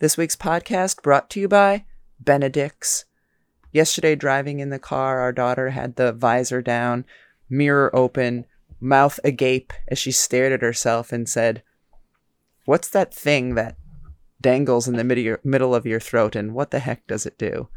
This 0.00 0.16
week's 0.16 0.36
podcast 0.36 1.02
brought 1.02 1.28
to 1.30 1.40
you 1.40 1.48
by 1.48 1.84
Benedict's. 2.20 3.04
Yesterday, 3.72 4.14
driving 4.14 4.60
in 4.60 4.70
the 4.70 4.78
car, 4.78 5.18
our 5.18 5.32
daughter 5.32 5.70
had 5.70 5.96
the 5.96 6.12
visor 6.12 6.62
down, 6.62 7.04
mirror 7.50 7.90
open, 7.92 8.46
mouth 8.80 9.18
agape 9.24 9.72
as 9.88 9.98
she 9.98 10.12
stared 10.12 10.52
at 10.52 10.62
herself 10.62 11.10
and 11.10 11.28
said, 11.28 11.64
What's 12.64 12.88
that 12.90 13.12
thing 13.12 13.56
that 13.56 13.74
dangles 14.40 14.86
in 14.86 14.94
the 14.94 15.02
mid- 15.02 15.44
middle 15.44 15.74
of 15.74 15.84
your 15.84 15.98
throat 15.98 16.36
and 16.36 16.54
what 16.54 16.70
the 16.70 16.78
heck 16.78 17.04
does 17.08 17.26
it 17.26 17.36
do? 17.36 17.68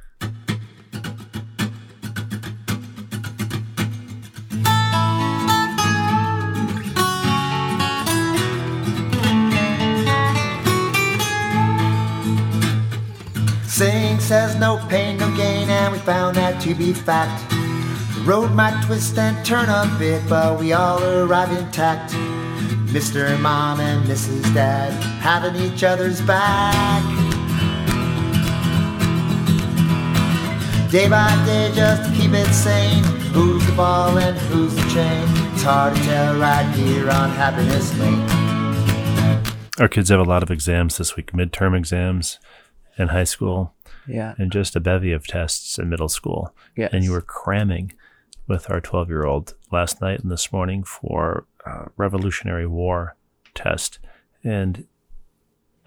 Says 14.32 14.56
no 14.56 14.78
pain, 14.88 15.18
no 15.18 15.30
gain, 15.36 15.70
and 15.70 15.92
we 15.92 16.00
found 16.00 16.38
that 16.38 16.62
to 16.62 16.74
be 16.74 16.94
fact. 16.94 17.52
The 18.16 18.22
road 18.22 18.52
might 18.52 18.82
twist 18.86 19.18
and 19.18 19.46
turn 19.46 19.68
a 19.68 19.94
bit, 20.00 20.24
but 20.30 20.58
we 20.58 20.72
all 20.72 21.04
arrive 21.04 21.52
intact. 21.52 22.14
Mr. 22.94 23.38
Mom 23.42 23.82
and 23.82 24.06
Mrs. 24.06 24.42
Dad 24.54 24.94
having 25.20 25.62
each 25.62 25.84
other's 25.84 26.22
back. 26.22 27.04
Day 30.90 31.10
by 31.10 31.28
day, 31.46 31.70
just 31.76 32.10
to 32.10 32.16
keep 32.18 32.32
it 32.32 32.54
sane. 32.54 33.04
Who's 33.34 33.66
the 33.66 33.74
ball 33.74 34.18
and 34.18 34.38
who's 34.48 34.74
the 34.74 34.90
chain? 34.94 35.28
It's 35.52 35.64
hard 35.64 35.94
to 35.94 36.04
tell 36.04 36.40
right 36.40 36.74
here 36.74 37.10
on 37.10 37.32
Happiness 37.32 37.94
Lane. 38.00 38.26
Our 39.78 39.90
kids 39.90 40.08
have 40.08 40.22
a 40.22 40.24
lot 40.24 40.42
of 40.42 40.50
exams 40.50 41.00
this 41.00 41.18
week, 41.18 41.34
midterm 41.34 41.78
exams 41.78 42.40
in 42.98 43.10
high 43.10 43.26
school, 43.26 43.74
Yeah. 44.08 44.34
and 44.38 44.52
just 44.52 44.76
a 44.76 44.80
bevy 44.80 45.12
of 45.12 45.28
tests 45.28 45.78
in 45.78 45.90
middle 45.90 46.10
school. 46.10 46.54
Yes. 46.76 46.92
And 46.94 47.04
you 47.04 47.12
were 47.12 47.22
cramming 47.22 47.94
with 48.48 48.70
our 48.70 48.82
12 48.82 49.10
year 49.10 49.26
old 49.26 49.54
last 49.72 50.02
night 50.02 50.20
and 50.22 50.32
this 50.32 50.52
morning 50.52 50.84
for 50.84 51.46
Revolutionary 51.98 52.68
War 52.68 53.16
test. 53.54 54.00
And 54.44 54.86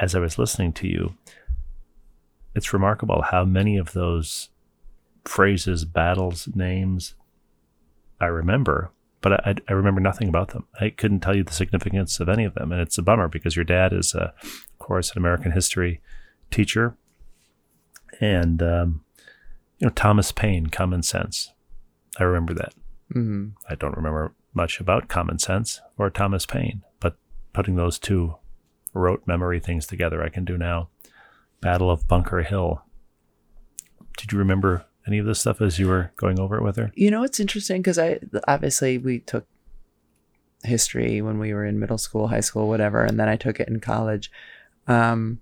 as 0.01 0.15
I 0.15 0.19
was 0.20 0.39
listening 0.39 0.73
to 0.75 0.89
you, 0.89 1.15
it's 2.55 2.73
remarkable 2.73 3.23
how 3.23 3.45
many 3.45 3.77
of 3.77 3.92
those 3.92 4.51
phrases, 5.25 5.85
battles, 5.85 6.48
names 6.55 7.15
I 8.20 8.27
remember, 8.27 8.91
but 9.20 9.47
I, 9.47 9.55
I 9.69 9.73
remember 9.73 10.01
nothing 10.01 10.29
about 10.29 10.48
them. 10.48 10.67
I 10.81 10.91
couldn't 10.91 11.20
tell 11.20 11.37
you 11.37 11.45
the 11.45 11.53
significance 11.53 12.20
of 12.20 12.29
any 12.29 12.45
of 12.45 12.55
them. 12.55 12.70
And 12.73 12.81
it's 12.81 12.98
a 12.98 13.03
bummer 13.03 13.29
because 13.29 13.57
your 13.57 13.65
dad 13.65 13.92
is, 13.92 14.15
uh, 14.15 14.31
of 14.42 14.79
course, 14.79 15.11
an 15.11 15.19
American 15.19 15.53
history 15.53 16.01
teacher. 16.51 16.97
And, 18.20 18.62
um, 18.62 19.05
you 19.79 19.87
know, 19.87 19.93
Thomas 19.93 20.33
Paine, 20.33 20.67
Common 20.69 21.03
Sense. 21.03 21.53
I 22.19 22.25
remember 22.25 22.55
that. 22.55 22.75
hmm 23.12 23.48
I 23.69 23.75
don't 23.75 23.97
remember 23.97 24.33
much 24.53 24.81
about 24.81 25.09
Common 25.09 25.39
Sense 25.39 25.81
or 25.98 26.11
Thomas 26.11 26.47
Paine, 26.47 26.83
but 27.01 27.17
putting 27.53 27.77
those 27.77 27.98
two 27.98 28.37
rote 28.92 29.23
memory 29.27 29.59
things 29.61 29.87
together, 29.87 30.23
I 30.23 30.29
can 30.29 30.45
do 30.45 30.57
now. 30.57 30.89
Battle 31.61 31.91
of 31.91 32.07
Bunker 32.07 32.42
Hill. 32.42 32.83
Did 34.17 34.33
you 34.33 34.39
remember 34.39 34.85
any 35.07 35.19
of 35.19 35.27
this 35.27 35.41
stuff 35.41 35.61
as 35.61 35.79
you 35.79 35.89
were 35.89 36.12
going 36.17 36.39
over 36.39 36.57
it 36.57 36.62
with 36.62 36.77
her? 36.77 36.92
You 36.95 37.11
know, 37.11 37.25
it's 37.25 37.41
interesting 37.41 37.83
because 37.83 37.98
I 37.98 38.20
obviously 38.47 38.97
we 38.97 39.19
took 39.20 39.47
history 40.62 41.20
when 41.20 41.39
we 41.39 41.53
were 41.53 41.65
in 41.65 41.79
middle 41.79 41.98
school, 41.98 42.29
high 42.29 42.41
school, 42.41 42.69
whatever, 42.69 43.03
and 43.03 43.19
then 43.19 43.29
I 43.29 43.37
took 43.37 43.61
it 43.61 43.69
in 43.69 43.81
college. 43.81 44.31
Um, 44.87 45.41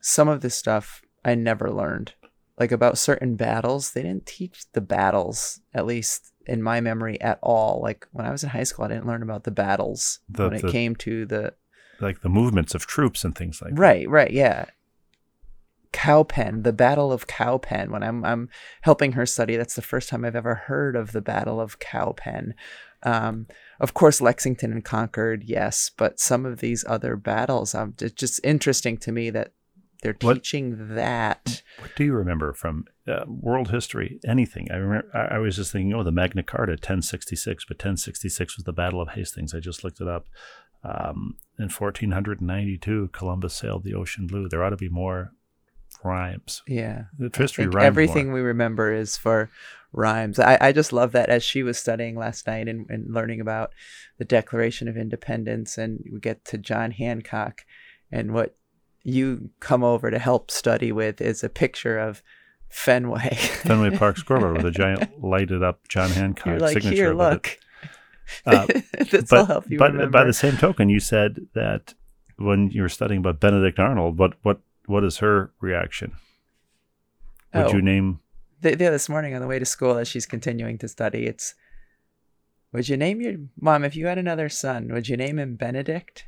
some 0.00 0.28
of 0.28 0.40
this 0.40 0.54
stuff 0.54 1.02
I 1.24 1.34
never 1.34 1.70
learned, 1.70 2.14
like 2.58 2.72
about 2.72 2.98
certain 2.98 3.36
battles. 3.36 3.92
They 3.92 4.02
didn't 4.02 4.26
teach 4.26 4.64
the 4.72 4.80
battles, 4.80 5.60
at 5.72 5.86
least 5.86 6.32
in 6.46 6.62
my 6.62 6.80
memory, 6.80 7.20
at 7.20 7.38
all. 7.42 7.80
Like 7.82 8.06
when 8.12 8.26
I 8.26 8.30
was 8.30 8.42
in 8.44 8.50
high 8.50 8.64
school, 8.64 8.84
I 8.84 8.88
didn't 8.88 9.06
learn 9.06 9.22
about 9.22 9.44
the 9.44 9.50
battles 9.50 10.20
The- 10.28 10.44
when 10.48 10.54
it 10.58 10.62
the- 10.62 10.70
came 10.72 10.94
to 10.96 11.24
the 11.26 11.54
Like 12.00 12.20
the 12.22 12.28
movements 12.28 12.74
of 12.74 12.86
troops 12.86 13.24
and 13.24 13.34
things 13.34 13.62
like 13.62 13.74
that. 13.74 13.80
Right, 13.80 14.08
right, 14.08 14.30
yeah. 14.30 14.66
Cowpen, 15.92 16.64
the 16.64 16.72
Battle 16.72 17.12
of 17.12 17.28
Cowpen. 17.28 17.90
When 17.90 18.02
I'm 18.02 18.24
I'm 18.24 18.48
helping 18.82 19.12
her 19.12 19.24
study, 19.26 19.56
that's 19.56 19.76
the 19.76 19.82
first 19.82 20.08
time 20.08 20.24
I've 20.24 20.34
ever 20.34 20.54
heard 20.56 20.96
of 20.96 21.12
the 21.12 21.20
Battle 21.22 21.60
of 21.60 21.78
Cowpen. 21.78 22.54
Um, 23.04 23.46
of 23.78 23.94
course, 23.94 24.20
Lexington 24.20 24.72
and 24.72 24.84
Concord, 24.84 25.44
yes, 25.44 25.90
but 25.96 26.18
some 26.18 26.44
of 26.46 26.58
these 26.58 26.84
other 26.88 27.16
battles, 27.16 27.74
um, 27.74 27.94
it's 28.00 28.14
just 28.14 28.40
interesting 28.42 28.96
to 28.98 29.12
me 29.12 29.30
that 29.30 29.52
they're 30.04 30.16
What- 30.20 30.34
teaching 30.34 30.94
that. 30.94 31.62
What 31.80 31.90
do 31.96 32.04
you 32.04 32.12
remember 32.12 32.52
from 32.52 32.84
uh, 33.08 33.24
world 33.26 33.70
history? 33.70 34.20
Anything? 34.26 34.68
I 34.70 34.76
remember. 34.76 35.10
I, 35.12 35.34
I 35.36 35.38
was 35.38 35.56
just 35.56 35.72
thinking, 35.72 35.92
oh, 35.92 36.04
the 36.04 36.12
Magna 36.12 36.42
Carta, 36.44 36.72
1066, 36.72 37.64
but 37.64 37.76
1066 37.78 38.56
was 38.56 38.64
the 38.64 38.72
Battle 38.72 39.00
of 39.00 39.08
Hastings. 39.10 39.54
I 39.54 39.60
just 39.60 39.82
looked 39.82 40.00
it 40.00 40.06
up. 40.08 40.26
Um, 40.84 41.36
in 41.58 41.70
1492, 41.70 43.08
Columbus 43.12 43.54
sailed 43.54 43.84
the 43.84 43.94
ocean 43.94 44.26
blue. 44.26 44.48
There 44.48 44.62
ought 44.62 44.70
to 44.70 44.76
be 44.76 44.88
more 44.88 45.32
rhymes. 46.02 46.62
Yeah, 46.66 47.04
The 47.18 47.30
history 47.34 47.66
rhymes 47.66 47.86
everything 47.86 48.26
more. 48.26 48.34
we 48.36 48.40
remember 48.42 48.92
is 48.92 49.16
for 49.16 49.50
rhymes. 49.92 50.38
I, 50.38 50.58
I 50.60 50.72
just 50.72 50.92
love 50.92 51.12
that 51.12 51.28
as 51.30 51.42
she 51.42 51.62
was 51.62 51.78
studying 51.78 52.16
last 52.16 52.46
night 52.46 52.68
and, 52.68 52.84
and 52.90 53.12
learning 53.14 53.40
about 53.40 53.70
the 54.18 54.24
Declaration 54.24 54.88
of 54.88 54.96
Independence, 54.96 55.78
and 55.78 56.00
we 56.12 56.20
get 56.20 56.44
to 56.46 56.58
John 56.58 56.90
Hancock, 56.90 57.62
and 58.12 58.32
what 58.34 58.56
you 59.04 59.50
come 59.60 59.84
over 59.84 60.10
to 60.10 60.18
help 60.18 60.50
study 60.50 60.90
with 60.90 61.20
is 61.20 61.44
a 61.44 61.48
picture 61.48 61.98
of 61.98 62.22
Fenway. 62.70 63.34
Fenway 63.34 63.96
Park 63.96 64.16
scoreboard 64.16 64.56
with 64.56 64.66
a 64.66 64.70
giant 64.82 65.22
lighted 65.22 65.62
up 65.62 65.86
John 65.88 66.10
Hancock 66.10 66.46
You're 66.46 66.58
like, 66.58 66.72
signature. 66.74 66.94
Here, 66.96 67.14
look. 67.14 67.58
Uh, 68.46 68.66
this 69.10 69.30
will 69.30 69.44
help 69.44 69.70
you 69.70 69.76
but 69.78 69.92
remember. 69.92 70.10
by 70.10 70.24
the 70.24 70.32
same 70.32 70.56
token, 70.56 70.88
you 70.88 70.98
said 70.98 71.46
that 71.54 71.92
when 72.38 72.70
you 72.70 72.80
were 72.80 72.88
studying 72.88 73.18
about 73.20 73.38
Benedict 73.38 73.78
Arnold, 73.78 74.18
what 74.18 74.32
what 74.42 74.60
what 74.86 75.04
is 75.04 75.18
her 75.18 75.52
reaction? 75.60 76.12
Would 77.52 77.66
Oh. 77.66 77.72
you 77.74 77.82
name? 77.82 78.20
Th- 78.62 78.80
yeah, 78.80 78.88
this 78.88 79.10
morning 79.10 79.34
on 79.34 79.42
the 79.42 79.46
way 79.46 79.58
to 79.58 79.66
school 79.66 79.98
as 79.98 80.08
she's 80.08 80.24
continuing 80.24 80.78
to 80.78 80.88
study, 80.88 81.26
it's 81.26 81.54
would 82.72 82.88
you 82.88 82.96
name 82.96 83.20
your 83.20 83.34
mom 83.60 83.84
if 83.84 83.94
you 83.94 84.06
had 84.06 84.16
another 84.16 84.48
son, 84.48 84.88
would 84.90 85.06
you 85.06 85.18
name 85.18 85.38
him 85.38 85.56
Benedict? 85.56 86.24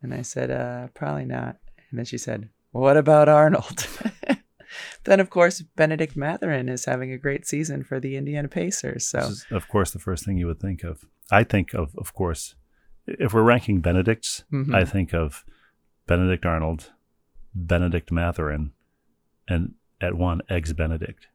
And 0.00 0.14
I 0.14 0.22
said, 0.22 0.52
uh, 0.52 0.88
probably 0.94 1.24
not. 1.24 1.56
And 1.92 1.98
then 1.98 2.04
she 2.06 2.18
said, 2.18 2.48
well, 2.72 2.82
what 2.82 2.96
about 2.96 3.28
Arnold? 3.28 3.86
then 5.04 5.20
of 5.20 5.28
course 5.30 5.60
Benedict 5.76 6.16
Mathurin 6.16 6.68
is 6.70 6.86
having 6.86 7.12
a 7.12 7.18
great 7.18 7.46
season 7.46 7.84
for 7.84 8.00
the 8.00 8.16
Indiana 8.16 8.48
Pacers. 8.48 9.06
So 9.06 9.18
This 9.20 9.28
is, 9.30 9.46
of 9.50 9.68
course, 9.68 9.90
the 9.90 9.98
first 9.98 10.24
thing 10.24 10.38
you 10.38 10.46
would 10.46 10.58
think 10.60 10.82
of. 10.82 11.04
I 11.30 11.44
think 11.44 11.74
of, 11.74 11.94
of 11.98 12.14
course, 12.14 12.54
if 13.06 13.34
we're 13.34 13.42
ranking 13.42 13.80
Benedicts, 13.80 14.44
Mhm. 14.50 14.74
I 14.74 14.84
think 14.86 15.12
of 15.12 15.44
Benedict 16.06 16.46
Arnold, 16.46 16.92
Benedict 17.54 18.10
Mathurin, 18.10 18.72
and 19.46 19.74
at 20.00 20.14
one 20.14 20.40
eggs 20.48 20.72
Benedict. 20.72 21.28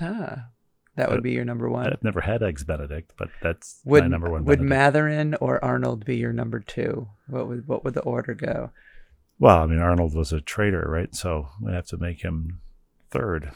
ah, 0.00 0.48
that 0.96 1.10
would 1.10 1.22
be 1.22 1.32
your 1.32 1.44
number 1.44 1.68
one. 1.68 1.86
I've 1.86 2.02
never 2.02 2.20
had 2.22 2.42
eggs 2.42 2.64
Benedict, 2.64 3.12
but 3.16 3.28
that's 3.40 3.80
would 3.84 4.02
my 4.02 4.08
number 4.08 4.28
one. 4.30 4.44
would 4.44 4.58
Benedict. 4.58 4.94
Matherin 4.94 5.36
or 5.40 5.62
Arnold 5.64 6.04
be 6.04 6.16
your 6.16 6.32
number 6.32 6.58
two? 6.60 7.08
What 7.28 7.46
would 7.48 7.68
what 7.68 7.84
would 7.84 7.94
the 7.94 8.00
order 8.02 8.34
go? 8.34 8.70
Well, 9.42 9.58
I 9.58 9.66
mean, 9.66 9.80
Arnold 9.80 10.14
was 10.14 10.32
a 10.32 10.40
traitor, 10.40 10.86
right? 10.88 11.12
So 11.16 11.48
we 11.60 11.72
have 11.72 11.86
to 11.86 11.96
make 11.96 12.22
him 12.22 12.60
third. 13.10 13.50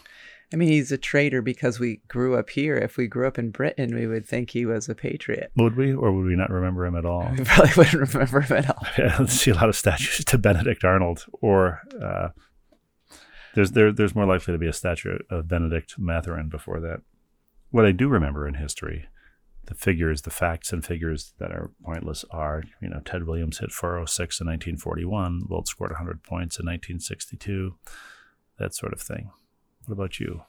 I 0.52 0.56
mean, 0.56 0.68
he's 0.68 0.90
a 0.90 0.98
traitor 0.98 1.42
because 1.42 1.78
we 1.78 2.00
grew 2.08 2.36
up 2.36 2.50
here. 2.50 2.76
If 2.76 2.96
we 2.96 3.06
grew 3.06 3.24
up 3.24 3.38
in 3.38 3.52
Britain, 3.52 3.94
we 3.94 4.08
would 4.08 4.26
think 4.26 4.50
he 4.50 4.66
was 4.66 4.88
a 4.88 4.96
patriot. 4.96 5.52
Would 5.54 5.76
we, 5.76 5.94
or 5.94 6.10
would 6.10 6.26
we 6.26 6.34
not 6.34 6.50
remember 6.50 6.86
him 6.86 6.96
at 6.96 7.06
all? 7.06 7.30
We 7.38 7.44
probably 7.44 7.72
wouldn't 7.76 8.14
remember 8.14 8.40
him 8.40 8.56
at 8.56 8.68
all. 8.68 8.84
I 8.98 9.16
don't 9.16 9.30
see 9.30 9.52
a 9.52 9.54
lot 9.54 9.68
of 9.68 9.76
statues 9.76 10.24
to 10.24 10.38
Benedict 10.38 10.82
Arnold, 10.82 11.24
or 11.40 11.82
uh, 12.02 12.30
there's 13.54 13.70
there 13.70 13.92
there's 13.92 14.16
more 14.16 14.26
likely 14.26 14.54
to 14.54 14.58
be 14.58 14.66
a 14.66 14.72
statue 14.72 15.18
of 15.30 15.46
Benedict 15.46 16.00
Mathurin 16.00 16.48
before 16.48 16.80
that. 16.80 17.02
What 17.70 17.86
I 17.86 17.92
do 17.92 18.08
remember 18.08 18.48
in 18.48 18.54
history, 18.54 19.06
the 19.66 19.74
figures, 19.74 20.22
the 20.22 20.30
facts 20.30 20.72
and 20.72 20.84
figures 20.84 21.34
that 21.38 21.50
are 21.50 21.70
pointless 21.84 22.24
are, 22.30 22.62
you 22.80 22.88
know, 22.88 23.00
Ted 23.04 23.26
Williams 23.26 23.58
hit 23.58 23.72
406 23.72 24.40
in 24.40 24.46
1941, 24.46 25.46
Wilt 25.48 25.68
scored 25.68 25.90
100 25.90 26.22
points 26.22 26.58
in 26.58 26.66
1962, 26.66 27.74
that 28.58 28.74
sort 28.74 28.92
of 28.92 29.00
thing. 29.00 29.30
What 29.86 29.94
about 29.94 30.18
you? 30.20 30.42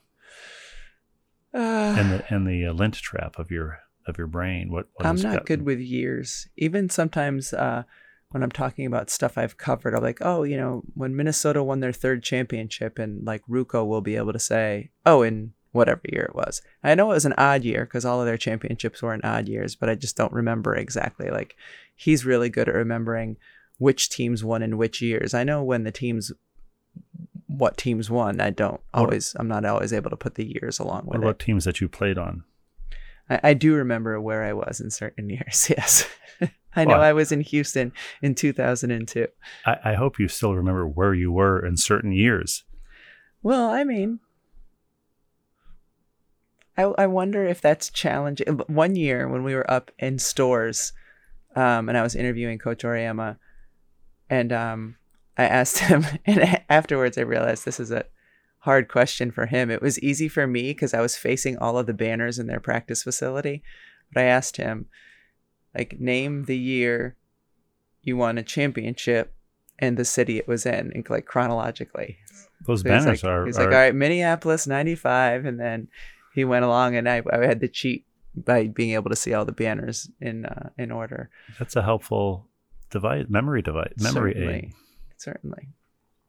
Uh, 1.53 1.59
And 1.97 2.11
the 2.11 2.25
and 2.33 2.47
the 2.47 2.65
uh, 2.67 2.73
lint 2.73 2.95
trap 2.95 3.39
of 3.39 3.49
your 3.51 3.79
of 4.05 4.17
your 4.17 4.27
brain. 4.27 4.71
What, 4.71 4.87
what 4.95 5.05
I'm 5.05 5.15
not 5.15 5.23
gotten- 5.33 5.45
good 5.45 5.65
with 5.65 5.79
years. 5.79 6.47
Even 6.55 6.89
sometimes 6.89 7.53
uh, 7.53 7.83
when 8.29 8.43
I'm 8.43 8.51
talking 8.51 8.85
about 8.85 9.09
stuff 9.09 9.37
I've 9.37 9.57
covered, 9.57 9.93
I'm 9.95 10.03
like, 10.03 10.19
oh, 10.21 10.43
you 10.43 10.57
know, 10.57 10.83
when 10.93 11.15
Minnesota 11.15 11.63
won 11.63 11.79
their 11.79 11.91
third 11.93 12.23
championship, 12.23 12.99
and 12.99 13.25
like 13.25 13.41
Ruco 13.49 13.85
will 13.87 14.01
be 14.01 14.15
able 14.15 14.33
to 14.33 14.39
say, 14.39 14.91
oh, 15.05 15.23
in 15.23 15.53
whatever 15.77 16.01
year 16.11 16.23
it 16.23 16.35
was. 16.35 16.61
I 16.83 16.93
know 16.95 17.11
it 17.11 17.15
was 17.15 17.25
an 17.25 17.33
odd 17.37 17.63
year 17.63 17.85
because 17.85 18.03
all 18.03 18.19
of 18.19 18.25
their 18.25 18.37
championships 18.37 19.01
were 19.01 19.13
in 19.13 19.21
odd 19.23 19.47
years, 19.47 19.75
but 19.75 19.89
I 19.89 19.95
just 19.95 20.17
don't 20.17 20.33
remember 20.33 20.75
exactly. 20.75 21.29
Like 21.29 21.55
he's 21.95 22.25
really 22.25 22.49
good 22.49 22.67
at 22.67 22.75
remembering 22.75 23.37
which 23.77 24.09
teams 24.09 24.43
won 24.43 24.61
in 24.63 24.77
which 24.77 25.01
years. 25.01 25.33
I 25.33 25.43
know 25.45 25.63
when 25.63 25.83
the 25.83 25.91
teams 25.91 26.31
what 27.47 27.77
teams 27.77 28.09
won. 28.09 28.41
I 28.41 28.49
don't 28.49 28.81
always. 28.93 29.35
I'm 29.39 29.47
not 29.47 29.65
always 29.65 29.93
able 29.93 30.09
to 30.09 30.17
put 30.17 30.35
the 30.35 30.45
years 30.59 30.79
along 30.79 31.03
What 31.05 31.13
with 31.19 31.21
about 31.21 31.29
it. 31.41 31.45
teams 31.45 31.65
that 31.65 31.79
you 31.81 31.87
played 31.87 32.17
on? 32.17 32.43
I, 33.29 33.39
I 33.43 33.53
do 33.53 33.73
remember 33.75 34.19
where 34.19 34.43
I 34.43 34.53
was 34.53 34.79
in 34.81 34.89
certain 34.91 35.29
years. 35.37 35.69
Yes, 35.69 36.07
I 36.75 36.85
know 36.85 36.91
Well, 36.93 37.01
I 37.01 37.13
was 37.13 37.31
in 37.31 37.41
Houston 37.41 37.91
in 38.21 38.35
2002. 38.35 39.27
I, 39.65 39.77
I 39.85 39.93
hope 39.93 40.19
you 40.19 40.27
still 40.27 40.55
remember 40.55 40.87
where 40.87 41.13
you 41.13 41.31
were 41.31 41.63
in 41.65 41.77
certain 41.77 42.11
years. 42.11 42.63
Well, 43.43 43.69
I 43.69 43.83
mean, 43.83 44.19
I 46.77 46.83
I 46.83 47.07
wonder 47.07 47.45
if 47.45 47.61
that's 47.61 47.89
challenging. 47.89 48.47
One 48.67 48.95
year 48.95 49.27
when 49.27 49.43
we 49.43 49.55
were 49.55 49.69
up 49.69 49.91
in 49.99 50.19
Storrs, 50.19 50.93
um, 51.55 51.89
and 51.89 51.97
I 51.97 52.03
was 52.03 52.15
interviewing 52.15 52.59
Coach 52.59 52.83
Auriemma, 52.83 53.37
and 54.29 54.53
um, 54.53 54.95
I 55.37 55.45
asked 55.45 55.79
him, 55.89 56.05
and 56.25 56.61
afterwards 56.69 57.17
I 57.17 57.21
realized 57.21 57.65
this 57.65 57.79
is 57.79 57.91
a 57.91 58.05
hard 58.59 58.89
question 58.89 59.31
for 59.31 59.45
him. 59.45 59.71
It 59.71 59.81
was 59.81 59.99
easy 59.99 60.27
for 60.27 60.45
me 60.45 60.71
because 60.73 60.93
I 60.93 61.01
was 61.01 61.15
facing 61.15 61.57
all 61.57 61.77
of 61.77 61.87
the 61.87 61.93
banners 61.93 62.39
in 62.39 62.47
their 62.47 62.59
practice 62.59 63.03
facility, 63.03 63.63
but 64.13 64.23
I 64.23 64.25
asked 64.25 64.57
him, 64.57 64.87
like, 65.75 65.99
name 65.99 66.45
the 66.45 66.57
year 66.57 67.15
you 68.01 68.17
won 68.17 68.37
a 68.37 68.43
championship 68.43 69.33
and 69.79 69.97
the 69.97 70.05
city 70.05 70.37
it 70.37 70.47
was 70.47 70.65
in, 70.65 70.91
and 70.93 71.09
like 71.09 71.25
chronologically. 71.25 72.17
Those 72.65 72.81
So 72.81 72.93
he's 72.93 73.03
banners 73.03 73.23
like, 73.23 73.31
are, 73.31 73.45
He's 73.45 73.57
are 73.57 73.65
like, 73.65 73.73
all 73.73 73.79
right, 73.79 73.95
Minneapolis 73.95 74.65
'95, 74.65 75.45
and 75.45 75.59
then 75.59 75.87
he 76.37 76.45
went 76.45 76.63
along, 76.63 76.95
and 76.95 77.09
I, 77.09 77.23
I 77.33 77.47
had 77.47 77.61
to 77.61 77.67
cheat 77.67 78.05
by 78.35 78.67
being 78.67 78.91
able 78.91 79.09
to 79.09 79.15
see 79.15 79.33
all 79.33 79.43
the 79.43 79.51
banners 79.51 80.07
in 80.21 80.45
uh, 80.45 80.69
in 80.77 80.91
order. 80.91 81.31
that's 81.57 81.75
a 81.75 81.81
helpful 81.81 82.47
device, 82.91 83.25
memory 83.27 83.63
device, 83.63 83.95
memory 83.97 84.33
aid. 84.33 84.37
certainly, 84.37 84.73
certainly. 85.17 85.67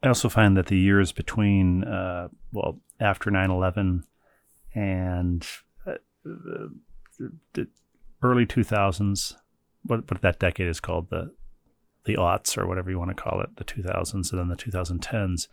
I 0.01 0.07
also 0.07 0.27
find 0.27 0.57
that 0.57 0.65
the 0.65 0.79
years 0.79 1.11
between, 1.11 1.83
uh, 1.83 2.29
well, 2.51 2.79
after 2.99 3.29
9 3.29 3.51
11 3.51 4.03
and 4.73 5.47
uh, 5.85 5.93
the, 6.23 6.71
the 7.53 7.67
early 8.23 8.47
2000s, 8.47 9.35
what, 9.83 10.09
what 10.09 10.21
that 10.21 10.39
decade 10.39 10.67
is 10.67 10.79
called, 10.79 11.11
the, 11.11 11.31
the 12.05 12.15
aughts 12.15 12.57
or 12.57 12.65
whatever 12.65 12.89
you 12.89 12.97
want 12.97 13.15
to 13.15 13.23
call 13.23 13.41
it, 13.41 13.57
the 13.57 13.63
2000s 13.63 14.31
and 14.31 14.39
then 14.39 14.47
the 14.47 14.55
2010s, 14.55 15.47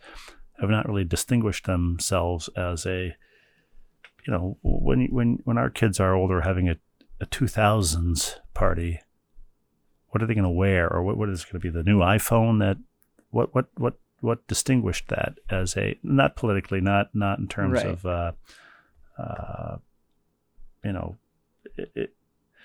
have 0.59 0.69
not 0.71 0.87
really 0.87 1.03
distinguished 1.03 1.65
themselves 1.65 2.49
as 2.55 2.87
a, 2.87 3.15
you 4.27 4.33
know, 4.33 4.57
when, 4.61 5.07
when, 5.09 5.39
when 5.45 5.57
our 5.57 5.69
kids 5.69 5.99
are 5.99 6.13
older 6.13 6.41
having 6.41 6.67
a, 6.69 6.75
a 7.21 7.25
2000s 7.25 8.35
party, 8.53 8.99
what 10.09 10.21
are 10.21 10.27
they 10.27 10.33
going 10.33 10.43
to 10.43 10.49
wear 10.49 10.91
or 10.91 11.01
what, 11.01 11.17
what 11.17 11.29
is 11.29 11.45
going 11.45 11.53
to 11.53 11.59
be 11.59 11.69
the 11.69 11.83
new 11.83 11.99
iPhone 11.99 12.59
that, 12.59 12.77
what, 13.31 13.55
what, 13.55 13.67
what, 13.77 13.93
what 14.19 14.45
distinguished 14.47 15.07
that 15.09 15.37
as 15.49 15.77
a 15.77 15.97
not 16.03 16.35
politically, 16.35 16.81
not 16.81 17.13
not 17.13 17.37
in 17.37 17.47
terms 17.47 17.83
Right. 17.83 17.85
of 17.85 18.03
uh, 18.05 18.31
uh, 19.17 19.77
you 20.83 20.91
know 20.91 21.17
it, 21.77 21.91
it, 21.95 22.13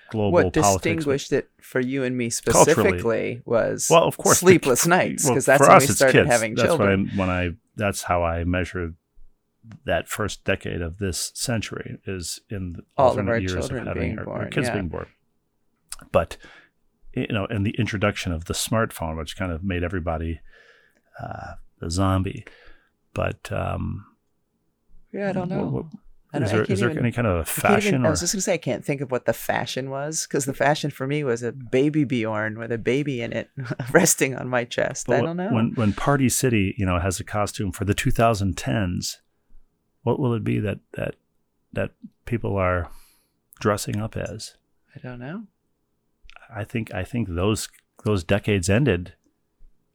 global 0.09 0.31
what 0.31 0.53
politics. 0.53 0.77
distinguished 0.77 1.31
it 1.31 1.49
for 1.61 1.79
you 1.79 2.03
and 2.03 2.17
me 2.17 2.31
Culturally. 2.31 2.97
specifically 2.99 3.41
was 3.45 3.87
well, 3.89 4.03
of 4.05 4.17
course, 4.17 4.39
sleepless 4.39 4.85
ki- 4.85 4.89
nights 4.89 5.25
well, 5.25 5.33
because 5.33 5.45
that's 5.45 5.59
for 5.59 5.67
when 5.67 5.77
us, 5.77 5.81
we 5.83 5.85
it's 5.89 5.95
started 5.97 6.13
kids. 6.23 6.31
having 6.31 6.55
that's 6.55 6.67
children. 6.69 7.11
When 7.15 7.29
I, 7.29 7.35
when 7.45 7.51
I 7.53 7.55
that's 7.75 8.01
how 8.01 8.23
I 8.23 8.43
measured 8.45 8.95
that 9.85 10.07
first 10.09 10.43
decade 10.43 10.81
of 10.81 10.97
this 10.97 11.31
century 11.35 11.97
is 12.05 12.39
in 12.49 12.73
the 12.73 12.83
All 12.97 13.17
of 13.17 13.27
our 13.27 13.37
years 13.37 13.53
children 13.53 13.81
of 13.87 13.87
having 13.95 14.01
being 14.15 14.19
our, 14.19 14.29
our 14.29 14.39
born, 14.39 14.51
kids 14.51 14.67
yeah. 14.67 14.73
being 14.73 14.89
born. 14.89 15.07
But 16.11 16.37
you 17.15 17.27
know, 17.29 17.45
and 17.45 17.65
the 17.65 17.75
introduction 17.77 18.31
of 18.31 18.45
the 18.45 18.53
smartphone, 18.53 19.17
which 19.17 19.37
kind 19.37 19.51
of 19.51 19.63
made 19.63 19.83
everybody 19.83 20.41
uh, 21.21 21.53
a 21.81 21.89
zombie. 21.89 22.45
But 23.13 23.51
um, 23.51 24.05
yeah, 25.13 25.29
I 25.29 25.31
don't 25.33 25.49
know. 25.49 25.63
what- 25.65 25.73
what- 25.85 25.93
is 26.41 26.49
there, 26.51 26.63
is 26.63 26.79
there 26.79 26.89
even- 26.89 27.03
any 27.03 27.11
kind 27.11 27.27
of 27.27 27.47
fashion 27.47 27.93
even- 27.93 28.05
I 28.07 28.09
was 28.09 28.21
just 28.21 28.33
gonna 28.33 28.41
say 28.41 28.53
I 28.53 28.57
can't 28.57 28.83
think 28.83 29.01
of 29.01 29.11
what 29.11 29.25
the 29.25 29.33
fashion 29.33 29.91
was 29.91 30.25
because 30.27 30.45
the 30.45 30.53
fashion 30.55 30.89
for 30.89 31.05
me 31.05 31.23
was 31.23 31.43
a 31.43 31.51
baby 31.51 32.05
Bjorn 32.05 32.57
with 32.57 32.71
a 32.71 32.79
baby 32.79 33.21
in 33.21 33.31
it 33.33 33.51
resting 33.91 34.35
on 34.35 34.49
my 34.49 34.63
chest. 34.65 35.07
I 35.11 35.21
don't 35.21 35.37
know. 35.37 35.49
when 35.53 35.73
when 35.75 35.93
Party 35.93 36.29
City, 36.29 36.73
you 36.75 36.87
know, 36.87 36.97
has 36.97 37.19
a 37.19 37.23
costume 37.23 37.71
for 37.71 37.85
the 37.85 37.93
2010s, 37.93 39.17
what 40.03 40.19
will 40.19 40.33
it 40.33 40.43
be 40.43 40.59
that 40.59 40.79
that 40.93 41.15
that 41.73 41.91
people 42.25 42.55
are 42.57 42.89
dressing 43.59 43.97
up 43.99 44.15
as? 44.15 44.55
I 44.95 44.99
don't 44.99 45.19
know. 45.19 45.43
I 46.53 46.63
think 46.63 46.93
I 46.93 47.03
think 47.03 47.27
those 47.29 47.67
those 48.05 48.23
decades 48.23 48.69
ended 48.69 49.13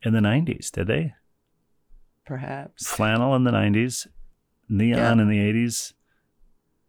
in 0.02 0.12
the 0.12 0.20
90s, 0.20 0.70
did 0.70 0.87
they? 0.87 1.14
Perhaps. 2.25 2.87
Flannel 2.87 3.34
in 3.34 3.44
the 3.44 3.50
90s, 3.50 4.06
neon 4.69 4.99
Yeah. 4.99 5.12
in 5.12 5.28
the 5.28 5.38
80s, 5.38 5.93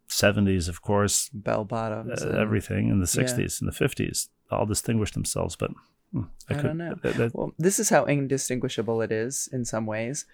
70s, 0.08 0.68
of 0.68 0.82
course, 0.82 1.28
Bell 1.32 1.64
bottoms. 1.64 2.22
uh, 2.22 2.28
everything 2.38 2.88
in 2.88 3.00
the 3.00 3.10
yeah. 3.14 3.24
60s 3.24 3.60
and 3.60 3.70
the 3.70 3.74
50s 3.74 4.28
all 4.50 4.66
distinguished 4.66 5.14
themselves, 5.14 5.56
but 5.56 5.70
hmm, 6.12 6.22
I 6.48 6.54
don't 6.54 6.76
know. 6.78 6.94
that- 7.02 7.14
that- 7.14 7.34
Well, 7.34 7.52
this 7.58 7.78
is 7.78 7.88
how 7.90 8.04
indistinguishable 8.04 9.00
it 9.02 9.12
is 9.12 9.48
in 9.52 9.64
some 9.64 9.86
ways. 9.86 10.26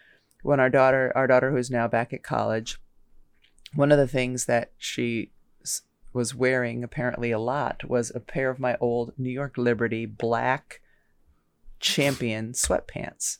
When 0.42 0.60
our 0.60 0.70
daughter, 0.70 1.12
our 1.14 1.26
daughter 1.26 1.50
who's 1.50 1.70
now 1.70 1.88
back 1.88 2.12
at 2.12 2.22
college, 2.22 2.78
one 3.74 3.92
of 3.92 3.98
the 3.98 4.08
things 4.08 4.46
that 4.46 4.72
she 4.78 5.32
was 6.12 6.34
wearing 6.34 6.82
apparently 6.82 7.30
a 7.30 7.38
lot 7.38 7.88
was 7.88 8.10
a 8.14 8.20
pair 8.20 8.48
of 8.48 8.58
my 8.58 8.76
old 8.80 9.12
New 9.18 9.30
York 9.30 9.58
Liberty 9.58 10.06
black 10.06 10.80
champion 11.78 12.52
sweatpants. 12.52 13.38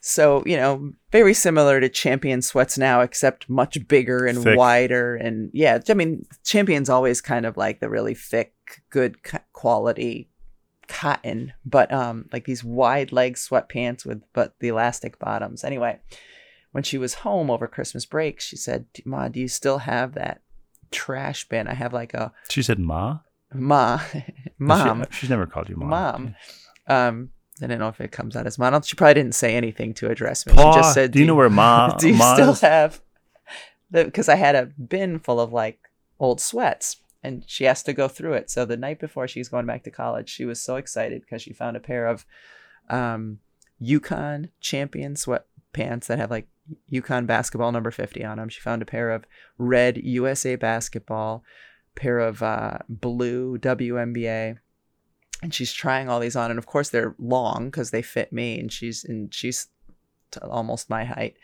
So, 0.00 0.42
you 0.46 0.56
know, 0.56 0.92
very 1.12 1.34
similar 1.34 1.80
to 1.80 1.88
champion 1.88 2.42
sweats 2.42 2.78
now, 2.78 3.00
except 3.00 3.48
much 3.48 3.86
bigger 3.88 4.26
and 4.26 4.42
Thick. 4.42 4.56
wider. 4.56 5.16
And 5.16 5.50
yeah, 5.52 5.80
I 5.88 5.94
mean, 5.94 6.24
champion's 6.44 6.88
always 6.88 7.20
kind 7.20 7.46
of 7.46 7.56
like 7.56 7.80
the 7.80 7.88
really 7.88 8.14
thick, 8.14 8.54
good 8.90 9.18
quality 9.52 10.30
cotton, 10.88 11.52
but 11.64 11.92
um, 11.92 12.28
like 12.32 12.44
these 12.44 12.64
wide 12.64 13.12
leg 13.12 13.34
sweatpants 13.34 14.04
with 14.04 14.22
but 14.32 14.54
the 14.60 14.68
elastic 14.68 15.18
bottoms. 15.18 15.62
Anyway, 15.64 15.98
when 16.72 16.82
she 16.84 16.98
was 16.98 17.14
home 17.14 17.50
over 17.50 17.66
Christmas 17.66 18.04
break, 18.06 18.40
she 18.40 18.56
said, 18.56 18.86
"Ma, 19.04 19.28
do 19.28 19.38
you 19.40 19.48
still 19.48 19.78
have 19.78 20.14
that 20.14 20.40
trash 20.90 21.48
bin? 21.48 21.68
I 21.68 21.74
have 21.74 21.92
like 21.92 22.14
a 22.14 22.32
she 22.48 22.62
said 22.62 22.78
ma? 22.78 23.18
ma, 23.54 24.00
mom, 24.58 25.04
She- 25.10 25.20
she's 25.20 25.30
never 25.30 25.46
called 25.46 25.68
you 25.68 25.76
mom. 25.76 25.88
mom." 25.90 26.34
Um, 26.86 27.30
I 27.62 27.66
don't 27.66 27.78
know 27.80 27.88
if 27.88 28.00
it 28.00 28.12
comes 28.12 28.36
out 28.36 28.46
as 28.46 28.58
mom. 28.58 28.80
She 28.82 28.94
probably 28.96 29.14
didn't 29.14 29.34
say 29.34 29.54
anything 29.56 29.92
to 29.94 30.08
address 30.10 30.46
me. 30.46 30.54
Pa, 30.54 30.72
she 30.72 30.78
just 30.78 30.94
said, 30.94 31.10
do 31.10 31.18
you 31.18 31.26
know 31.26 31.34
where 31.34 31.50
ma, 31.50 31.96
do 31.96 32.08
you 32.08 32.14
ma 32.14 32.34
still 32.34 32.50
is? 32.52 32.60
have 32.60 33.00
the 33.90 34.04
because 34.04 34.28
I 34.28 34.36
had 34.36 34.54
a 34.54 34.66
bin 34.66 35.18
full 35.18 35.40
of 35.40 35.52
like 35.52 35.78
old 36.20 36.40
sweats 36.40 36.96
and 37.22 37.44
she 37.46 37.64
has 37.64 37.82
to 37.82 37.92
go 37.92 38.08
through 38.08 38.34
it. 38.34 38.50
So 38.50 38.64
the 38.64 38.76
night 38.76 39.00
before 39.00 39.28
she's 39.28 39.48
going 39.48 39.66
back 39.66 39.82
to 39.84 39.90
college, 39.90 40.28
she 40.28 40.44
was 40.44 40.60
so 40.60 40.76
excited 40.76 41.22
because 41.22 41.42
she 41.42 41.52
found 41.52 41.76
a 41.76 41.80
pair 41.80 42.06
of 42.06 42.24
um 42.88 43.40
UConn 43.82 44.50
champion 44.60 45.14
sweatpants 45.14 46.06
that 46.06 46.18
have 46.18 46.30
like 46.30 46.48
UConn 46.92 47.26
basketball 47.26 47.72
number 47.72 47.90
50 47.90 48.24
on 48.24 48.38
them. 48.38 48.48
She 48.48 48.60
found 48.60 48.82
a 48.82 48.86
pair 48.86 49.10
of 49.10 49.24
red 49.56 49.98
USA 49.98 50.56
basketball, 50.56 51.44
pair 51.94 52.18
of 52.18 52.42
uh, 52.42 52.78
blue 52.88 53.58
WNBA. 53.58 54.58
And 55.40 55.54
she's 55.54 55.72
trying 55.72 56.08
all 56.08 56.18
these 56.18 56.34
on, 56.34 56.50
and 56.50 56.58
of 56.58 56.66
course 56.66 56.88
they're 56.88 57.14
long 57.16 57.66
because 57.66 57.92
they 57.92 58.02
fit 58.02 58.32
me, 58.32 58.58
and 58.58 58.72
she's 58.72 59.04
and 59.04 59.32
she's 59.32 59.68
to 60.32 60.44
almost 60.48 60.90
my 60.90 61.04
height 61.04 61.36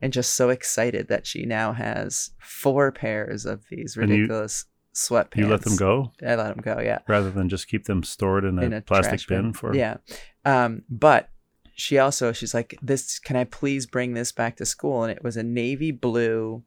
and 0.00 0.12
just 0.12 0.34
so 0.34 0.50
excited 0.50 1.08
that 1.08 1.26
she 1.26 1.46
now 1.46 1.72
has 1.72 2.30
four 2.38 2.92
pairs 2.92 3.46
of 3.46 3.64
these 3.70 3.96
ridiculous 3.96 4.66
sweatpants. 4.94 5.36
You 5.36 5.48
let 5.48 5.62
them 5.62 5.76
go 5.76 6.12
I 6.22 6.36
let 6.36 6.54
them 6.54 6.62
go, 6.62 6.80
yeah. 6.80 7.00
rather 7.08 7.30
than 7.30 7.48
just 7.48 7.68
keep 7.68 7.84
them 7.84 8.02
stored 8.02 8.44
in 8.44 8.58
a, 8.58 8.62
In 8.62 8.72
a 8.72 8.80
plastic 8.80 9.20
trash 9.20 9.26
bin, 9.26 9.52
for 9.52 9.74
Yeah. 9.74 9.96
Um, 10.44 10.82
but 10.88 11.30
she 11.74 11.98
also 11.98 12.32
she's 12.32 12.54
like, 12.54 12.78
This 12.80 13.18
can 13.18 13.36
I 13.36 13.44
please 13.44 13.86
bring 13.86 14.14
this 14.14 14.32
back 14.32 14.56
to 14.56 14.66
school? 14.66 15.02
And 15.02 15.12
it 15.12 15.24
was 15.24 15.36
a 15.36 15.42
navy 15.42 15.90
blue, 15.90 16.62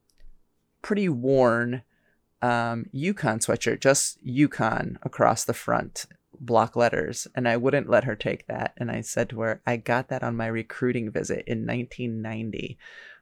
pretty 0.81 1.09
worn 1.09 1.83
um 2.41 2.85
UConn 2.93 3.39
sweatshirt, 3.39 3.79
just 3.79 4.23
UConn 4.25 4.97
across 5.03 5.45
the 5.45 5.53
front, 5.53 6.05
block 6.39 6.75
letters. 6.75 7.27
And 7.33 7.47
I 7.47 7.55
wouldn't 7.55 7.89
let 7.89 8.03
her 8.03 8.15
take 8.15 8.47
that. 8.47 8.73
And 8.77 8.91
I 8.91 9.01
said 9.01 9.29
to 9.29 9.39
her, 9.41 9.61
I 9.65 9.77
got 9.77 10.09
that 10.09 10.23
on 10.23 10.35
my 10.35 10.47
recruiting 10.47 11.11
visit 11.11 11.45
in 11.47 11.65
1990. 11.65 12.77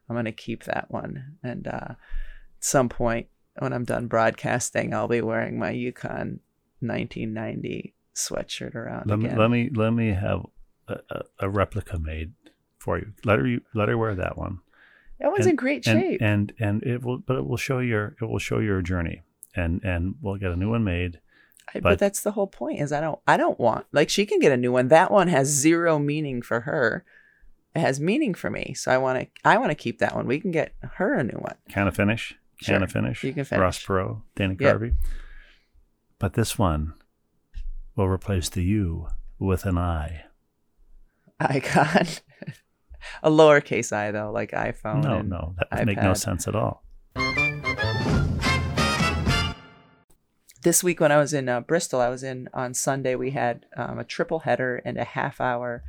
I'm 0.10 0.16
gonna 0.16 0.32
keep 0.32 0.64
that 0.64 0.90
one. 0.90 1.38
And 1.44 1.68
uh, 1.68 1.92
at 1.92 1.98
some 2.60 2.90
point 2.90 3.28
when 3.60 3.74
I'm 3.74 3.86
done 3.86 4.08
broadcasting, 4.08 4.94
I'll 4.94 5.08
be 5.08 5.22
wearing 5.22 5.58
my 5.60 5.72
UConn 5.74 6.40
1990 6.82 7.94
sweatshirt 8.16 8.76
around 8.76 9.08
let 9.10 9.20
me 9.20 9.26
again. 9.26 9.38
let 9.38 9.50
me 9.52 9.70
let 9.74 9.92
me 9.92 10.14
have 10.14 10.46
a, 10.88 10.98
a, 11.10 11.22
a 11.42 11.50
replica 11.50 12.00
made 12.00 12.34
for 12.80 12.98
you. 12.98 13.12
Let 13.26 13.40
her 13.40 13.58
let 13.74 13.90
her 13.90 13.98
wear 13.98 14.16
that 14.16 14.38
one. 14.38 14.60
that 15.20 15.32
one's 15.32 15.46
and- 15.46 15.52
in 15.52 15.56
great 15.56 15.86
and, 15.88 16.00
shape. 16.02 16.22
and 16.22 16.54
and 16.60 16.84
it 16.84 17.04
will 17.04 17.18
but 17.20 17.38
it 17.38 17.46
will 17.48 17.58
show 17.58 17.80
your 17.80 18.16
it 18.22 18.26
will 18.26 18.40
show 18.40 18.60
your 18.60 18.82
journey 18.82 19.24
and 19.56 19.84
and 19.84 20.16
we'll 20.22 20.38
get 20.38 20.52
a 20.52 20.56
new 20.56 20.70
one 20.72 20.84
made 20.84 21.20
I- 21.70 21.74
but, 21.80 21.84
but- 21.84 22.00
that's 22.00 22.22
the 22.22 22.32
whole 22.32 22.48
point 22.48 22.80
is 22.80 22.92
I 22.92 23.02
don't 23.02 23.20
I 23.28 23.36
don't 23.38 23.60
want 23.60 23.86
like 23.92 24.10
she 24.10 24.26
can 24.26 24.40
get 24.40 24.52
a 24.52 24.58
new 24.58 24.72
one. 24.72 24.88
That 24.90 25.12
one 25.12 25.28
has 25.28 25.48
zero 25.48 26.00
meaning 26.00 26.42
for 26.42 26.62
her. 26.62 27.04
it 27.76 27.80
has 27.80 28.00
meaning 28.00 28.34
for 28.34 28.50
me. 28.50 28.74
So 28.76 28.92
I 28.92 28.98
want 28.98 29.20
to 29.20 29.28
I 29.44 29.58
want 29.58 29.72
to 29.72 29.76
keep 29.76 30.00
that 30.00 30.16
one. 30.16 30.28
We 30.28 30.40
can 30.40 30.52
get 30.52 30.74
her 30.94 31.16
a 31.16 31.24
new 31.24 31.38
one. 31.40 31.56
Can 31.70 31.88
of 31.88 31.96
finish? 31.96 32.36
Can 32.64 32.76
Sure. 32.76 32.84
of 32.84 32.92
finish? 32.92 33.24
You 33.24 33.34
can 33.34 33.44
finish. 33.46 33.62
Ross 33.62 33.84
Perot, 33.84 34.22
Danny 34.36 34.56
Yep. 34.60 34.76
Carvey. 34.78 34.96
But 36.20 36.34
this 36.34 36.58
one 36.58 36.94
will 37.96 38.08
replace 38.08 38.50
the 38.50 38.64
U 38.64 39.08
with 39.40 39.66
an 39.66 39.78
I. 39.78 40.24
Icon. 41.40 42.08
a 43.24 43.30
lowercase 43.30 43.92
i 43.92 44.12
though, 44.12 44.32
like 44.32 44.52
iPhone. 44.52 45.04
no, 45.04 45.22
no, 45.22 45.56
that 45.58 45.80
would 45.80 45.86
make 45.86 46.02
no 46.02 46.14
sense 46.14 46.48
at 46.48 46.56
all. 46.56 46.84
this 50.64 50.84
week 50.84 51.00
when 51.00 51.12
I 51.12 51.18
was 51.18 51.34
in 51.34 51.48
uh, 51.48 51.62
Bristol, 51.62 52.02
I 52.02 52.10
was 52.10 52.24
in 52.24 52.50
on 52.54 52.74
Sunday. 52.74 53.16
We 53.16 53.32
had 53.32 53.66
um, 53.78 54.00
a 54.00 54.04
triple 54.04 54.40
header 54.40 54.82
and 54.84 54.98
a 54.98 55.04
half 55.04 55.40
hour 55.40 55.84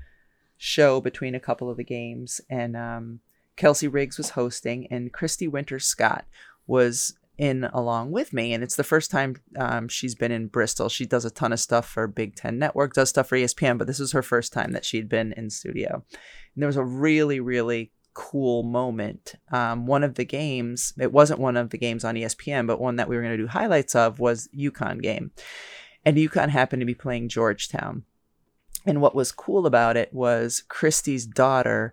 show 0.59 1.01
between 1.01 1.35
a 1.35 1.41
couple 1.41 1.71
of 1.71 1.77
the 1.77 1.85
games, 1.85 2.41
and 2.51 2.77
um, 2.77 3.21
Kelsey 3.57 3.89
Riggs 3.89 4.19
was 4.19 4.31
hosting, 4.31 4.87
and 4.91 5.13
Christy 5.13 5.49
Winters 5.49 5.87
Scott 5.87 6.27
was 6.67 7.15
in 7.39 7.65
along 7.73 8.13
with 8.13 8.33
me. 8.33 8.55
And 8.55 8.63
it's 8.63 8.77
the 8.77 8.85
first 8.85 9.11
time 9.11 9.37
um, 9.59 9.89
she's 9.89 10.15
been 10.15 10.33
in 10.33 10.47
Bristol. 10.47 10.89
She 10.89 11.05
does 11.05 11.25
a 11.25 11.31
ton 11.31 11.53
of 11.53 11.61
stuff 11.61 11.89
for 11.89 12.07
Big 12.07 12.35
Ten 12.35 12.59
Network, 12.59 12.95
does 12.95 13.11
stuff 13.11 13.29
for 13.29 13.37
ESPN, 13.37 13.79
but 13.79 13.87
this 13.87 13.99
was 13.99 14.13
her 14.13 14.23
first 14.23 14.53
time 14.53 14.73
that 14.73 14.85
she'd 14.85 15.09
been 15.09 15.33
in 15.33 15.51
studio. 15.51 16.03
And 16.55 16.63
there 16.63 16.69
was 16.69 16.77
a 16.77 16.85
really, 16.85 17.41
really 17.41 17.93
cool 18.15 18.63
moment. 18.63 19.35
Um, 19.53 19.87
one 19.87 20.03
of 20.03 20.15
the 20.15 20.25
games, 20.25 20.95
it 20.99 21.13
wasn't 21.13 21.41
one 21.41 21.57
of 21.57 21.71
the 21.71 21.79
games 21.79 22.05
on 22.05 22.15
ESPN, 22.15 22.67
but 22.67 22.81
one 22.81 22.97
that 22.97 23.09
we 23.09 23.17
were 23.17 23.23
going 23.23 23.37
to 23.37 23.43
do 23.43 23.49
highlights 23.49 23.95
of 23.95 24.19
was 24.19 24.49
UConn 24.57 25.03
game. 25.03 25.33
And 26.05 26.17
UConn 26.17 26.49
happened 26.49 26.81
to 26.81 26.87
be 26.87 26.95
playing 26.95 27.29
Georgetown. 27.29 28.05
And 28.87 29.03
what 29.03 29.15
was 29.15 29.33
cool 29.33 29.67
about 29.67 29.97
it 29.97 30.15
was 30.15 30.63
Christy's 30.69 31.27
daughter 31.27 31.93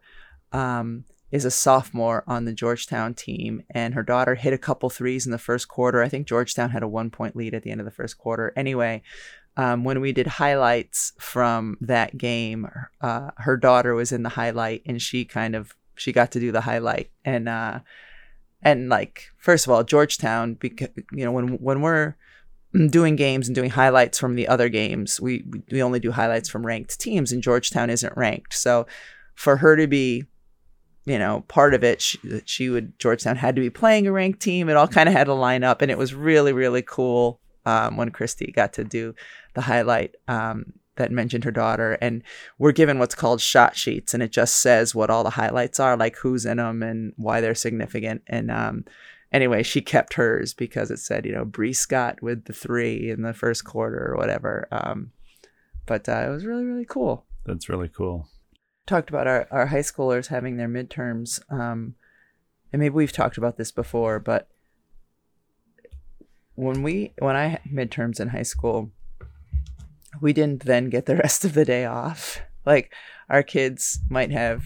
um, 0.54 1.06
is 1.34 1.46
a 1.46 1.52
sophomore 1.52 2.24
on 2.28 2.46
the 2.46 2.54
Georgetown 2.54 3.16
team, 3.16 3.64
and 3.72 3.96
her 3.96 4.04
daughter 4.04 4.36
hit 4.36 4.54
a 4.54 4.58
couple 4.58 4.92
threes 4.92 5.26
in 5.26 5.32
the 5.32 5.40
first 5.40 5.68
quarter. 5.68 6.04
I 6.04 6.08
think 6.08 6.28
Georgetown 6.28 6.70
had 6.70 6.84
a 6.84 6.88
one 6.88 7.10
point 7.10 7.36
lead 7.36 7.56
at 7.56 7.64
the 7.64 7.72
end 7.72 7.82
of 7.82 7.86
the 7.86 7.92
first 7.92 8.20
quarter. 8.20 8.54
Anyway, 8.56 9.02
um, 9.58 9.84
when 9.84 10.00
we 10.00 10.12
did 10.12 10.28
highlights 10.28 11.12
from 11.18 11.76
that 11.82 12.20
game, 12.20 12.70
uh, 13.02 13.32
her 13.38 13.58
daughter 13.58 13.96
was 13.96 14.12
in 14.12 14.22
the 14.22 14.30
highlight, 14.30 14.84
and 14.86 15.02
she 15.02 15.26
kind 15.26 15.56
of 15.56 15.76
she 15.96 16.12
got 16.12 16.32
to 16.34 16.40
do 16.40 16.52
the 16.52 16.62
highlight, 16.62 17.10
and 17.26 17.50
uh, 17.50 17.80
and 18.62 18.90
like 18.90 19.32
first 19.40 19.66
of 19.66 19.72
all, 19.74 19.84
Georgetown, 19.84 20.54
because 20.54 20.90
you 21.12 21.26
know 21.26 21.32
when 21.32 21.58
when 21.58 21.82
we're 21.82 22.16
doing 22.92 23.16
games 23.16 23.48
and 23.48 23.56
doing 23.56 23.72
highlights 23.72 24.20
from 24.20 24.36
the 24.36 24.48
other 24.48 24.70
games, 24.70 25.20
we 25.20 25.44
we 25.72 25.82
only 25.82 26.00
do 26.00 26.12
highlights 26.12 26.48
from 26.48 26.64
ranked 26.64 27.00
teams, 27.00 27.32
and 27.32 27.42
Georgetown 27.42 27.90
isn't 27.90 28.16
ranked, 28.16 28.54
so 28.54 28.86
for 29.34 29.58
her 29.58 29.76
to 29.76 29.88
be 29.88 30.28
you 31.06 31.20
know, 31.20 31.44
part 31.48 31.74
of 31.74 31.84
it, 31.84 32.02
she, 32.02 32.20
she 32.46 32.70
would 32.70 32.98
Georgetown 33.00 33.36
had 33.36 33.56
to 33.56 33.62
be 33.62 33.70
playing 33.70 34.08
a 34.08 34.12
ranked 34.12 34.40
team. 34.40 34.70
It 34.70 34.78
all 34.78 34.88
kind 34.88 35.10
of 35.10 35.14
had 35.14 35.26
to 35.26 35.34
line 35.34 35.64
up, 35.64 35.82
and 35.82 35.92
it 35.92 35.98
was 35.98 36.14
really, 36.14 36.54
really 36.54 36.82
cool 36.82 37.40
um, 37.66 37.98
when 37.98 38.12
Christy 38.12 38.52
got 38.52 38.74
to 38.74 38.84
do 38.84 39.14
the 39.54 39.62
highlight 39.62 40.16
um, 40.28 40.74
that 40.96 41.12
mentioned 41.12 41.44
her 41.44 41.52
daughter. 41.52 41.98
And 42.02 42.24
we're 42.58 42.72
given 42.72 43.00
what's 43.00 43.16
called 43.16 43.42
shot 43.42 43.76
sheets, 43.76 44.14
and 44.14 44.24
it 44.24 44.32
just 44.32 44.58
says 44.58 44.96
what 44.96 45.10
all 45.10 45.24
the 45.24 45.32
highlights 45.32 45.80
are, 45.80 45.98
like 45.98 46.16
who's 46.18 46.46
in 46.46 46.58
them 46.58 46.82
and 46.82 47.14
why 47.18 47.42
they're 47.42 47.56
significant. 47.56 48.22
And 48.28 48.50
um, 48.50 48.86
anyway, 49.32 49.64
she 49.64 49.82
kept 49.82 50.14
hers 50.14 50.54
because 50.54 50.90
it 50.90 51.00
said, 51.00 51.26
you 51.26 51.34
know, 51.34 51.44
Bree 51.44 51.74
Scott 51.74 52.22
with 52.22 52.46
the 52.46 52.54
three 52.54 53.10
in 53.10 53.24
the 53.24 53.34
first 53.34 53.66
quarter 53.66 54.12
or 54.12 54.16
whatever. 54.16 54.68
Um, 54.72 55.12
but 55.86 56.08
uh, 56.08 56.26
it 56.28 56.30
was 56.30 56.46
really, 56.46 56.64
really 56.64 56.86
cool 56.86 57.26
That's 57.46 57.68
really 57.68 57.90
cool. 57.90 58.30
Talked 58.86 59.10
about 59.10 59.28
our, 59.28 59.48
our 59.52 59.68
high 59.68 59.80
schoolers 59.80 60.28
having 60.28 60.58
their 60.58 60.68
midterms 60.68 61.40
um, 61.52 61.96
and 62.72 62.80
maybe 62.80 62.94
we've 62.94 63.12
talked 63.12 63.38
about 63.38 63.58
this 63.58 63.72
before 63.72 64.20
but 64.20 64.48
when 66.56 66.84
we 66.84 67.14
when 67.20 67.36
i 67.36 67.48
had 67.48 67.62
midterms 67.64 68.20
in 68.20 68.30
high 68.30 68.44
school 68.44 68.92
we 70.22 70.34
didn't 70.34 70.66
then 70.66 70.90
get 70.90 71.06
the 71.06 71.16
rest 71.24 71.46
of 71.46 71.54
the 71.54 71.66
day 71.66 71.86
off. 71.86 72.42
Like 72.66 72.94
our 73.30 73.44
kids 73.44 74.00
might 74.10 74.32
have 74.32 74.64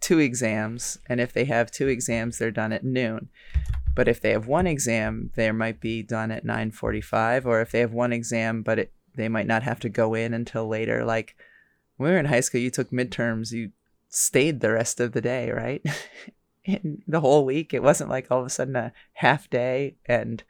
two 0.00 0.18
exams 0.18 0.98
and 1.08 1.20
if 1.20 1.32
they 1.32 1.46
have 1.46 1.70
two 1.70 1.88
exams 1.88 2.38
they're 2.38 2.50
done 2.50 2.72
at 2.72 2.84
noon. 2.84 3.28
But 3.94 4.08
if 4.08 4.20
they 4.20 4.30
have 4.30 4.46
one 4.46 4.66
exam 4.66 5.30
they 5.34 5.50
might 5.52 5.80
be 5.80 6.02
done 6.02 6.30
at 6.30 6.44
9.45 6.44 7.46
or 7.46 7.60
if 7.60 7.70
they 7.70 7.80
have 7.80 7.92
one 7.92 8.12
exam 8.12 8.62
but 8.62 8.78
it, 8.78 8.92
they 9.14 9.28
might 9.28 9.46
not 9.46 9.62
have 9.62 9.80
to 9.80 9.88
go 9.88 10.14
in 10.14 10.34
until 10.34 10.68
later. 10.68 11.04
Like 11.04 11.36
when 11.96 12.08
we 12.08 12.12
were 12.14 12.18
in 12.20 12.26
high 12.26 12.40
school, 12.40 12.60
you 12.60 12.70
took 12.70 12.90
midterms, 12.90 13.52
you 13.52 13.70
stayed 14.08 14.60
the 14.60 14.72
rest 14.72 15.00
of 15.00 15.12
the 15.12 15.20
day, 15.20 15.50
right? 15.50 15.82
In 16.64 17.02
the 17.06 17.20
whole 17.20 17.44
week. 17.44 17.74
It 17.74 17.82
wasn't 17.82 18.08
like 18.08 18.30
all 18.30 18.40
of 18.40 18.46
a 18.46 18.50
sudden 18.50 18.74
a 18.74 18.92
half 19.12 19.50
day 19.50 19.96
and 20.06 20.42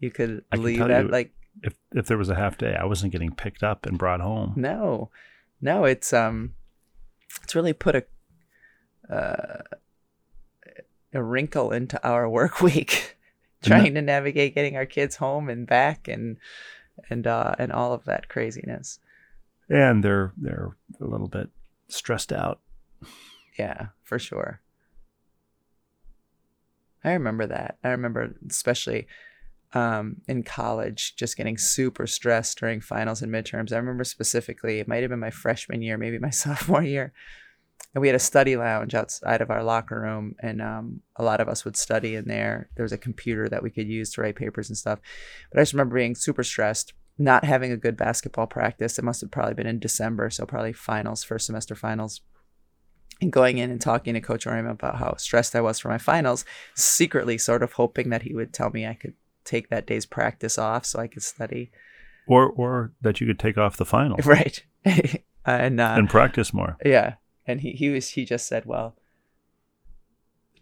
you 0.00 0.10
could 0.10 0.42
I 0.50 0.56
leave 0.56 0.80
at 0.80 1.04
you- 1.04 1.10
like 1.10 1.32
If 1.62 1.74
if 1.92 2.06
there 2.06 2.16
was 2.16 2.30
a 2.30 2.34
half 2.36 2.56
day, 2.56 2.74
I 2.74 2.84
wasn't 2.86 3.12
getting 3.12 3.34
picked 3.34 3.62
up 3.62 3.84
and 3.84 3.98
brought 3.98 4.20
home. 4.20 4.54
no, 4.56 5.10
no. 5.60 5.84
It's 5.84 6.12
um, 6.14 6.54
it's 7.42 7.54
really 7.54 7.72
put 7.74 7.96
a 7.96 8.04
uh, 9.14 9.62
a 11.12 11.22
wrinkle 11.22 11.72
into 11.72 12.02
our 12.06 12.28
work 12.38 12.60
week, 12.62 13.16
And 13.62 13.72
that- 13.72 13.78
trying 13.80 13.94
to 13.94 14.02
navigate 14.02 14.54
getting 14.54 14.76
our 14.76 14.86
kids 14.86 15.16
home 15.16 15.48
and 15.48 15.66
back 15.66 16.08
and 16.08 16.36
and 17.10 17.26
uh 17.26 17.54
and 17.58 17.72
all 17.72 17.92
of 17.92 18.04
that 18.06 18.28
craziness. 18.28 19.00
And 19.68 20.02
they're 20.02 20.32
they're 20.36 20.76
a 21.00 21.04
little 21.04 21.28
bit 21.28 21.50
stressed 21.88 22.32
out. 22.32 22.60
Yeah, 23.58 23.88
for 24.02 24.18
sure. 24.18 24.60
I 27.04 27.12
remember 27.12 27.46
that. 27.46 27.78
I 27.84 27.88
remember 27.90 28.34
especially 28.48 29.06
um, 29.74 30.16
in 30.26 30.42
college 30.42 31.14
just 31.16 31.36
getting 31.36 31.58
super 31.58 32.06
stressed 32.06 32.58
during 32.58 32.80
finals 32.80 33.22
and 33.22 33.32
midterms. 33.32 33.72
I 33.72 33.76
remember 33.76 34.04
specifically, 34.04 34.78
it 34.78 34.88
might 34.88 35.02
have 35.02 35.10
been 35.10 35.18
my 35.18 35.30
freshman 35.30 35.82
year, 35.82 35.98
maybe 35.98 36.18
my 36.18 36.30
sophomore 36.30 36.82
year. 36.82 37.12
And 37.94 38.02
we 38.02 38.08
had 38.08 38.14
a 38.14 38.20
study 38.20 38.56
lounge 38.56 38.94
outside 38.94 39.40
of 39.40 39.50
our 39.50 39.62
locker 39.62 40.00
room, 40.00 40.34
and 40.42 40.60
um, 40.60 41.00
a 41.16 41.24
lot 41.24 41.40
of 41.40 41.48
us 41.48 41.64
would 41.64 41.76
study 41.76 42.16
in 42.16 42.26
there. 42.26 42.68
There 42.76 42.82
was 42.82 42.92
a 42.92 42.98
computer 42.98 43.48
that 43.48 43.62
we 43.62 43.70
could 43.70 43.88
use 43.88 44.12
to 44.12 44.20
write 44.20 44.36
papers 44.36 44.68
and 44.68 44.76
stuff. 44.76 44.98
But 45.50 45.58
I 45.58 45.62
just 45.62 45.72
remember 45.72 45.94
being 45.94 46.14
super 46.14 46.42
stressed, 46.42 46.92
not 47.18 47.44
having 47.44 47.72
a 47.72 47.76
good 47.76 47.96
basketball 47.96 48.46
practice. 48.46 48.98
It 48.98 49.04
must 49.04 49.20
have 49.20 49.30
probably 49.30 49.54
been 49.54 49.66
in 49.66 49.78
December, 49.80 50.30
so 50.30 50.46
probably 50.46 50.72
finals, 50.72 51.24
first 51.24 51.46
semester 51.46 51.74
finals 51.74 52.20
and 53.20 53.32
going 53.32 53.58
in 53.58 53.70
and 53.70 53.80
talking 53.80 54.14
to 54.14 54.20
Coach 54.20 54.46
Auriemma 54.46 54.70
about 54.70 54.98
how 54.98 55.16
stressed 55.16 55.56
I 55.56 55.60
was 55.60 55.78
for 55.78 55.88
my 55.88 55.98
finals, 55.98 56.44
secretly 56.74 57.38
sort 57.38 57.62
of 57.62 57.72
hoping 57.72 58.10
that 58.10 58.22
he 58.22 58.34
would 58.34 58.52
tell 58.52 58.70
me 58.70 58.86
I 58.86 58.94
could 58.94 59.14
take 59.44 59.70
that 59.70 59.86
day's 59.86 60.06
practice 60.06 60.58
off 60.58 60.86
so 60.86 61.00
I 61.00 61.08
could 61.08 61.22
study. 61.22 61.70
Or 62.26 62.50
or 62.50 62.92
that 63.00 63.20
you 63.20 63.26
could 63.26 63.38
take 63.38 63.58
off 63.58 63.76
the 63.76 63.86
final 63.86 64.18
Right. 64.24 64.62
and 65.44 65.80
uh, 65.80 65.94
and 65.96 66.08
practice 66.08 66.52
more. 66.52 66.76
yeah, 66.84 67.14
and 67.46 67.60
he 67.60 67.72
he 67.72 67.88
was 67.88 68.10
he 68.10 68.24
just 68.24 68.46
said, 68.46 68.66
well, 68.66 68.96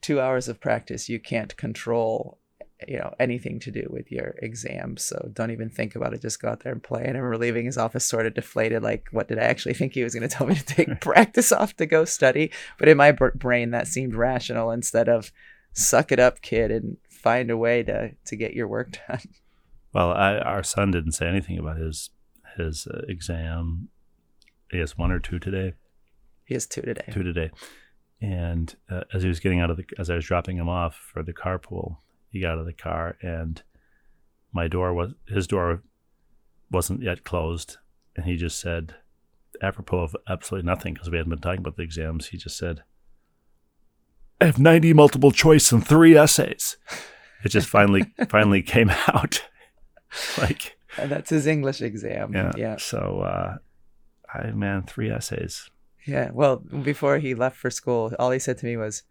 two 0.01 0.21
hours 0.21 0.49
of 0.49 0.61
practice 0.61 1.09
you 1.09 1.19
can't 1.19 1.57
control. 1.57 2.39
You 2.87 2.99
know 2.99 3.15
anything 3.19 3.59
to 3.61 3.71
do 3.71 3.87
with 3.89 4.13
your 4.13 4.35
exams, 4.43 5.03
so 5.03 5.31
don't 5.33 5.51
even 5.51 5.71
think 5.71 5.97
about 5.97 6.13
it. 6.13 6.21
Just 6.21 6.43
go 6.43 6.49
out 6.49 6.61
there 6.61 6.73
and 6.73 6.83
play. 6.83 7.05
And 7.05 7.17
I 7.17 7.21
remember 7.21 7.39
leaving 7.39 7.65
his 7.65 7.79
office 7.79 8.05
sort 8.05 8.27
of 8.27 8.35
deflated, 8.35 8.83
like, 8.83 9.09
what 9.13 9.29
did 9.29 9.39
I 9.39 9.45
actually 9.45 9.75
think 9.75 9.95
he 9.95 10.05
was 10.05 10.15
going 10.15 10.29
to 10.29 10.35
tell 10.35 10.47
me 10.47 10.57
to 10.57 10.65
take 10.65 11.01
practice 11.01 11.53
off 11.53 11.75
to 11.77 11.87
go 11.87 12.05
study? 12.05 12.51
But 12.79 12.89
in 12.89 12.99
my 12.99 13.13
br- 13.13 13.29
brain, 13.35 13.71
that 13.71 13.89
seemed 13.89 14.15
rational 14.15 14.71
instead 14.71 15.09
of 15.09 15.33
suck 15.73 16.13
it 16.13 16.21
up, 16.21 16.43
kid, 16.43 16.71
and 16.71 16.99
find 17.09 17.51
a 17.51 17.57
way 17.57 17.83
to 17.83 18.13
to 18.27 18.37
get 18.37 18.53
your 18.53 18.69
work 18.69 18.99
done. 19.09 19.21
Well, 19.95 20.13
I, 20.13 20.37
our 20.39 20.63
son 20.63 20.91
didn't 20.91 21.13
say 21.13 21.27
anything 21.27 21.59
about 21.59 21.79
his 21.79 22.11
his 22.57 22.87
uh, 22.87 23.03
exam. 23.09 23.89
He 24.71 24.79
has 24.79 24.99
one 24.99 25.13
or 25.13 25.21
two 25.21 25.39
today. 25.39 25.75
He 26.45 26.55
has 26.55 26.67
two 26.67 26.83
today. 26.83 27.09
two 27.11 27.23
today. 27.23 27.51
And 28.21 28.75
uh, 28.91 29.03
as 29.13 29.23
he 29.23 29.29
was 29.29 29.41
getting 29.41 29.61
out 29.61 29.71
of 29.71 29.77
the, 29.77 29.85
as 29.99 30.09
I 30.09 30.15
was 30.15 30.25
dropping 30.25 30.57
him 30.57 30.69
off 30.69 30.95
for 30.95 31.23
the 31.23 31.35
carpool, 31.35 31.99
he 32.29 32.41
got 32.41 32.53
out 32.53 32.59
of 32.59 32.67
the 32.67 32.73
car 32.73 33.17
and 33.23 33.63
my 34.53 34.69
door 34.69 34.93
was, 34.95 35.13
his 35.29 35.47
door 35.47 35.83
wasn't 36.71 37.03
yet 37.03 37.25
closed. 37.25 37.77
And 38.17 38.25
he 38.25 38.37
just 38.37 38.59
said, 38.59 38.95
apropos 39.63 39.99
of 40.01 40.17
absolutely 40.29 40.67
nothing, 40.67 40.95
because 40.95 41.11
we 41.11 41.19
hadn't 41.19 41.31
been 41.31 41.41
talking 41.41 41.61
about 41.61 41.77
the 41.77 41.83
exams, 41.83 42.29
he 42.29 42.39
just 42.39 42.57
said, 42.57 42.83
I 44.41 44.47
have 44.47 44.59
90 44.59 44.93
multiple 44.93 45.33
choice 45.33 45.73
and 45.73 45.87
three 45.87 46.17
essays. 46.17 46.77
It 47.45 47.51
just 47.51 47.69
finally, 47.69 48.13
finally 48.29 48.63
came 48.63 48.91
out. 49.09 49.47
like, 50.39 50.77
And 50.99 51.11
that's 51.11 51.31
his 51.31 51.47
English 51.47 51.81
exam. 51.83 52.33
yeah. 52.35 52.53
yeah. 52.57 52.77
So, 52.79 53.21
uh, 53.21 53.57
I, 54.33 54.51
man, 54.51 54.83
three 54.83 55.11
essays. 55.11 55.71
Yeah. 56.07 56.31
Well, 56.33 56.57
before 56.57 57.19
he 57.19 57.35
left 57.35 57.57
for 57.57 57.71
school, 57.71 58.13
all 58.19 58.31
he 58.31 58.39
said 58.39 58.59
to 58.59 58.67
me 58.67 58.77
was, 58.77 59.03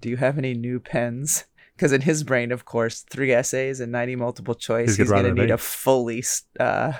"Do 0.00 0.08
you 0.08 0.16
have 0.16 0.38
any 0.38 0.54
new 0.54 0.80
pens?" 0.80 1.44
Because 1.76 1.92
in 1.92 2.02
his 2.02 2.22
brain, 2.22 2.52
of 2.52 2.64
course, 2.64 3.00
three 3.02 3.32
essays 3.32 3.80
and 3.80 3.90
ninety 3.90 4.16
multiple 4.16 4.54
choice, 4.54 4.90
He's 4.90 4.96
he's, 4.96 5.10
gonna 5.10 5.22
going 5.22 5.36
to 5.36 5.42
need 5.42 5.50
a 5.50 5.58
fully 5.58 6.22
uh, 6.60 6.92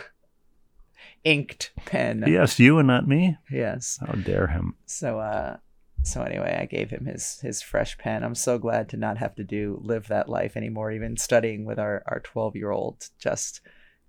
inked 1.23 1.73
pen. 1.85 2.25
Yes, 2.27 2.59
you 2.59 2.79
and 2.79 2.89
not 2.89 3.07
me. 3.07 3.37
Yes. 3.51 3.99
How 4.05 4.13
dare 4.15 4.49
him? 4.49 4.75
So, 4.87 5.21
uh, 5.21 5.59
so 6.03 6.23
anyway, 6.23 6.59
I 6.61 6.67
gave 6.67 6.91
him 6.91 7.07
his 7.07 7.41
his 7.41 7.63
fresh 7.63 7.97
pen. 7.99 8.23
I'm 8.25 8.35
so 8.35 8.59
glad 8.59 8.89
to 8.91 8.97
not 8.97 9.19
have 9.19 9.35
to 9.37 9.45
do 9.45 9.81
live 9.83 10.09
that 10.09 10.29
life 10.29 10.57
anymore. 10.57 10.91
Even 10.93 11.17
studying 11.17 11.65
with 11.65 11.79
our 11.79 12.03
our 12.07 12.21
12 12.21 12.57
year 12.57 12.71
old, 12.71 13.09
just 13.19 13.61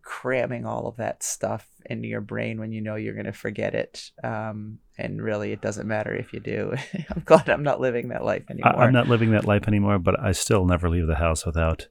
cramming 0.01 0.65
all 0.65 0.87
of 0.87 0.97
that 0.97 1.23
stuff 1.23 1.67
into 1.85 2.07
your 2.07 2.21
brain 2.21 2.59
when 2.59 2.71
you 2.71 2.81
know 2.81 2.95
you're 2.95 3.13
going 3.13 3.25
to 3.25 3.33
forget 3.33 3.73
it. 3.73 4.11
Um, 4.23 4.79
and 4.97 5.21
really, 5.21 5.51
it 5.51 5.61
doesn't 5.61 5.87
matter 5.87 6.13
if 6.13 6.31
you 6.31 6.39
do. 6.39 6.73
I'm 7.09 7.23
glad 7.25 7.49
I'm 7.49 7.63
not 7.63 7.81
living 7.81 8.09
that 8.09 8.23
life 8.23 8.43
anymore. 8.49 8.77
I, 8.77 8.85
I'm 8.85 8.93
not 8.93 9.07
living 9.07 9.31
that 9.31 9.45
life 9.45 9.67
anymore, 9.67 9.99
but 9.99 10.19
I 10.19 10.31
still 10.31 10.65
never 10.65 10.89
leave 10.89 11.07
the 11.07 11.15
house 11.15 11.45
without 11.45 11.87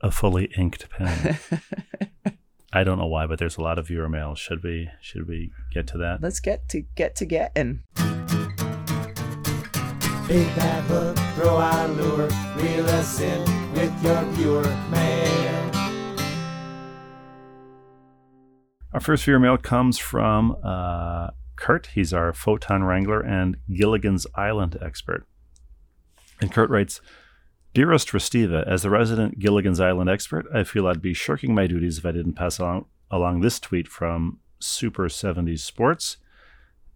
a 0.00 0.10
fully 0.10 0.50
inked 0.56 0.88
pen. 0.90 1.38
I 2.72 2.84
don't 2.84 2.98
know 2.98 3.06
why, 3.06 3.26
but 3.26 3.38
there's 3.38 3.56
a 3.56 3.62
lot 3.62 3.78
of 3.78 3.86
viewer 3.86 4.08
mail. 4.08 4.34
Should 4.34 4.62
we 4.62 4.90
should 5.00 5.28
we 5.28 5.52
get 5.72 5.86
to 5.88 5.98
that? 5.98 6.20
Let's 6.20 6.40
get 6.40 6.68
to 6.70 6.82
get 6.94 7.16
to 7.16 7.24
getting. 7.24 7.80
Big 10.28 10.46
bad 10.56 10.82
hook, 10.84 11.16
throw 11.36 11.56
our 11.56 11.88
lure, 11.88 12.28
reel 12.56 12.86
us 12.86 13.20
in 13.20 13.40
with 13.72 14.02
your 14.02 14.22
viewer 14.32 14.64
mail. 14.90 15.70
Our 18.92 19.00
first 19.00 19.24
viewer 19.24 19.38
mail 19.38 19.56
comes 19.56 19.98
from 19.98 20.56
uh, 20.64 21.28
Kurt. 21.56 21.88
He's 21.94 22.12
our 22.12 22.32
photon 22.32 22.84
wrangler 22.84 23.20
and 23.20 23.56
Gilligan's 23.72 24.26
Island 24.34 24.78
expert. 24.80 25.26
And 26.40 26.52
Kurt 26.52 26.70
writes, 26.70 27.00
Dearest 27.74 28.08
Restiva, 28.08 28.66
as 28.66 28.82
the 28.82 28.90
resident 28.90 29.38
Gilligan's 29.38 29.80
Island 29.80 30.08
expert, 30.08 30.46
I 30.54 30.64
feel 30.64 30.86
I'd 30.86 31.02
be 31.02 31.12
shirking 31.14 31.54
my 31.54 31.66
duties 31.66 31.98
if 31.98 32.06
I 32.06 32.12
didn't 32.12 32.34
pass 32.34 32.58
along, 32.58 32.86
along 33.10 33.40
this 33.40 33.60
tweet 33.60 33.88
from 33.88 34.38
Super 34.58 35.08
70s 35.08 35.60
Sports. 35.60 36.16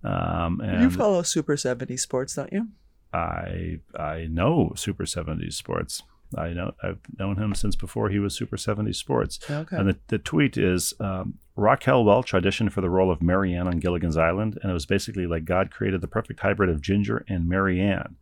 Um, 0.03 0.61
and 0.61 0.83
You 0.83 0.91
follow 0.91 1.23
Super 1.23 1.57
70 1.57 1.97
Sports, 1.99 2.35
don't 2.35 2.53
you? 2.53 2.69
I 3.13 3.81
I 3.99 4.27
know 4.31 4.73
Super 4.77 5.05
70s 5.05 5.55
Sports. 5.55 6.03
I 6.37 6.51
know 6.51 6.73
I've 6.83 7.01
known 7.19 7.37
him 7.37 7.55
since 7.55 7.75
before 7.77 8.09
he 8.09 8.19
was 8.19 8.35
Super 8.35 8.57
70 8.57 8.93
Sports. 8.93 9.41
Okay. 9.51 9.77
And 9.77 9.89
the, 9.89 9.99
the 10.09 10.19
tweet 10.19 10.57
is 10.57 10.95
um, 11.01 11.35
Raquel 11.57 12.05
Welch 12.05 12.33
auditioned 12.33 12.73
for 12.73 12.81
the 12.81 12.91
role 12.91 13.11
of 13.11 13.21
Mary 13.21 13.55
Ann 13.55 13.67
on 13.67 13.79
Gilligan's 13.79 14.17
Island, 14.17 14.59
and 14.63 14.71
it 14.71 14.75
was 14.75 14.87
basically 14.87 15.27
like 15.27 15.45
God 15.45 15.71
created 15.71 16.01
the 16.01 16.07
perfect 16.09 16.41
hybrid 16.41 16.71
of 16.71 16.81
Ginger 16.81 17.25
and 17.29 17.49
Mary 17.49 17.81
Ann. 17.81 18.17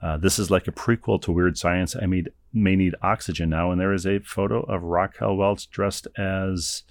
Uh, 0.00 0.18
this 0.18 0.38
is 0.38 0.50
like 0.50 0.68
a 0.68 0.72
prequel 0.72 1.20
to 1.22 1.32
Weird 1.32 1.56
Science. 1.56 1.96
I 2.00 2.06
mean, 2.06 2.26
may 2.52 2.76
need 2.76 2.94
oxygen 3.02 3.48
now, 3.48 3.70
and 3.70 3.80
there 3.80 3.92
is 3.92 4.06
a 4.06 4.18
photo 4.20 4.60
of 4.60 4.82
Raquel 4.82 5.34
Welch 5.36 5.70
dressed 5.70 6.06
as 6.16 6.82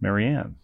Mary 0.00 0.26
Ann. 0.26 0.56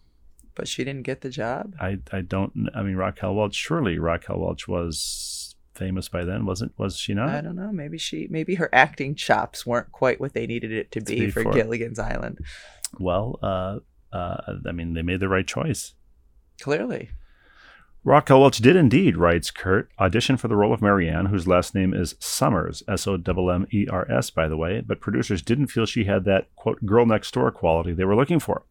but 0.55 0.67
she 0.67 0.83
didn't 0.83 1.03
get 1.03 1.21
the 1.21 1.29
job. 1.29 1.73
I, 1.81 1.99
I 2.11 2.21
don't. 2.21 2.69
I 2.73 2.83
mean, 2.83 2.95
Raquel 2.95 3.35
Welch. 3.35 3.55
Surely 3.55 3.99
Raquel 3.99 4.39
Welch 4.39 4.67
was 4.67 5.42
famous 5.75 6.09
by 6.09 6.23
then, 6.23 6.45
wasn't? 6.45 6.77
Was 6.77 6.97
she 6.97 7.13
not? 7.13 7.29
I 7.29 7.41
don't 7.41 7.55
know. 7.55 7.71
Maybe 7.71 7.97
she, 7.97 8.27
maybe 8.29 8.55
her 8.55 8.69
acting 8.73 9.15
chops 9.15 9.65
weren't 9.65 9.91
quite 9.91 10.19
what 10.19 10.33
they 10.33 10.47
needed 10.47 10.71
it 10.71 10.91
to 10.91 11.01
be, 11.01 11.21
be 11.21 11.31
for 11.31 11.43
for- 11.43 11.53
Gilligan's 11.53 11.99
Island. 11.99 12.39
Well, 12.99 13.39
uh, 13.41 13.79
uh, 14.11 14.37
I 14.67 14.71
mean, 14.71 14.93
they 14.93 15.01
made 15.01 15.19
the 15.19 15.29
right 15.29 15.47
choice. 15.47 15.93
Clearly, 16.59 17.09
Raquel 18.03 18.41
Welch 18.41 18.57
did 18.57 18.75
indeed, 18.75 19.15
writes 19.15 19.49
Kurt, 19.49 19.89
audition 19.97 20.35
for 20.35 20.49
the 20.49 20.55
role 20.55 20.73
of 20.73 20.81
Mary 20.81 21.09
Ann, 21.09 21.27
whose 21.27 21.47
last 21.47 21.73
name 21.73 21.93
is 21.93 22.15
Summers, 22.19 22.83
S 22.87 23.07
O 23.07 23.15
M 23.15 23.23
M 23.49 23.67
E 23.71 23.87
R 23.89 24.09
S, 24.11 24.29
by 24.29 24.47
the 24.47 24.57
way, 24.57 24.81
but 24.81 24.99
producers 24.99 25.41
didn't 25.41 25.67
feel 25.67 25.85
she 25.85 26.03
had 26.03 26.25
that, 26.25 26.53
quote, 26.55 26.85
girl 26.85 27.05
next 27.05 27.33
door 27.33 27.49
quality 27.49 27.93
they 27.93 28.03
were 28.03 28.15
looking 28.15 28.39
for. 28.39 28.63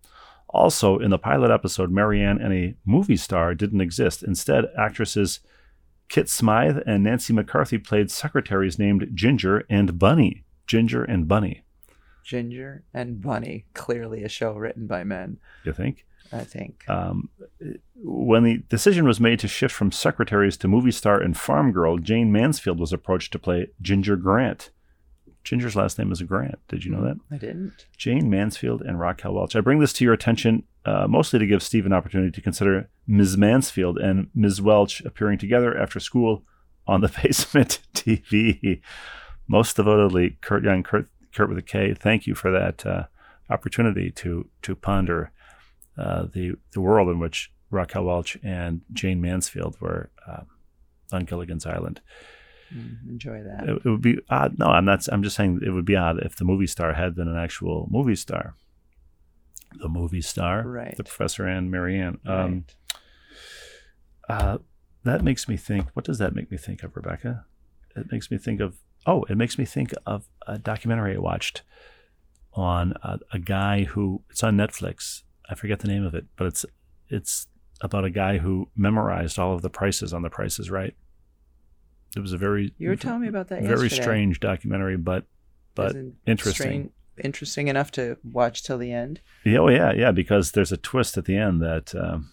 Also, 0.50 0.98
in 0.98 1.10
the 1.10 1.18
pilot 1.18 1.50
episode, 1.50 1.90
Mary 1.90 2.22
Ann 2.22 2.38
and 2.38 2.52
a 2.52 2.74
movie 2.84 3.16
star 3.16 3.54
didn't 3.54 3.80
exist. 3.80 4.22
Instead, 4.22 4.66
actresses 4.78 5.40
Kit 6.12 6.28
Smythe 6.28 6.76
and 6.84 7.02
Nancy 7.02 7.32
McCarthy 7.32 7.78
played 7.78 8.10
secretaries 8.10 8.78
named 8.78 9.08
Ginger 9.14 9.64
and 9.70 9.98
Bunny. 9.98 10.44
Ginger 10.66 11.02
and 11.04 11.26
Bunny, 11.26 11.64
Ginger 12.22 12.84
and 12.92 13.22
Bunny. 13.22 13.64
Clearly, 13.72 14.22
a 14.22 14.28
show 14.28 14.52
written 14.52 14.86
by 14.86 15.04
men. 15.04 15.38
you 15.64 15.72
think? 15.72 16.04
I 16.30 16.44
think. 16.44 16.84
Um, 16.86 17.30
when 17.96 18.44
the 18.44 18.58
decision 18.68 19.06
was 19.06 19.20
made 19.20 19.38
to 19.38 19.48
shift 19.48 19.74
from 19.74 19.90
secretaries 19.90 20.58
to 20.58 20.68
movie 20.68 20.90
star 20.90 21.18
and 21.18 21.34
farm 21.34 21.72
girl, 21.72 21.96
Jayne 21.96 22.30
Mansfield 22.30 22.78
was 22.78 22.92
approached 22.92 23.32
to 23.32 23.38
play 23.38 23.68
Ginger 23.80 24.16
Grant. 24.16 24.68
Ginger's 25.44 25.76
last 25.76 25.98
name 25.98 26.12
is 26.12 26.20
Grant. 26.20 26.58
Did 26.68 26.84
you 26.84 26.90
know 26.92 27.02
that? 27.04 27.16
I 27.30 27.38
didn't. 27.38 27.86
Jayne 27.96 28.28
Mansfield 28.28 28.82
and 28.82 29.00
Raquel 29.00 29.32
Welch. 29.32 29.56
I 29.56 29.62
bring 29.62 29.78
this 29.78 29.94
to 29.94 30.04
your 30.04 30.12
attention 30.12 30.64
uh, 30.84 31.06
mostly 31.08 31.38
to 31.38 31.46
give 31.46 31.62
Steve 31.62 31.86
an 31.86 31.92
opportunity 31.92 32.30
to 32.30 32.40
consider 32.40 32.88
Ms. 33.06 33.36
Mansfield 33.36 33.98
and 33.98 34.28
Ms. 34.34 34.60
Welch 34.60 35.00
appearing 35.02 35.38
together 35.38 35.76
after 35.76 36.00
school 36.00 36.42
on 36.86 37.00
the 37.00 37.08
Basement 37.22 37.80
TV. 37.94 38.80
Most 39.46 39.76
devotedly, 39.76 40.38
Kurt 40.40 40.64
Young, 40.64 40.82
Kurt, 40.82 41.08
Kurt 41.34 41.48
with 41.48 41.58
a 41.58 41.62
K. 41.62 41.94
Thank 41.94 42.26
you 42.26 42.34
for 42.34 42.50
that 42.50 42.84
uh, 42.86 43.04
opportunity 43.50 44.10
to 44.10 44.48
to 44.62 44.74
ponder 44.74 45.30
uh, 45.98 46.26
the 46.32 46.54
the 46.72 46.80
world 46.80 47.08
in 47.08 47.18
which 47.18 47.52
Raquel 47.70 48.04
Welch 48.04 48.36
and 48.42 48.82
Jayne 48.92 49.20
Mansfield 49.20 49.76
were 49.80 50.10
uh, 50.26 50.42
on 51.12 51.24
Gilligan's 51.24 51.66
Island. 51.66 52.00
Mm, 52.74 53.08
enjoy 53.08 53.42
that. 53.42 53.68
It, 53.68 53.82
it 53.84 53.88
would 53.88 54.02
be 54.02 54.18
odd. 54.30 54.58
No, 54.58 54.66
I'm 54.66 54.84
not. 54.84 55.06
I'm 55.12 55.22
just 55.22 55.36
saying 55.36 55.60
it 55.64 55.70
would 55.70 55.84
be 55.84 55.96
odd 55.96 56.18
if 56.24 56.36
the 56.36 56.44
movie 56.44 56.66
star 56.66 56.94
had 56.94 57.14
been 57.14 57.28
an 57.28 57.36
actual 57.36 57.88
movie 57.90 58.16
star. 58.16 58.54
The 59.80 59.88
movie 59.88 60.22
star, 60.22 60.62
Right. 60.66 60.96
The 60.96 61.04
Professor 61.04 61.46
and 61.46 61.70
Mary 61.70 61.98
Ann. 61.98 62.18
Um, 62.26 62.64
right. 64.28 64.40
uh, 64.42 64.58
that 65.04 65.22
makes 65.22 65.48
me 65.48 65.56
think. 65.56 65.88
What 65.94 66.04
does 66.04 66.18
that 66.18 66.34
make 66.34 66.50
me 66.50 66.56
think 66.56 66.82
of, 66.82 66.94
Rebecca? 66.96 67.44
It 67.96 68.10
makes 68.12 68.30
me 68.30 68.38
think 68.38 68.60
of. 68.60 68.76
Oh, 69.06 69.24
it 69.28 69.36
makes 69.36 69.58
me 69.58 69.64
think 69.64 69.92
of 70.06 70.28
a 70.46 70.58
documentary 70.58 71.16
I 71.16 71.18
watched 71.18 71.62
on 72.54 72.94
a, 73.02 73.18
a 73.32 73.38
guy 73.38 73.84
who. 73.84 74.22
It's 74.30 74.42
on 74.42 74.56
Netflix. 74.56 75.22
I 75.50 75.54
forget 75.54 75.80
the 75.80 75.88
name 75.88 76.04
of 76.04 76.14
it, 76.14 76.26
but 76.36 76.46
it's 76.46 76.64
it's 77.08 77.46
about 77.80 78.04
a 78.04 78.10
guy 78.10 78.38
who 78.38 78.68
memorized 78.76 79.38
all 79.38 79.54
of 79.54 79.62
the 79.62 79.68
prices 79.70 80.14
on 80.14 80.22
The 80.22 80.30
Price 80.30 80.58
Is 80.60 80.70
Right. 80.70 80.94
It 82.16 82.20
was 82.20 82.32
a 82.32 82.38
very 82.38 82.72
You 82.78 82.90
were 82.90 82.96
telling 82.96 83.22
me 83.22 83.28
about 83.28 83.48
that 83.48 83.62
very 83.62 83.82
yesterday. 83.88 84.02
strange 84.02 84.40
documentary, 84.40 84.96
but 84.96 85.24
but 85.74 85.88
Isn't 85.90 86.14
interesting. 86.26 86.52
strange- 86.62 86.90
interesting 87.22 87.68
enough 87.68 87.90
to 87.92 88.16
watch 88.24 88.62
till 88.62 88.78
the 88.78 88.92
end. 88.92 89.20
Yeah, 89.44 89.58
oh 89.58 89.68
yeah, 89.68 89.92
yeah, 89.92 90.12
because 90.12 90.52
there's 90.52 90.72
a 90.72 90.76
twist 90.76 91.16
at 91.18 91.24
the 91.26 91.36
end 91.36 91.60
that 91.62 91.94
um, 91.94 92.30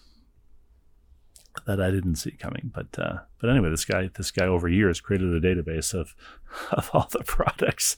that 1.66 1.80
I 1.80 1.90
didn't 1.90 2.16
see 2.16 2.32
coming. 2.32 2.70
But 2.74 2.98
uh, 2.98 3.18
but 3.40 3.50
anyway, 3.50 3.70
this 3.70 3.84
guy 3.84 4.10
this 4.16 4.30
guy 4.30 4.46
over 4.46 4.68
years 4.68 5.00
created 5.00 5.32
a 5.32 5.40
database 5.40 5.92
of 5.94 6.14
of 6.72 6.90
all 6.92 7.08
the 7.10 7.24
products 7.24 7.96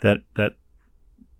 that 0.00 0.22
that 0.36 0.52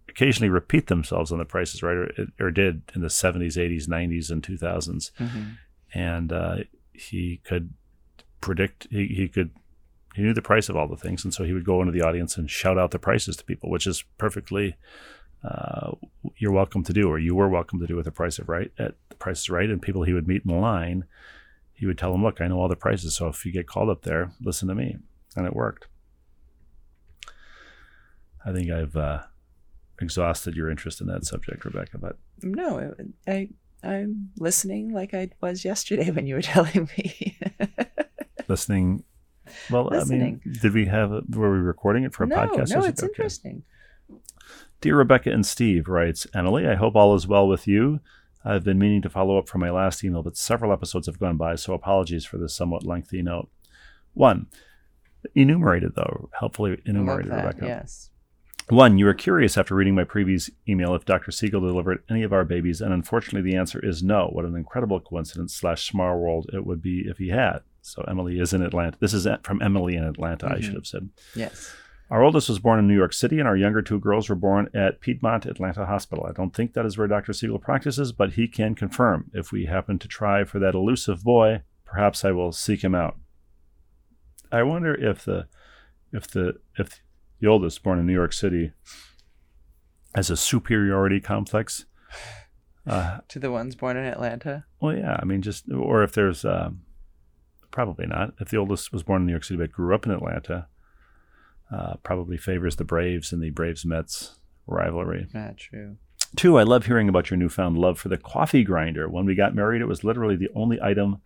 occasionally 0.08 0.50
repeat 0.50 0.88
themselves 0.88 1.32
on 1.32 1.38
the 1.38 1.44
Price 1.44 1.74
Is 1.74 1.82
Right 1.82 1.96
or, 1.96 2.10
or 2.38 2.50
did 2.50 2.82
in 2.94 3.00
the 3.00 3.06
70s 3.08 3.56
80s 3.56 3.88
90s 3.88 4.30
and 4.30 4.42
2000s 4.42 5.10
Mhm. 5.18 5.56
and 5.94 6.32
uh, 6.32 6.56
he 6.92 7.40
could 7.44 7.72
predict 8.42 8.86
he, 8.90 9.06
he 9.06 9.26
could 9.28 9.52
he 10.14 10.22
knew 10.22 10.34
the 10.34 10.42
price 10.42 10.68
of 10.68 10.76
all 10.76 10.88
the 10.88 10.96
things 10.96 11.24
and 11.24 11.32
so 11.32 11.44
he 11.44 11.52
would 11.52 11.64
go 11.64 11.80
into 11.80 11.92
the 11.92 12.02
audience 12.02 12.36
and 12.36 12.50
shout 12.50 12.78
out 12.78 12.90
the 12.90 12.98
prices 12.98 13.36
to 13.36 13.44
people 13.44 13.70
which 13.70 13.86
is 13.86 14.04
perfectly 14.18 14.76
uh, 15.44 15.92
you're 16.36 16.52
welcome 16.52 16.84
to 16.84 16.92
do 16.92 17.08
or 17.08 17.18
you 17.18 17.34
were 17.34 17.48
welcome 17.48 17.80
to 17.80 17.86
do 17.86 17.96
with 17.96 18.04
the 18.04 18.12
price 18.12 18.38
of 18.38 18.48
right 18.48 18.70
at 18.78 18.94
the 19.08 19.16
price 19.16 19.40
is 19.40 19.50
right 19.50 19.70
and 19.70 19.82
people 19.82 20.02
he 20.04 20.12
would 20.12 20.28
meet 20.28 20.42
in 20.44 20.52
the 20.52 20.58
line 20.60 21.04
he 21.72 21.86
would 21.86 21.98
tell 21.98 22.12
them 22.12 22.22
look 22.22 22.40
i 22.40 22.46
know 22.46 22.58
all 22.60 22.68
the 22.68 22.76
prices 22.76 23.16
so 23.16 23.26
if 23.28 23.44
you 23.44 23.50
get 23.52 23.66
called 23.66 23.88
up 23.90 24.02
there 24.02 24.32
listen 24.40 24.68
to 24.68 24.74
me 24.74 24.96
and 25.36 25.46
it 25.46 25.54
worked 25.56 25.86
i 28.46 28.52
think 28.52 28.70
i've 28.70 28.96
uh, 28.96 29.20
exhausted 30.00 30.54
your 30.54 30.70
interest 30.70 31.00
in 31.00 31.06
that 31.06 31.24
subject 31.24 31.64
rebecca 31.64 31.98
but 31.98 32.16
No, 32.42 32.92
I 33.26 33.48
I'm 33.84 34.30
listening 34.38 34.92
like 34.92 35.12
I 35.14 35.30
was 35.40 35.64
yesterday 35.64 36.08
when 36.10 36.26
you 36.26 36.36
were 36.36 36.42
telling 36.54 36.88
me. 36.96 37.36
listening 38.48 39.02
well 39.70 39.84
Listening. 39.84 40.22
i 40.22 40.24
mean 40.24 40.40
did 40.60 40.74
we 40.74 40.86
have 40.86 41.12
a, 41.12 41.22
were 41.30 41.52
we 41.52 41.58
recording 41.58 42.04
it 42.04 42.14
for 42.14 42.24
a 42.24 42.26
no, 42.26 42.36
podcast 42.36 42.70
no, 42.70 42.80
or 42.82 42.88
it's 42.88 43.00
something? 43.00 43.04
Okay. 43.04 43.06
interesting. 43.06 43.62
Dear 44.80 44.96
Rebecca 44.96 45.30
and 45.30 45.46
Steve, 45.46 45.86
writes 45.86 46.26
Emily, 46.34 46.66
I 46.66 46.74
hope 46.74 46.96
all 46.96 47.14
is 47.14 47.28
well 47.28 47.46
with 47.46 47.68
you. 47.68 48.00
I've 48.44 48.64
been 48.64 48.80
meaning 48.80 49.00
to 49.02 49.08
follow 49.08 49.38
up 49.38 49.48
from 49.48 49.60
my 49.60 49.70
last 49.70 50.02
email, 50.02 50.24
but 50.24 50.36
several 50.36 50.72
episodes 50.72 51.06
have 51.06 51.20
gone 51.20 51.36
by, 51.36 51.54
so 51.54 51.72
apologies 51.72 52.24
for 52.24 52.36
this 52.36 52.56
somewhat 52.56 52.84
lengthy 52.84 53.22
note. 53.22 53.48
One, 54.14 54.46
enumerated 55.36 55.94
though, 55.94 56.30
helpfully 56.38 56.82
enumerated, 56.84 57.30
that. 57.30 57.44
Rebecca. 57.44 57.66
Yes. 57.66 58.10
One, 58.68 58.98
you 58.98 59.04
were 59.04 59.14
curious 59.14 59.56
after 59.56 59.74
reading 59.74 59.94
my 59.94 60.04
previous 60.04 60.50
email 60.68 60.94
if 60.94 61.04
Dr. 61.04 61.30
Siegel 61.30 61.60
delivered 61.60 62.02
any 62.10 62.22
of 62.22 62.32
our 62.32 62.44
babies, 62.44 62.80
and 62.80 62.92
unfortunately 62.92 63.48
the 63.48 63.56
answer 63.56 63.78
is 63.84 64.02
no. 64.02 64.28
What 64.32 64.44
an 64.44 64.56
incredible 64.56 65.00
coincidence 65.00 65.54
slash 65.54 65.88
small 65.88 66.18
world 66.18 66.50
it 66.52 66.66
would 66.66 66.82
be 66.82 67.04
if 67.06 67.18
he 67.18 67.28
had. 67.28 67.60
So 67.82 68.02
Emily 68.08 68.38
is 68.38 68.52
in 68.52 68.62
Atlanta. 68.62 68.96
This 69.00 69.12
is 69.12 69.26
from 69.42 69.60
Emily 69.60 69.96
in 69.96 70.04
Atlanta, 70.04 70.46
I 70.46 70.58
Mhm. 70.58 70.62
should 70.62 70.74
have 70.74 70.86
said. 70.86 71.10
Yes. 71.36 71.74
Our 72.10 72.22
oldest 72.22 72.48
was 72.48 72.58
born 72.58 72.78
in 72.78 72.86
New 72.86 72.94
York 72.96 73.12
City, 73.12 73.38
and 73.38 73.48
our 73.48 73.56
younger 73.56 73.80
two 73.82 73.98
girls 73.98 74.28
were 74.28 74.34
born 74.36 74.68
at 74.74 75.00
Piedmont 75.00 75.46
Atlanta 75.46 75.86
Hospital. 75.86 76.26
I 76.28 76.32
don't 76.32 76.54
think 76.54 76.74
that 76.74 76.84
is 76.86 76.96
where 76.98 77.08
Dr. 77.08 77.32
Siegel 77.32 77.58
practices, 77.58 78.12
but 78.12 78.34
he 78.34 78.46
can 78.48 78.74
confirm. 78.74 79.30
If 79.32 79.50
we 79.50 79.64
happen 79.64 79.98
to 79.98 80.08
try 80.08 80.44
for 80.44 80.58
that 80.58 80.74
elusive 80.74 81.24
boy, 81.24 81.62
perhaps 81.84 82.24
I 82.24 82.30
will 82.32 82.52
seek 82.52 82.84
him 82.84 82.94
out. 82.94 83.18
I 84.50 84.62
wonder 84.62 84.94
if 84.94 85.24
the 85.24 85.48
if 86.12 86.28
the 86.28 86.60
if 86.78 87.00
the 87.40 87.46
oldest 87.46 87.82
born 87.82 87.98
in 87.98 88.06
New 88.06 88.12
York 88.12 88.34
City 88.34 88.72
has 90.14 90.28
a 90.30 90.36
superiority 90.36 91.18
complex. 91.20 91.86
Uh, 92.86 93.20
To 93.28 93.38
the 93.38 93.50
ones 93.50 93.74
born 93.74 93.96
in 93.96 94.04
Atlanta. 94.04 94.66
well, 94.80 94.94
yeah, 94.96 95.16
I 95.18 95.24
mean, 95.24 95.40
just 95.40 95.64
or 95.72 96.02
if 96.02 96.12
there's 96.12 96.44
um, 96.44 96.82
probably 97.72 98.06
not. 98.06 98.34
If 98.38 98.50
the 98.50 98.58
oldest 98.58 98.92
was 98.92 99.02
born 99.02 99.22
in 99.22 99.26
New 99.26 99.32
York 99.32 99.44
City 99.44 99.58
but 99.58 99.72
grew 99.72 99.94
up 99.94 100.06
in 100.06 100.12
Atlanta, 100.12 100.68
uh, 101.72 101.94
probably 102.04 102.36
favors 102.36 102.76
the 102.76 102.84
Braves 102.84 103.32
and 103.32 103.42
the 103.42 103.50
Braves 103.50 103.84
Mets 103.84 104.36
rivalry. 104.66 105.26
Not 105.34 105.56
true. 105.56 105.96
Two, 106.36 106.58
I 106.58 106.62
love 106.62 106.86
hearing 106.86 107.08
about 107.08 107.30
your 107.30 107.36
newfound 107.36 107.76
love 107.76 107.98
for 107.98 108.08
the 108.08 108.16
coffee 108.16 108.62
grinder. 108.62 109.08
When 109.08 109.26
we 109.26 109.34
got 109.34 109.54
married, 109.54 109.82
it 109.82 109.88
was 109.88 110.04
literally 110.04 110.36
the 110.36 110.50
only 110.54 110.80
item 110.80 111.20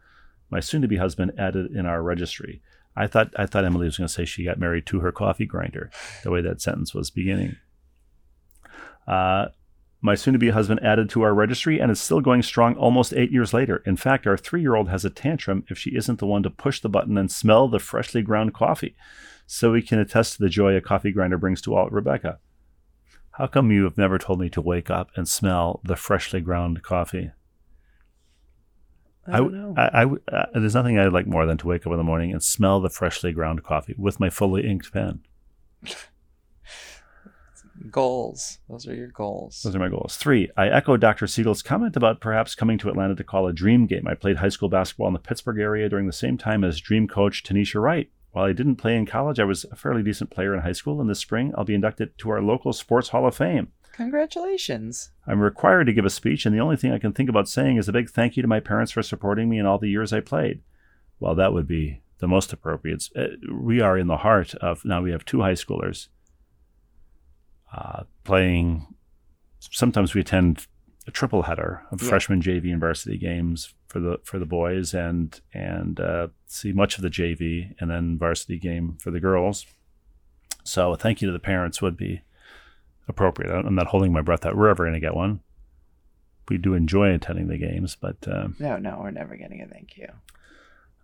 my 0.49 0.61
soon-to-be 0.61 0.97
husband 0.97 1.33
added 1.39 1.73
in 1.73 1.87
our 1.87 2.03
registry. 2.03 2.63
I 2.97 3.07
thought 3.07 3.33
I 3.37 3.47
thought 3.47 3.65
Emily 3.65 3.87
was 3.87 3.99
going 3.99 4.09
to 4.09 4.13
say 4.13 4.25
she 4.25 4.45
got 4.45 4.59
married 4.59 4.87
to 4.87 5.01
her 5.01 5.13
coffee 5.13 5.45
grinder, 5.45 5.91
the 6.23 6.31
way 6.31 6.41
that 6.41 6.63
sentence 6.63 6.95
was 6.95 7.11
beginning. 7.11 7.57
Uh, 9.07 9.49
my 10.07 10.15
soon-to-be 10.15 10.51
husband 10.51 10.79
added 10.85 11.11
to 11.11 11.23
our 11.23 11.35
registry 11.35 11.81
and 11.81 11.91
is 11.91 12.01
still 12.01 12.21
going 12.21 12.41
strong 12.41 12.77
almost 12.77 13.13
eight 13.13 13.33
years 13.33 13.53
later. 13.53 13.83
In 13.85 13.97
fact, 13.97 14.25
our 14.25 14.37
three-year-old 14.37 14.89
has 14.89 15.05
a 15.05 15.11
tantrum 15.11 15.65
if 15.69 15.77
she 15.77 15.97
isn't 15.97 16.21
the 16.21 16.27
one 16.27 16.45
to 16.45 16.51
push 16.51 16.81
the 16.81 16.89
button 16.89 17.19
and 17.19 17.31
smell 17.31 17.67
the 17.67 17.81
freshly 17.81 18.23
ground 18.23 18.55
coffee. 18.55 18.95
So 19.49 19.73
we 19.73 19.83
can 19.83 19.99
attest 19.99 20.35
to 20.35 20.43
the 20.43 20.49
joy 20.49 20.77
a 20.77 20.81
coffee 20.81 21.11
grinder 21.11 21.39
brings 21.39 21.61
to 21.63 21.75
all. 21.75 21.89
Rebecca, 21.89 22.39
how 23.33 23.49
come 23.49 23.73
you 23.73 23.83
have 23.83 23.99
never 23.99 24.17
told 24.17 24.39
me 24.39 24.49
to 24.51 24.63
wake 24.63 24.91
up 24.91 25.11
and 25.17 25.29
smell 25.29 25.81
the 25.83 25.97
freshly 25.97 26.41
ground 26.41 26.85
coffee? 26.85 27.33
I 29.27 29.39
don't 29.39 29.55
know. 29.55 29.75
I, 29.77 29.91
I 29.93 30.01
w- 30.03 30.23
uh, 30.33 30.47
there's 30.55 30.77
nothing 30.77 31.01
I'd 31.01 31.13
like 31.13 31.27
more 31.27 31.47
than 31.47 31.59
to 31.59 31.67
wake 31.67 31.85
up 31.85 31.93
in 31.93 31.99
the 31.99 32.05
morning 32.05 32.31
and 32.31 32.41
smell 32.41 32.81
the 32.81 32.91
freshly 32.91 33.33
ground 33.33 33.65
coffee 33.65 33.97
with 33.99 34.21
my 34.21 34.31
fully 34.31 34.65
inked 34.65 34.93
pen. 34.93 35.21
goals. 37.87 38.59
Those 38.69 38.87
are 38.87 38.95
your 38.95 39.09
goals. 39.09 39.63
Those 39.63 39.75
are 39.75 39.79
my 39.79 39.89
goals. 39.89 40.17
Three, 40.17 40.51
I 40.57 40.69
echo 40.69 40.97
Dr. 40.97 41.27
Siegel's 41.27 41.63
comment 41.63 41.97
about 41.97 42.21
perhaps 42.21 42.55
coming 42.55 42.79
to 42.79 42.89
Atlanta 42.89 43.15
to 43.17 43.25
call 43.25 43.47
a 43.47 43.53
dream 43.53 43.87
game. 43.87 44.07
I 44.07 44.15
played 44.15 44.37
high 44.37 44.49
school 44.51 44.69
basketball 44.69 45.09
in 45.09 45.13
the 45.15 45.19
Pittsburgh 45.19 45.59
area 45.59 45.89
during 45.89 46.07
the 46.07 46.13
same 46.13 46.37
time 46.39 46.63
as 46.65 46.81
dream 46.81 47.09
coach 47.09 47.43
Tanisha 47.43 47.81
Wright. 47.81 48.11
While 48.33 48.45
I 48.45 48.53
didn't 48.53 48.77
play 48.77 48.95
in 48.97 49.07
college, 49.07 49.41
I 49.41 49.45
was 49.45 49.65
a 49.73 49.77
fairly 49.77 50.03
decent 50.03 50.31
player 50.31 50.55
in 50.55 50.61
high 50.61 50.73
school, 50.73 51.01
and 51.01 51.09
this 51.09 51.21
spring 51.21 51.55
I'll 51.57 51.65
be 51.65 51.75
inducted 51.75 52.19
to 52.19 52.31
our 52.31 52.43
local 52.43 52.73
Sports 52.75 53.09
Hall 53.09 53.27
of 53.27 53.35
Fame. 53.35 53.73
Congratulations. 53.93 55.11
I'm 55.27 55.41
required 55.41 55.85
to 55.85 55.93
give 55.93 56.05
a 56.05 56.11
speech, 56.11 56.45
and 56.45 56.55
the 56.55 56.61
only 56.61 56.77
thing 56.77 56.93
I 56.93 56.99
can 56.99 57.13
think 57.13 57.29
about 57.31 57.49
saying 57.49 57.77
is 57.79 57.89
a 57.89 57.93
big 57.93 58.11
thank 58.11 58.37
you 58.37 58.43
to 58.43 58.49
my 58.49 58.61
parents 58.61 58.93
for 58.93 59.03
supporting 59.03 59.49
me 59.49 59.59
in 59.59 59.67
all 59.67 59.79
the 59.79 59.89
years 59.89 60.13
I 60.13 60.21
played. 60.21 60.61
Well, 61.21 61.35
that 61.37 61.53
would 61.53 61.67
be 61.67 62.03
the 62.19 62.29
most 62.29 62.53
appropriate. 62.53 63.09
Uh, 63.17 63.25
We 63.51 63.81
are 63.81 63.97
in 63.97 64.07
the 64.07 64.19
heart 64.19 64.55
of 64.57 64.85
now. 64.85 65.01
We 65.03 65.13
have 65.13 65.25
two 65.25 65.41
high 65.41 65.53
schoolers 65.53 66.09
uh, 67.77 68.03
playing. 68.25 68.87
Sometimes 69.61 70.15
we 70.15 70.21
attend 70.23 70.67
a 71.07 71.11
triple 71.11 71.43
header 71.43 71.83
of 71.93 72.03
Yeah. 72.03 72.09
freshman 72.09 72.41
JV 72.41 72.71
and 72.73 72.81
varsity 72.81 73.19
games 73.19 73.75
for 73.87 74.01
the 74.01 74.19
for 74.25 74.39
the 74.39 74.47
boys, 74.47 74.95
and 74.95 75.39
and 75.55 76.01
uh, 76.01 76.29
see 76.47 76.73
much 76.73 76.97
of 76.97 77.03
the 77.03 77.11
JV 77.11 77.75
and 77.79 77.91
then 77.91 78.19
varsity 78.19 78.59
game 78.59 78.97
for 79.01 79.11
the 79.11 79.21
girls. 79.21 79.67
So, 80.65 80.93
a 80.93 80.97
thank 80.97 81.21
you 81.23 81.27
to 81.29 81.33
the 81.33 81.39
parents 81.39 81.81
would 81.81 81.97
be 81.97 82.23
appropriate. 83.09 83.53
I'm 83.53 83.75
not 83.77 83.87
holding 83.89 84.13
my 84.13 84.21
breath 84.23 84.41
that 84.41 84.57
we're 84.57 84.69
ever 84.69 84.83
going 84.85 84.95
to 84.95 85.01
get 85.01 85.15
one. 85.15 85.41
We 86.49 86.59
do 86.59 86.75
enjoy 86.75 87.13
attending 87.15 87.47
the 87.49 87.59
games, 87.59 87.97
but 88.01 88.17
um, 88.27 88.57
No, 88.59 88.77
no, 88.77 88.99
we're 89.01 89.11
never 89.13 89.37
getting 89.37 89.61
a 89.63 89.67
thank 89.67 89.97
you. 89.97 90.09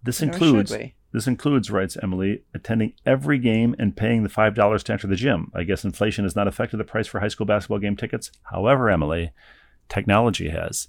this 0.03 0.21
Nor 0.21 0.33
should 0.33 0.43
includes 0.43 0.73
we. 0.73 0.95
This 1.13 1.27
includes, 1.27 1.71
writes 1.71 1.97
Emily, 2.03 2.43
attending 2.55 2.95
every 3.05 3.39
game 3.39 3.75
and 3.79 3.97
paying 3.97 4.23
the 4.23 4.29
five 4.29 4.55
dollars 4.55 4.83
to 4.85 4.93
enter 4.93 5.07
the 5.07 5.17
gym. 5.17 5.51
I 5.55 5.63
guess 5.65 5.85
inflation 5.85 6.25
has 6.25 6.35
not 6.37 6.49
affected 6.49 6.79
the 6.79 6.85
price 6.85 7.07
for 7.07 7.21
high 7.21 7.29
school 7.29 7.47
basketball 7.47 7.79
game 7.79 7.97
tickets. 7.97 8.31
However, 8.51 8.89
Emily, 8.91 9.33
technology 9.89 10.49
has. 10.49 10.89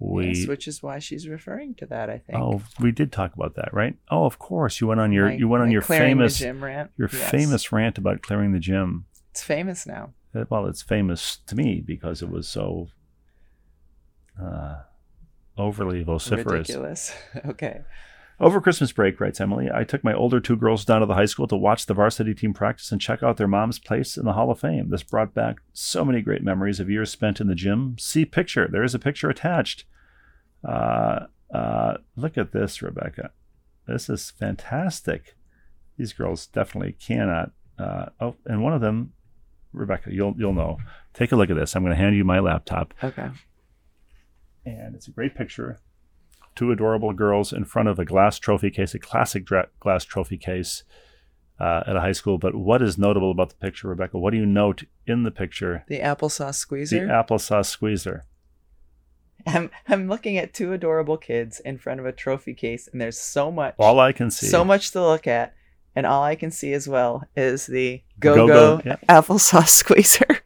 We 0.00 0.28
yes, 0.28 0.46
which 0.46 0.68
is 0.68 0.80
why 0.80 1.00
she's 1.00 1.26
referring 1.26 1.74
to 1.76 1.86
that. 1.86 2.08
I 2.08 2.18
think. 2.18 2.38
oh, 2.38 2.62
we 2.78 2.92
did 2.92 3.10
talk 3.10 3.34
about 3.34 3.56
that, 3.56 3.74
right? 3.74 3.96
Oh, 4.12 4.26
of 4.26 4.38
course. 4.38 4.80
You 4.80 4.86
went 4.86 5.00
on 5.00 5.10
your 5.10 5.26
My- 5.26 5.34
you 5.34 5.48
went 5.48 5.62
on 5.64 5.72
your 5.72 5.82
famous 5.82 6.38
gym 6.38 6.62
rant. 6.62 6.92
your 6.96 7.08
Yes. 7.12 7.30
famous 7.30 7.72
rant 7.72 7.98
about 7.98 8.22
clearing 8.22 8.52
the 8.52 8.60
gym. 8.60 9.06
It's 9.32 9.42
famous 9.42 9.86
now. 9.86 10.12
Uh, 10.32 10.44
Well, 10.48 10.66
it's 10.66 10.82
famous 10.82 11.38
to 11.48 11.56
me 11.56 11.82
because 11.84 12.22
it 12.22 12.30
was 12.30 12.46
so 12.46 12.90
uh, 14.40 14.82
overly 15.56 16.02
vociferous. 16.04 16.68
Ridiculous. 16.68 17.12
okay. 17.46 17.80
Over 18.40 18.60
Christmas 18.60 18.92
break, 18.92 19.18
writes 19.20 19.40
Emily, 19.40 19.68
I 19.72 19.82
took 19.82 20.04
my 20.04 20.14
older 20.14 20.38
two 20.38 20.54
girls 20.54 20.84
down 20.84 21.00
to 21.00 21.06
the 21.06 21.14
high 21.14 21.24
school 21.24 21.48
to 21.48 21.56
watch 21.56 21.86
the 21.86 21.94
varsity 21.94 22.34
team 22.34 22.54
practice 22.54 22.92
and 22.92 23.00
check 23.00 23.20
out 23.20 23.36
their 23.36 23.48
mom's 23.48 23.80
place 23.80 24.16
in 24.16 24.24
the 24.26 24.34
Hall 24.34 24.52
of 24.52 24.60
Fame. 24.60 24.90
This 24.90 25.02
brought 25.02 25.34
back 25.34 25.56
so 25.72 26.04
many 26.04 26.20
great 26.22 26.44
memories 26.44 26.78
of 26.78 26.88
years 26.88 27.10
spent 27.10 27.40
in 27.40 27.48
the 27.48 27.56
gym. 27.56 27.96
See 27.98 28.24
picture. 28.24 28.68
There 28.70 28.84
is 28.84 28.94
a 28.94 28.98
picture 29.00 29.28
attached. 29.28 29.84
Uh, 30.64 31.26
uh, 31.52 31.94
look 32.14 32.38
at 32.38 32.52
this, 32.52 32.80
Rebecca. 32.80 33.32
This 33.88 34.08
is 34.08 34.30
fantastic. 34.30 35.34
These 35.96 36.12
girls 36.12 36.46
definitely 36.46 36.92
cannot. 36.92 37.50
Uh, 37.76 38.06
oh, 38.20 38.36
and 38.46 38.62
one 38.62 38.72
of 38.72 38.80
them, 38.80 39.14
Rebecca, 39.72 40.12
you'll 40.12 40.34
you'll 40.38 40.52
know. 40.52 40.78
Take 41.12 41.32
a 41.32 41.36
look 41.36 41.50
at 41.50 41.56
this. 41.56 41.74
I'm 41.74 41.82
going 41.82 41.96
to 41.96 42.00
hand 42.00 42.14
you 42.16 42.24
my 42.24 42.38
laptop 42.38 42.94
Okay. 43.02 43.30
and 44.64 44.94
it's 44.94 45.08
a 45.08 45.12
great 45.12 45.34
picture. 45.34 45.80
Two 46.58 46.72
adorable 46.72 47.12
girls 47.12 47.52
in 47.52 47.64
front 47.64 47.88
of 47.88 48.00
a 48.00 48.04
glass 48.04 48.36
trophy 48.36 48.68
case, 48.68 48.92
a 48.92 48.98
classic 48.98 49.44
dra- 49.44 49.68
glass 49.78 50.04
trophy 50.04 50.36
case 50.36 50.82
uh, 51.60 51.84
at 51.86 51.94
a 51.94 52.00
high 52.00 52.10
school. 52.10 52.36
But 52.36 52.56
what 52.56 52.82
is 52.82 52.98
notable 52.98 53.30
about 53.30 53.50
the 53.50 53.54
picture, 53.54 53.86
Rebecca? 53.86 54.18
What 54.18 54.32
do 54.32 54.38
you 54.38 54.44
note 54.46 54.82
in 55.06 55.22
the 55.22 55.30
picture? 55.30 55.84
The 55.86 56.00
applesauce 56.00 56.56
squeezer. 56.56 57.06
The 57.06 57.12
applesauce 57.12 57.66
squeezer. 57.66 58.24
I'm 59.46 59.70
I'm 59.86 60.08
looking 60.08 60.36
at 60.36 60.52
two 60.52 60.72
adorable 60.72 61.16
kids 61.16 61.60
in 61.60 61.78
front 61.78 62.00
of 62.00 62.06
a 62.06 62.10
trophy 62.12 62.54
case, 62.54 62.88
and 62.90 63.00
there's 63.00 63.20
so 63.20 63.52
much, 63.52 63.76
All 63.78 64.00
I 64.00 64.10
can 64.10 64.28
see. 64.28 64.48
so 64.48 64.64
much 64.64 64.90
to 64.90 65.00
look 65.00 65.28
at, 65.28 65.54
and 65.94 66.06
all 66.06 66.24
I 66.24 66.34
can 66.34 66.50
see 66.50 66.72
as 66.72 66.88
well 66.88 67.22
is 67.36 67.66
the 67.66 68.02
Go 68.18 68.34
Go-Go, 68.34 68.82
yeah. 68.84 68.96
applesauce 69.08 69.68
squeezer, 69.82 70.37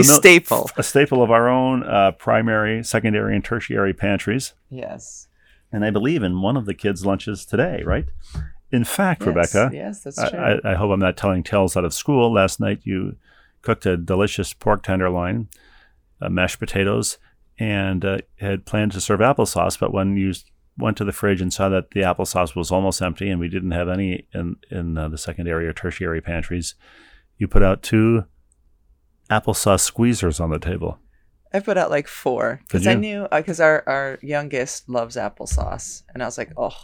a 0.00 0.02
So 0.04 0.14
staple. 0.14 0.70
A 0.76 0.82
staple 0.82 1.22
of 1.22 1.30
our 1.30 1.48
own 1.48 1.82
uh, 1.84 2.12
primary, 2.12 2.82
secondary, 2.84 3.34
and 3.34 3.44
tertiary 3.44 3.92
pantries. 3.92 4.54
Yes. 4.70 5.28
And 5.72 5.84
I 5.84 5.90
believe 5.90 6.22
in 6.22 6.40
one 6.40 6.56
of 6.56 6.66
the 6.66 6.74
kids' 6.74 7.04
lunches 7.04 7.44
today, 7.44 7.82
right? 7.84 8.06
In 8.70 8.84
fact, 8.84 9.20
Yes, 9.22 9.26
Rebecca, 9.26 9.70
Yes, 9.72 10.02
that's 10.04 10.18
I, 10.18 10.30
true. 10.30 10.38
I, 10.64 10.72
I 10.72 10.74
hope 10.74 10.90
I'm 10.90 11.00
not 11.00 11.16
telling 11.16 11.42
tales 11.42 11.76
out 11.76 11.84
of 11.84 11.94
school. 11.94 12.32
Last 12.32 12.60
night 12.60 12.80
you 12.84 13.16
cooked 13.62 13.86
a 13.86 13.96
delicious 13.96 14.52
pork 14.52 14.82
tenderloin, 14.82 15.48
uh, 16.20 16.28
mashed 16.28 16.58
potatoes, 16.58 17.18
and 17.58 18.04
uh, 18.04 18.18
had 18.40 18.66
planned 18.66 18.92
to 18.92 19.00
serve 19.00 19.20
applesauce. 19.20 19.78
But 19.78 19.92
when 19.92 20.16
you 20.16 20.32
went 20.76 20.96
to 20.96 21.04
the 21.04 21.12
fridge 21.12 21.40
and 21.40 21.52
saw 21.52 21.68
that 21.68 21.92
the 21.92 22.00
applesauce 22.00 22.56
was 22.56 22.72
almost 22.72 23.00
empty 23.00 23.30
and 23.30 23.38
we 23.38 23.48
didn't 23.48 23.70
have 23.70 23.88
any 23.88 24.26
in 24.34 24.56
in 24.70 24.98
uh, 24.98 25.08
the 25.08 25.18
secondary 25.18 25.66
or 25.68 25.72
tertiary 25.72 26.20
pantries, 26.20 26.74
you 27.38 27.46
put 27.46 27.62
out 27.62 27.82
two 27.82 28.24
applesauce 29.30 29.90
squeezers 29.90 30.40
on 30.40 30.50
the 30.50 30.58
table. 30.58 30.98
I 31.52 31.60
put 31.60 31.78
out 31.78 31.90
like 31.90 32.08
four 32.08 32.60
because 32.66 32.86
I 32.86 32.94
knew 32.94 33.28
because 33.30 33.60
our 33.60 33.84
our 33.86 34.18
youngest 34.22 34.88
loves 34.88 35.16
applesauce, 35.16 36.02
and 36.12 36.22
I 36.22 36.26
was 36.26 36.36
like, 36.36 36.52
oh, 36.56 36.76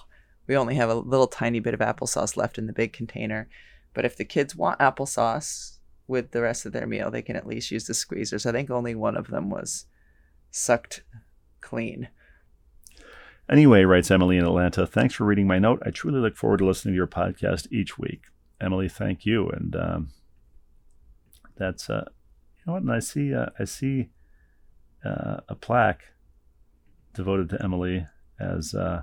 we 0.47 0.57
only 0.57 0.77
have 0.77 0.91
a 0.91 0.95
little 0.95 1.27
tiny 1.27 1.61
bit 1.61 1.75
of 1.75 1.81
applesauce 1.81 2.37
left 2.37 2.57
in 2.57 2.67
the 2.67 2.73
big 2.73 2.93
container, 2.93 3.49
but 3.95 4.05
if 4.05 4.17
the 4.17 4.25
kids 4.25 4.55
want 4.55 4.79
applesauce 4.79 5.79
with 6.07 6.31
the 6.31 6.43
rest 6.43 6.67
of 6.67 6.73
their 6.73 6.87
meal, 6.87 7.11
they 7.11 7.23
can 7.23 7.37
at 7.37 7.47
least 7.47 7.71
use 7.71 7.87
the 7.87 7.93
squeezers. 7.93 8.47
I 8.47 8.53
think 8.53 8.71
only 8.71 8.95
one 8.95 9.17
of 9.17 9.29
them 9.29 9.51
was 9.51 9.87
sucked 10.51 11.03
clean. 11.61 12.09
Anyway, 13.49 13.83
writes 13.83 14.11
Emily 14.11 14.37
in 14.37 14.45
Atlanta, 14.45 14.87
thanks 14.87 15.15
for 15.15 15.25
reading 15.25 15.47
my 15.47 15.59
note. 15.59 15.83
I 15.85 15.91
truly 15.91 16.21
look 16.21 16.37
forward 16.37 16.59
to 16.59 16.67
listening 16.67 16.95
to 16.95 16.97
your 16.97 17.09
podcast 17.09 17.67
each 17.73 17.99
week. 17.99 18.23
Emily, 18.61 18.89
thank 18.89 19.27
you. 19.27 19.49
And 19.49 19.75
um, 19.75 20.09
that's 21.57 21.91
uh, 21.91 22.09
know 22.67 22.73
what? 22.75 22.83
And 22.83 22.93
I 22.93 22.99
see 23.01 23.35
uh, 23.35 23.47
I 23.59 23.65
see 23.65 24.11
uh, 25.05 25.41
a 25.49 25.55
plaque 25.55 26.03
devoted 27.15 27.49
to 27.51 27.63
Emily 27.63 28.07
as 28.39 28.75
uh, 28.75 29.03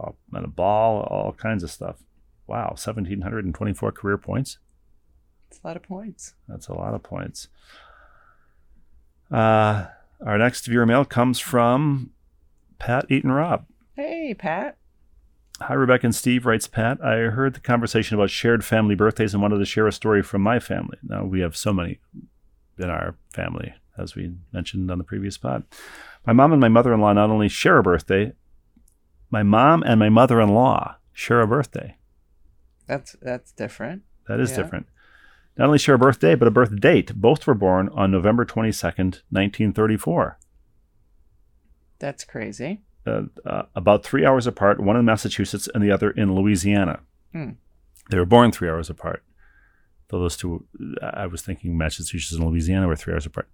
a- 0.00 0.12
a 0.34 0.46
ball, 0.46 1.00
all 1.02 1.32
kinds 1.32 1.62
of 1.62 1.70
stuff. 1.70 1.96
Wow, 2.46 2.74
seventeen 2.76 3.20
hundred 3.22 3.44
and 3.44 3.54
twenty-four 3.54 3.92
career 3.92 4.18
points. 4.18 4.58
It's 5.50 5.60
a 5.62 5.66
lot 5.66 5.76
of 5.76 5.82
points. 5.82 6.34
That's 6.46 6.68
a 6.68 6.74
lot 6.74 6.94
of 6.94 7.02
points. 7.02 7.48
Uh, 9.30 9.86
our 10.24 10.38
next 10.38 10.66
viewer 10.66 10.86
mail 10.86 11.04
comes 11.04 11.38
from 11.38 12.10
Pat 12.78 13.06
Eaton-Robb. 13.10 13.66
Hey, 13.94 14.34
Pat. 14.34 14.76
Hi, 15.60 15.74
Rebecca 15.74 16.06
and 16.06 16.14
Steve, 16.14 16.46
writes 16.46 16.66
Pat. 16.66 17.02
I 17.04 17.16
heard 17.30 17.54
the 17.54 17.60
conversation 17.60 18.14
about 18.14 18.30
shared 18.30 18.64
family 18.64 18.94
birthdays 18.94 19.34
and 19.34 19.42
wanted 19.42 19.58
to 19.58 19.64
share 19.64 19.86
a 19.86 19.92
story 19.92 20.22
from 20.22 20.40
my 20.42 20.60
family. 20.60 20.98
Now, 21.02 21.24
we 21.24 21.40
have 21.40 21.56
so 21.56 21.72
many 21.72 21.98
in 22.78 22.90
our 22.90 23.16
family, 23.32 23.74
as 23.96 24.14
we 24.14 24.32
mentioned 24.52 24.90
on 24.90 24.98
the 24.98 25.04
previous 25.04 25.36
pod. 25.38 25.64
My 26.26 26.32
mom 26.32 26.52
and 26.52 26.60
my 26.60 26.68
mother 26.68 26.92
in 26.92 27.00
law 27.00 27.12
not 27.12 27.30
only 27.30 27.48
share 27.48 27.78
a 27.78 27.82
birthday, 27.82 28.32
my 29.30 29.42
mom 29.42 29.82
and 29.82 29.98
my 29.98 30.08
mother 30.08 30.40
in 30.40 30.48
law 30.50 30.96
share 31.12 31.40
a 31.40 31.46
birthday. 31.46 31.96
That's 32.86 33.16
that's 33.20 33.52
different. 33.52 34.02
That 34.28 34.40
is 34.40 34.50
Yeah. 34.50 34.56
different. 34.58 34.86
Not 35.56 35.66
only 35.66 35.78
share 35.78 35.96
a 35.96 35.98
birthday, 35.98 36.34
but 36.34 36.46
a 36.48 36.52
birth 36.52 36.78
date. 36.80 37.14
Both 37.16 37.46
were 37.46 37.54
born 37.54 37.88
on 37.90 38.10
November 38.10 38.44
22nd, 38.44 39.22
1934. 39.30 40.38
That's 41.98 42.24
crazy. 42.24 42.82
uh, 43.06 43.22
uh, 43.46 43.62
about 43.74 44.04
three 44.04 44.26
hours 44.26 44.46
apart, 44.46 44.78
one 44.80 44.94
in 44.94 45.04
Massachusetts 45.04 45.66
and 45.74 45.82
the 45.82 45.90
other 45.90 46.10
in 46.10 46.34
Louisiana. 46.34 47.00
Hmm. 47.32 47.52
They 48.10 48.18
were 48.18 48.26
born 48.26 48.52
three 48.52 48.68
hours 48.68 48.90
apart. 48.90 49.22
Though 50.08 50.20
those 50.20 50.36
two, 50.36 50.64
I 51.02 51.26
was 51.26 51.42
thinking 51.42 51.76
Massachusetts 51.76 52.32
and 52.32 52.48
Louisiana 52.48 52.88
were 52.88 52.96
three 52.96 53.12
hours 53.12 53.26
apart. 53.26 53.48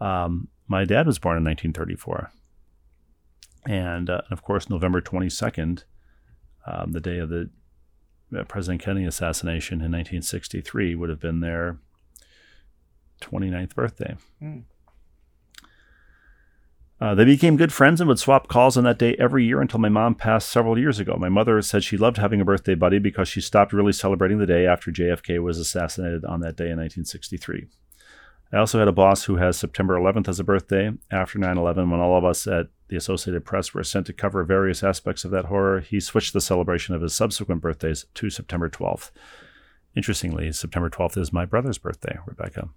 Um, 0.00 0.48
my 0.68 0.84
dad 0.84 1.06
was 1.06 1.18
born 1.18 1.36
in 1.36 1.44
1934. 1.44 2.30
And 3.66 4.08
uh, 4.08 4.22
of 4.30 4.42
course, 4.42 4.70
November 4.70 5.00
22nd, 5.00 5.84
um, 6.66 6.92
the 6.92 7.00
day 7.00 7.18
of 7.18 7.28
the 7.28 7.50
uh, 8.36 8.44
President 8.44 8.82
Kennedy 8.82 9.06
assassination 9.06 9.76
in 9.76 9.90
1963, 9.92 10.94
would 10.94 11.10
have 11.10 11.20
been 11.20 11.40
their 11.40 11.78
29th 13.20 13.74
birthday. 13.74 14.16
Hmm. 14.38 14.60
Uh, 16.98 17.14
they 17.14 17.26
became 17.26 17.56
good 17.56 17.72
friends 17.72 18.00
and 18.00 18.08
would 18.08 18.18
swap 18.18 18.48
calls 18.48 18.76
on 18.76 18.84
that 18.84 18.98
day 18.98 19.14
every 19.18 19.44
year 19.44 19.60
until 19.60 19.78
my 19.78 19.88
mom 19.88 20.14
passed 20.14 20.48
several 20.48 20.78
years 20.78 20.98
ago. 20.98 21.16
My 21.18 21.28
mother 21.28 21.60
said 21.60 21.84
she 21.84 21.98
loved 21.98 22.16
having 22.16 22.40
a 22.40 22.44
birthday 22.44 22.74
buddy 22.74 22.98
because 22.98 23.28
she 23.28 23.42
stopped 23.42 23.74
really 23.74 23.92
celebrating 23.92 24.38
the 24.38 24.46
day 24.46 24.66
after 24.66 24.90
JFK 24.90 25.42
was 25.42 25.58
assassinated 25.58 26.24
on 26.24 26.40
that 26.40 26.56
day 26.56 26.70
in 26.70 26.78
1963. 26.78 27.66
I 28.52 28.58
also 28.58 28.78
had 28.78 28.88
a 28.88 28.92
boss 28.92 29.24
who 29.24 29.36
has 29.36 29.58
September 29.58 29.98
11th 29.98 30.28
as 30.28 30.40
a 30.40 30.44
birthday. 30.44 30.92
After 31.10 31.38
9 31.38 31.58
11, 31.58 31.90
when 31.90 32.00
all 32.00 32.16
of 32.16 32.24
us 32.24 32.46
at 32.46 32.68
the 32.88 32.96
Associated 32.96 33.44
Press 33.44 33.74
were 33.74 33.84
sent 33.84 34.06
to 34.06 34.12
cover 34.12 34.44
various 34.44 34.82
aspects 34.82 35.24
of 35.24 35.32
that 35.32 35.46
horror, 35.46 35.80
he 35.80 36.00
switched 36.00 36.32
the 36.32 36.40
celebration 36.40 36.94
of 36.94 37.02
his 37.02 37.12
subsequent 37.12 37.60
birthdays 37.60 38.06
to 38.14 38.30
September 38.30 38.70
12th. 38.70 39.10
Interestingly, 39.96 40.52
September 40.52 40.88
12th 40.88 41.18
is 41.18 41.32
my 41.32 41.44
brother's 41.44 41.78
birthday, 41.78 42.18
Rebecca. 42.24 42.68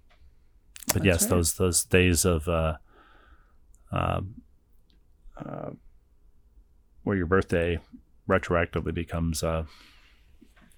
But 0.88 0.94
That's 0.94 1.04
yes, 1.04 1.22
right. 1.22 1.30
those 1.30 1.54
those 1.54 1.84
days 1.84 2.24
of 2.24 2.48
uh, 2.48 2.78
um, 3.92 4.34
uh, 5.36 5.70
where 7.02 7.16
your 7.16 7.26
birthday 7.26 7.78
retroactively 8.28 8.94
becomes 8.94 9.42
a, 9.42 9.66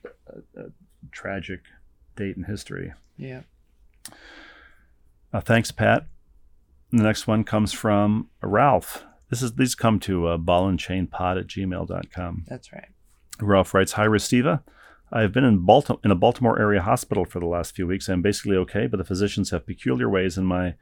a, 0.04 0.60
a 0.60 0.64
tragic 1.10 1.60
date 2.16 2.36
in 2.36 2.44
history. 2.44 2.92
Yeah. 3.16 3.42
Uh, 5.32 5.40
thanks, 5.40 5.70
Pat. 5.70 6.06
The 6.90 7.02
next 7.02 7.26
one 7.26 7.44
comes 7.44 7.72
from 7.72 8.28
Ralph. 8.42 9.04
This 9.30 9.42
is 9.42 9.54
these 9.54 9.74
come 9.74 9.98
to 10.00 10.26
uh, 10.26 10.36
ballandchainpod 10.36 11.40
at 11.40 11.46
gmail.com. 11.46 12.44
That's 12.46 12.72
right. 12.72 12.88
Ralph 13.40 13.72
writes, 13.72 13.92
Hi, 13.92 14.06
Restiva. 14.06 14.62
I 15.10 15.22
have 15.22 15.32
been 15.32 15.44
in, 15.44 15.60
Balti- 15.66 15.98
in 16.04 16.10
a 16.10 16.14
Baltimore 16.14 16.58
area 16.58 16.82
hospital 16.82 17.24
for 17.24 17.40
the 17.40 17.46
last 17.46 17.74
few 17.74 17.86
weeks. 17.86 18.08
I'm 18.08 18.22
basically 18.22 18.56
okay, 18.56 18.86
but 18.86 18.98
the 18.98 19.04
physicians 19.04 19.50
have 19.50 19.66
peculiar 19.66 20.08
ways, 20.08 20.36
in 20.36 20.44
my 20.44 20.74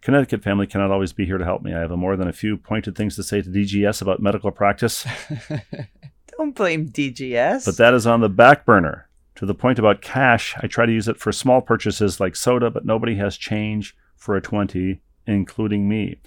Connecticut 0.00 0.42
family 0.42 0.66
cannot 0.66 0.90
always 0.90 1.12
be 1.12 1.26
here 1.26 1.38
to 1.38 1.44
help 1.44 1.62
me. 1.62 1.74
I 1.74 1.80
have 1.80 1.90
a 1.90 1.96
more 1.96 2.16
than 2.16 2.28
a 2.28 2.32
few 2.32 2.56
pointed 2.56 2.96
things 2.96 3.16
to 3.16 3.22
say 3.22 3.42
to 3.42 3.48
DGS 3.50 4.00
about 4.00 4.22
medical 4.22 4.50
practice, 4.50 5.06
Don't 6.38 6.54
blame 6.54 6.88
DGS. 6.88 7.64
but 7.64 7.76
that 7.78 7.94
is 7.94 8.06
on 8.06 8.20
the 8.20 8.28
back 8.28 8.64
burner. 8.64 9.08
To 9.36 9.46
the 9.46 9.54
point 9.54 9.78
about 9.78 10.02
cash, 10.02 10.54
I 10.60 10.66
try 10.66 10.86
to 10.86 10.92
use 10.92 11.08
it 11.08 11.18
for 11.18 11.30
small 11.32 11.60
purchases 11.60 12.18
like 12.20 12.34
soda, 12.36 12.70
but 12.70 12.84
nobody 12.84 13.16
has 13.16 13.36
change 13.36 13.96
for 14.16 14.36
a 14.36 14.40
20, 14.40 15.00
including 15.26 15.88
me. 15.88 16.20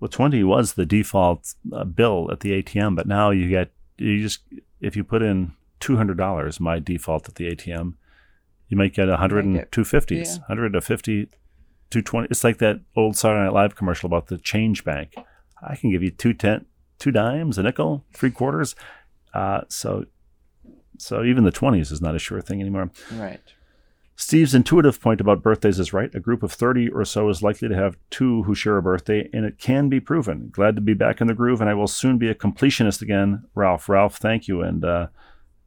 Well, 0.00 0.08
20 0.08 0.44
was 0.44 0.74
the 0.74 0.84
default 0.84 1.54
uh, 1.72 1.84
bill 1.84 2.28
at 2.30 2.40
the 2.40 2.62
ATM, 2.62 2.94
but 2.96 3.06
now 3.06 3.30
you 3.30 3.48
get, 3.48 3.70
you 3.96 4.20
just, 4.22 4.40
if 4.80 4.96
you 4.96 5.04
put 5.04 5.22
in 5.22 5.52
$200, 5.80 6.60
my 6.60 6.78
default 6.78 7.28
at 7.28 7.36
the 7.36 7.54
ATM, 7.54 7.94
you 8.68 8.76
might 8.76 8.92
get 8.94 9.08
100 9.08 9.44
and 9.44 9.54
Might 9.54 9.70
get- 9.70 9.70
250s, 9.72 10.10
yeah. 10.26 10.38
100 10.48 10.72
to 10.74 10.80
50, 10.82 11.28
220. 11.90 12.28
It's 12.30 12.44
like 12.44 12.58
that 12.58 12.80
old 12.94 13.16
Saturday 13.16 13.44
Night 13.44 13.52
Live 13.52 13.76
commercial 13.76 14.06
about 14.06 14.26
the 14.26 14.38
change 14.38 14.84
bank. 14.84 15.14
I 15.62 15.76
can 15.76 15.90
give 15.90 16.02
you 16.02 16.10
two 16.10 16.34
ten, 16.34 16.66
two 16.98 17.10
dimes, 17.10 17.58
a 17.58 17.62
nickel, 17.62 18.04
three 18.12 18.30
quarters. 18.30 18.74
Uh, 19.34 19.62
so, 19.68 20.06
so 20.98 21.22
even 21.22 21.44
the 21.44 21.52
20s 21.52 21.92
is 21.92 22.00
not 22.00 22.14
a 22.14 22.18
sure 22.18 22.40
thing 22.40 22.60
anymore. 22.60 22.90
right. 23.12 23.40
Steve's 24.18 24.54
intuitive 24.54 24.98
point 24.98 25.20
about 25.20 25.42
birthdays 25.42 25.78
is 25.78 25.92
right. 25.92 26.14
A 26.14 26.20
group 26.20 26.42
of 26.42 26.50
30 26.50 26.88
or 26.88 27.04
so 27.04 27.28
is 27.28 27.42
likely 27.42 27.68
to 27.68 27.74
have 27.74 27.98
two 28.08 28.44
who 28.44 28.54
share 28.54 28.78
a 28.78 28.82
birthday, 28.82 29.28
and 29.34 29.44
it 29.44 29.58
can 29.58 29.90
be 29.90 30.00
proven. 30.00 30.48
Glad 30.50 30.74
to 30.76 30.80
be 30.80 30.94
back 30.94 31.20
in 31.20 31.26
the 31.26 31.34
groove, 31.34 31.60
and 31.60 31.68
I 31.68 31.74
will 31.74 31.86
soon 31.86 32.16
be 32.16 32.30
a 32.30 32.34
completionist 32.34 33.02
again. 33.02 33.44
Ralph, 33.54 33.90
Ralph, 33.90 34.16
thank 34.16 34.48
you, 34.48 34.62
and 34.62 34.82
uh, 34.86 35.08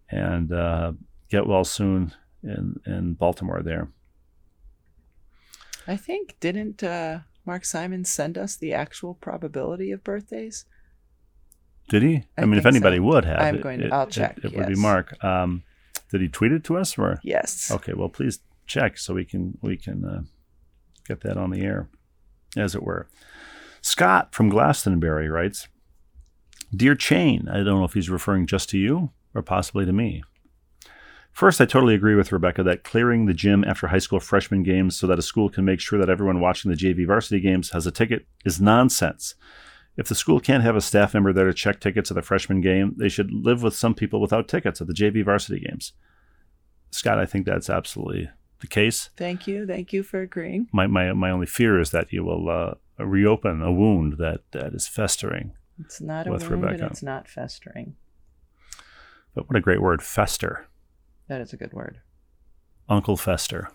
and 0.09 0.51
uh, 0.51 0.93
get 1.29 1.45
well 1.45 1.63
soon 1.63 2.11
in 2.41 2.79
in 2.87 3.13
Baltimore. 3.13 3.61
There, 3.61 3.89
I 5.89 5.97
think 5.97 6.35
didn't 6.39 6.83
uh, 6.83 7.19
Mark 7.45 7.65
Simon 7.65 8.05
send 8.05 8.37
us 8.37 8.55
the 8.55 8.73
actual 8.73 9.15
probability 9.15 9.91
of 9.91 10.03
birthdays? 10.03 10.65
did 11.89 12.03
he? 12.03 12.15
I, 12.37 12.43
I 12.43 12.45
mean, 12.45 12.59
if 12.59 12.65
anybody 12.67 12.97
so. 12.97 13.03
would 13.03 13.25
have, 13.25 13.39
I'm 13.41 13.55
it- 13.55 13.63
going 13.63 13.79
to- 13.79 13.87
it- 13.87 13.91
I'll 13.93 14.03
it- 14.03 14.11
check, 14.11 14.37
It, 14.43 14.55
would 14.55 14.67
be. 14.67 14.75
Mark. 14.75 15.21
Um, 15.23 15.63
did 16.11 16.21
he 16.21 16.27
tweet 16.27 16.51
it 16.51 16.63
to 16.65 16.77
us, 16.77 16.97
or 16.97 17.19
Yes. 17.23 17.71
Okay, 17.71 17.93
well, 17.93 18.09
please 18.09 18.39
check 18.67 18.97
so 18.99 19.15
we 19.15 19.25
can 19.25 19.57
we 19.61 19.75
can 19.77 20.05
uh, 20.05 20.21
get 21.07 21.21
that 21.21 21.35
on 21.37 21.49
the 21.49 21.61
air, 21.61 21.89
as 22.55 22.75
it 22.75 22.83
were. 22.83 23.07
Scott 23.81 24.33
from 24.35 24.49
Glastonbury 24.49 25.29
writes, 25.29 25.67
"Dear 26.75 26.93
Chain, 26.95 27.47
I 27.49 27.57
don't 27.57 27.79
know 27.79 27.85
if 27.85 27.93
he's 27.93 28.09
referring 28.09 28.45
just 28.45 28.69
to 28.69 28.77
you 28.77 29.11
or 29.33 29.41
possibly 29.41 29.85
to 29.85 29.93
me. 29.93 30.21
First, 31.31 31.61
I 31.61 31.65
totally 31.65 31.95
agree 31.95 32.15
with 32.15 32.31
Rebecca 32.31 32.63
that 32.63 32.83
clearing 32.83 33.25
the 33.25 33.33
gym 33.33 33.63
after 33.63 33.87
high 33.87 33.99
school 33.99 34.19
freshman 34.19 34.63
games 34.63 34.97
so 34.97 35.07
that 35.07 35.19
a 35.19 35.21
school 35.21 35.49
can 35.49 35.63
make 35.63 35.79
sure 35.79 35.97
that 35.97 36.09
everyone 36.09 36.41
watching 36.41 36.69
the 36.69 36.77
JV 36.77 37.05
varsity 37.05 37.39
games 37.39 37.71
has 37.71 37.87
a 37.87 37.91
ticket 37.91 38.25
is 38.45 38.59
nonsense." 38.59 39.35
If 39.99 40.07
the 40.07 40.15
school 40.15 40.39
can't 40.39 40.63
have 40.63 40.77
a 40.77 40.81
staff 40.81 41.13
member 41.13 41.33
there 41.33 41.47
to 41.47 41.53
check 41.53 41.81
tickets 41.81 42.09
at 42.09 42.15
the 42.15 42.21
freshman 42.21 42.61
game, 42.61 42.95
they 42.97 43.09
should 43.09 43.33
live 43.33 43.63
with 43.63 43.75
some 43.75 43.93
people 43.93 44.21
without 44.21 44.47
tickets 44.47 44.79
at 44.79 44.87
the 44.87 44.93
JV 44.93 45.25
varsity 45.25 45.59
games. 45.59 45.91
Scott, 46.89 47.19
I 47.19 47.25
think 47.25 47.45
that's 47.45 47.69
absolutely 47.69 48.29
the 48.61 48.67
case. 48.67 49.09
Thank 49.17 49.45
you. 49.45 49.67
Thank 49.67 49.91
you 49.91 50.03
for 50.03 50.21
agreeing. 50.21 50.69
My 50.71 50.87
my, 50.87 51.11
my 51.11 51.29
only 51.31 51.47
fear 51.47 51.81
is 51.81 51.91
that 51.91 52.13
you 52.13 52.23
will 52.23 52.49
uh, 52.49 52.75
reopen 52.97 53.61
a 53.61 53.73
wound 53.73 54.13
that, 54.19 54.41
that 54.51 54.73
is 54.73 54.87
festering. 54.87 55.51
It's 55.79 55.99
not 55.99 56.27
a 56.27 56.31
wound 56.31 56.43
Rebecca. 56.49 56.73
and 56.75 56.91
it's 56.91 57.03
not 57.03 57.27
festering. 57.27 57.97
But 59.35 59.49
what 59.49 59.57
a 59.57 59.61
great 59.61 59.81
word, 59.81 60.01
fester. 60.01 60.68
That 61.29 61.39
is 61.41 61.53
a 61.53 61.57
good 61.57 61.71
word. 61.73 62.01
Uncle 62.89 63.15
Fester. 63.15 63.69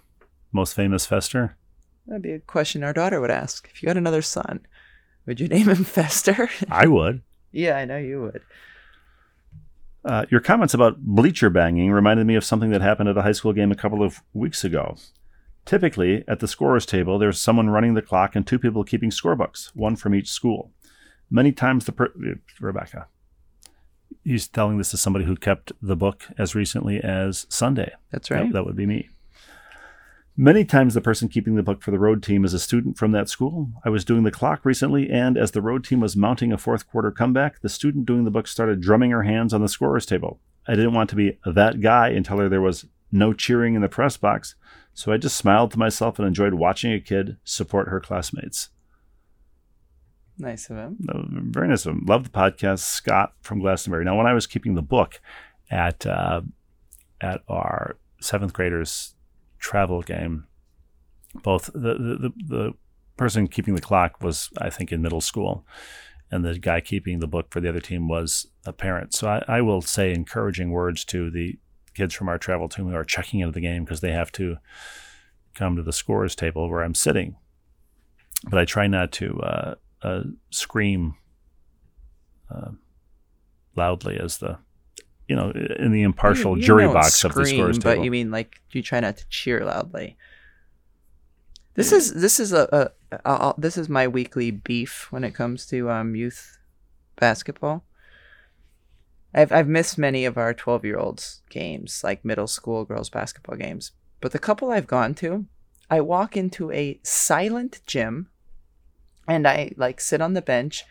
Most 0.53 0.75
famous 0.75 1.07
Fester? 1.07 1.57
That'd 2.07 2.23
be 2.23 2.33
a 2.33 2.39
question 2.41 2.85
our 2.85 2.93
daughter 2.93 3.21
would 3.21 3.31
ask. 3.31 3.69
If 3.73 3.83
you 3.83 3.89
had 3.89 3.97
another 3.97 4.23
son, 4.23 4.67
would 5.27 5.41
you 5.41 5.49
name 5.49 5.69
him 5.69 5.85
Fester? 5.85 6.51
I 6.71 6.87
would. 6.87 7.23
yeah, 7.53 7.77
I 7.77 7.85
know 7.87 7.97
you 7.97 8.21
would. 8.23 8.43
Uh, 10.05 10.27
your 10.31 10.41
comments 10.41 10.75
about 10.75 10.99
bleacher 11.01 11.49
banging 11.49 11.91
reminded 11.91 12.27
me 12.27 12.35
of 12.35 12.45
something 12.45 12.71
that 12.71 12.83
happened 12.83 13.09
at 13.09 13.17
a 13.17 13.23
high 13.23 13.33
school 13.33 13.55
game 13.55 13.73
a 13.73 13.77
couple 13.77 14.03
of 14.03 14.21
weeks 14.35 14.63
ago. 14.63 14.97
Typically, 15.65 16.23
at 16.29 16.41
the 16.41 16.49
scorer's 16.49 16.85
table, 16.85 17.19
there's 17.19 17.41
someone 17.41 17.71
running 17.71 17.95
the 17.95 18.03
clock 18.03 18.37
and 18.37 18.47
two 18.47 18.59
people 18.59 18.85
keeping 18.85 19.09
scorebooks, 19.09 19.69
one 19.75 19.97
from 19.97 20.15
each 20.15 20.29
school. 20.31 20.73
Many 21.31 21.53
times 21.53 21.87
the 21.87 21.93
per- 21.93 22.13
Rebecca, 22.61 23.07
he's 24.25 24.49
telling 24.49 24.79
this 24.79 24.91
to 24.91 24.97
somebody 24.97 25.25
who 25.25 25.37
kept 25.37 25.73
the 25.83 25.97
book 25.97 26.25
as 26.39 26.55
recently 26.55 27.01
as 27.01 27.47
Sunday. 27.49 27.93
That's 28.11 28.31
right. 28.31 28.53
That, 28.53 28.65
would 28.65 28.77
be 28.77 28.87
me. 28.87 29.11
Many 30.37 30.65
times 30.65 30.95
the 30.95 31.01
person 31.01 31.29
keeping 31.29 31.55
the 31.55 31.63
book 31.63 31.81
for 31.81 31.93
the 31.93 31.99
road 31.99 32.23
team 32.23 32.45
is 32.45 32.55
a 32.55 32.59
student 32.59 32.99
from 32.99 33.13
that 33.13 33.29
school. 33.29 33.71
I 33.85 33.91
was 33.91 34.05
doing 34.05 34.25
the 34.25 34.33
clock 34.33 34.65
recently, 34.65 35.09
and 35.09 35.37
as 35.37 35.53
the 35.53 35.63
road 35.63 35.85
team 35.85 36.01
was 36.01 36.17
mounting 36.17 36.53
a 36.53 36.59
fourth 36.59 36.89
quarter 36.89 37.13
comeback, 37.13 37.61
the 37.61 37.69
student 37.69 38.07
doing 38.07 38.25
the 38.25 38.33
book 38.33 38.49
started 38.49 38.81
drumming 38.81 39.13
her 39.13 39.23
hands 39.23 39.55
on 39.55 39.61
the 39.61 39.69
scorer's 39.69 40.07
table. 40.07 40.41
I 40.67 40.75
didn't 40.75 40.95
want 40.95 41.11
to 41.11 41.17
be 41.17 41.39
that 41.45 41.81
guy 41.81 42.09
and 42.09 42.25
tell 42.25 42.39
her 42.39 42.49
there 42.49 42.61
was 42.61 42.87
no 43.13 43.33
cheering 43.33 43.75
in 43.75 43.83
the 43.83 43.89
press 43.89 44.17
box, 44.17 44.57
so 44.93 45.13
I 45.13 45.19
just 45.19 45.37
smiled 45.37 45.71
to 45.73 45.79
myself 45.79 46.19
and 46.19 46.27
enjoyed 46.27 46.55
watching 46.55 46.93
a 46.93 47.01
kid 47.01 47.37
support 47.45 47.89
her 47.89 48.01
classmates. 48.01 48.71
Nice 50.39 50.69
of 50.69 50.77
him. 50.77 50.97
Very 51.53 51.69
nice 51.69 51.87
of 51.87 51.95
him. 51.95 52.05
Love 52.07 52.25
the 52.25 52.31
podcast, 52.31 52.81
Scott 52.81 53.35
from 53.41 53.61
Glastonbury. 53.61 54.05
Now, 54.05 54.17
when 54.17 54.27
I 54.27 54.35
was 54.35 54.47
keeping 54.47 54.75
the 54.75 54.83
book 54.83 55.21
at 55.71 56.05
uh, 56.07 56.43
at 57.21 57.43
our 57.49 57.97
seventh 58.21 58.53
graders 58.53 59.15
travel 59.59 60.03
game, 60.03 60.47
both 61.43 61.71
the, 61.73 61.95
the 61.95 62.19
the 62.19 62.33
the 62.47 62.73
person 63.17 63.47
keeping 63.47 63.75
the 63.75 63.81
clock 63.81 64.23
was, 64.23 64.51
I 64.59 64.71
think, 64.71 64.91
in 64.91 65.03
middle 65.03 65.21
school, 65.21 65.65
and 66.31 66.45
the 66.45 66.59
guy 66.59 66.81
keeping 66.81 67.21
the 67.21 67.29
book 67.29 67.47
for 67.51 67.61
the 67.61 67.69
other 67.69 67.81
team 67.81 68.09
was 68.09 68.49
a 68.67 68.73
parent. 68.73 69.15
So 69.15 69.29
I, 69.29 69.45
I 69.47 69.61
will 69.61 69.83
say 69.83 70.13
encouraging 70.13 70.71
words 70.71 71.05
to 71.07 71.31
the 71.31 71.59
kids 71.95 72.13
from 72.13 72.29
our 72.29 72.39
travel 72.39 72.69
team 72.69 72.89
who 72.89 72.97
are 72.97 73.05
checking 73.05 73.39
into 73.39 73.53
the 73.53 73.61
game 73.61 73.85
because 73.85 74.01
they 74.01 74.11
have 74.11 74.33
to 74.33 74.57
come 75.55 75.77
to 75.77 75.83
the 75.83 75.93
scores 75.93 76.35
table 76.35 76.69
where 76.69 76.83
I'm 76.83 76.95
sitting. 76.95 77.37
But 78.51 78.59
I 78.59 78.65
try 78.65 78.89
not 78.89 79.13
to 79.13 79.41
uh, 79.41 79.75
uh, 80.05 80.23
scream 80.51 81.15
uh, 82.55 82.71
loudly 83.75 84.19
as 84.21 84.39
the 84.39 84.59
you 85.27 85.35
know, 85.35 85.51
in 85.51 85.91
the 85.93 86.03
impartial 86.03 86.53
You- 86.53 86.61
you 86.61 86.67
jury 86.67 86.87
box 86.87 87.25
of 87.25 87.33
the 87.35 87.45
scream, 87.47 87.59
scores 87.61 87.79
but 87.79 87.93
table. 87.95 88.05
you 88.05 88.11
mean 88.11 88.31
like 88.31 88.61
you 88.73 88.83
try 88.83 89.01
not 89.01 89.17
to 89.17 89.27
cheer 89.29 89.65
loudly. 89.65 90.17
This 91.75 91.91
is 91.93 92.13
this 92.15 92.39
is 92.39 92.53
a, 92.53 92.93
a, 93.11 93.19
a, 93.25 93.33
a 93.49 93.55
this 93.59 93.77
is 93.79 93.89
my 93.89 94.07
weekly 94.07 94.51
beef 94.51 95.09
when 95.11 95.25
it 95.25 95.33
comes 95.35 95.67
to 95.67 95.91
um 95.91 96.15
youth 96.15 96.59
basketball. 97.17 97.85
I've 99.35 99.51
I've 99.51 99.67
missed 99.67 99.97
many 99.99 100.25
of 100.27 100.37
our 100.39 100.55
twelve 100.55 100.85
year 100.85 100.99
olds 100.99 101.43
games, 101.51 102.03
like 102.05 102.25
middle 102.25 102.47
school 102.47 102.85
girls 102.85 103.11
basketball 103.11 103.57
games. 103.57 103.93
But 104.21 104.33
the 104.33 104.39
couple 104.39 104.71
I've 104.71 104.87
gone 104.87 105.15
to, 105.17 105.47
I 105.91 106.01
walk 106.01 106.37
into 106.37 106.71
a 106.71 107.01
silent 107.03 107.81
gym, 107.87 108.29
and 109.29 109.47
I 109.47 109.73
like 109.77 110.01
sit 110.01 110.21
on 110.21 110.35
the 110.35 110.43
bench, 110.43 110.85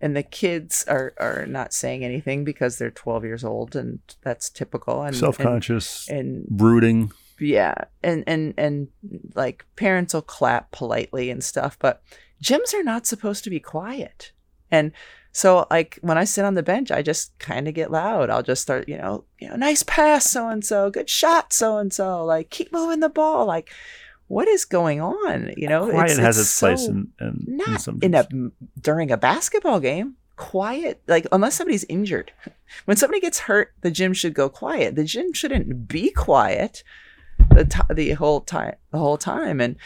and 0.00 0.16
the 0.16 0.22
kids 0.22 0.84
are 0.88 1.14
are 1.18 1.46
not 1.46 1.72
saying 1.72 2.04
anything 2.04 2.44
because 2.44 2.78
they're 2.78 2.90
twelve 2.90 3.24
years 3.24 3.44
old, 3.44 3.74
and 3.76 4.00
that's 4.22 4.50
typical. 4.50 5.02
And 5.02 5.16
Self 5.16 5.38
conscious, 5.38 6.08
and, 6.08 6.18
and 6.18 6.48
brooding. 6.48 7.12
yeah 7.40 7.74
and 8.02 8.22
and 8.28 8.54
and 8.56 8.88
like 9.34 9.64
parents 9.74 10.14
will 10.14 10.22
clap 10.22 10.70
politely 10.70 11.30
and 11.30 11.42
stuff 11.42 11.76
but 11.80 12.00
gyms 12.40 12.72
are 12.72 12.84
not 12.84 13.06
supposed 13.06 13.42
to 13.42 13.50
be 13.50 13.58
quiet 13.58 14.30
and 14.70 14.92
so 15.32 15.66
like 15.68 15.98
when 16.00 16.16
i 16.16 16.22
sit 16.22 16.44
on 16.44 16.54
the 16.54 16.62
bench 16.62 16.92
i 16.92 17.02
just 17.02 17.36
kind 17.40 17.66
of 17.66 17.74
get 17.74 17.90
loud 17.90 18.30
i'll 18.30 18.44
just 18.44 18.62
start 18.62 18.88
you 18.88 18.96
know 18.96 19.24
you 19.40 19.48
know 19.48 19.56
nice 19.56 19.82
pass 19.82 20.30
so 20.30 20.48
and 20.48 20.64
so 20.64 20.90
good 20.90 21.10
shot 21.10 21.52
so 21.52 21.76
and 21.78 21.92
so 21.92 22.24
like 22.24 22.50
keep 22.50 22.72
moving 22.72 23.00
the 23.00 23.08
ball 23.08 23.46
like 23.46 23.72
what 24.28 24.48
is 24.48 24.64
going 24.64 25.00
on? 25.00 25.52
You 25.56 25.68
know 25.68 25.90
Quiet 25.90 26.18
has 26.18 26.38
its 26.38 26.50
so 26.50 26.68
place 26.68 26.86
in, 26.86 27.12
in, 27.20 27.44
in 27.46 27.56
not 27.56 27.80
some 27.80 27.98
in 28.02 28.14
a 28.14 28.26
during 28.80 29.10
a 29.10 29.16
basketball 29.16 29.80
game. 29.80 30.16
Quiet 30.36 31.02
like 31.06 31.26
unless 31.32 31.54
somebody's 31.54 31.84
injured. 31.84 32.32
When 32.86 32.96
somebody 32.96 33.20
gets 33.20 33.40
hurt 33.40 33.72
the 33.82 33.90
gym 33.90 34.12
should 34.12 34.34
go 34.34 34.48
quiet. 34.48 34.96
The 34.96 35.04
gym 35.04 35.32
shouldn't 35.32 35.86
be 35.86 36.10
quiet 36.10 36.82
the 37.50 37.64
t- 37.64 37.94
the 37.94 38.12
whole 38.12 38.40
time 38.40 38.74
the 38.90 38.98
whole 38.98 39.18
time. 39.18 39.60
And 39.60 39.76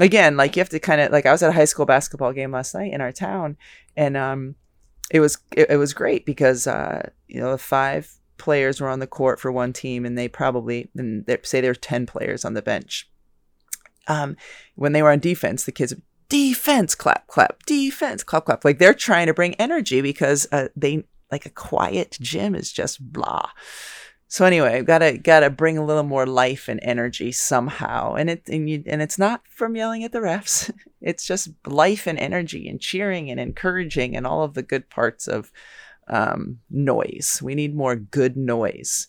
again 0.00 0.36
like 0.36 0.56
you 0.56 0.60
have 0.60 0.68
to 0.68 0.78
kind 0.78 1.00
of 1.00 1.12
like 1.12 1.26
i 1.26 1.32
was 1.32 1.42
at 1.42 1.50
a 1.50 1.52
high 1.52 1.64
school 1.64 1.86
basketball 1.86 2.32
game 2.32 2.52
last 2.52 2.74
night 2.74 2.92
in 2.92 3.00
our 3.00 3.12
town 3.12 3.56
and 3.96 4.16
um 4.16 4.54
it 5.10 5.20
was 5.20 5.38
it, 5.56 5.70
it 5.70 5.76
was 5.76 5.92
great 5.92 6.24
because 6.24 6.66
uh 6.66 7.08
you 7.26 7.40
know 7.40 7.50
the 7.50 7.58
five 7.58 8.14
players 8.36 8.80
were 8.80 8.88
on 8.88 9.00
the 9.00 9.06
court 9.06 9.40
for 9.40 9.50
one 9.50 9.72
team 9.72 10.04
and 10.04 10.16
they 10.16 10.28
probably 10.28 10.88
and 10.96 11.26
they 11.26 11.36
say 11.42 11.60
there 11.60 11.70
were 11.70 11.74
10 11.74 12.06
players 12.06 12.44
on 12.44 12.54
the 12.54 12.62
bench 12.62 13.10
um 14.08 14.36
when 14.74 14.92
they 14.92 15.02
were 15.02 15.12
on 15.12 15.20
defense 15.20 15.64
the 15.64 15.72
kids 15.72 15.94
defense 16.28 16.94
clap 16.94 17.26
clap 17.26 17.62
defense 17.64 18.22
clap 18.22 18.44
clap. 18.46 18.64
Like 18.64 18.78
they're 18.78 18.94
trying 18.94 19.26
to 19.26 19.34
bring 19.34 19.54
energy 19.54 20.00
because 20.00 20.46
uh, 20.52 20.68
they 20.76 21.04
like 21.30 21.46
a 21.46 21.50
quiet 21.50 22.18
gym 22.20 22.54
is 22.54 22.72
just 22.72 23.12
blah. 23.12 23.50
So 24.30 24.44
anyway 24.44 24.82
gotta 24.82 25.18
gotta 25.18 25.50
bring 25.50 25.78
a 25.78 25.84
little 25.84 26.02
more 26.02 26.26
life 26.26 26.68
and 26.68 26.80
energy 26.82 27.32
somehow. 27.32 28.14
And 28.14 28.30
it 28.30 28.48
and, 28.48 28.68
you, 28.68 28.82
and 28.86 29.00
it's 29.00 29.18
not 29.18 29.42
from 29.48 29.76
yelling 29.76 30.04
at 30.04 30.12
the 30.12 30.20
refs. 30.20 30.70
It's 31.00 31.24
just 31.24 31.50
life 31.64 32.08
and 32.08 32.18
energy 32.18 32.68
and 32.68 32.80
cheering 32.80 33.30
and 33.30 33.38
encouraging 33.38 34.16
and 34.16 34.26
all 34.26 34.42
of 34.42 34.54
the 34.54 34.64
good 34.64 34.90
parts 34.90 35.28
of 35.28 35.52
um, 36.08 36.58
noise. 36.68 37.40
We 37.40 37.54
need 37.54 37.76
more 37.76 37.94
good 37.94 38.36
noise 38.36 39.06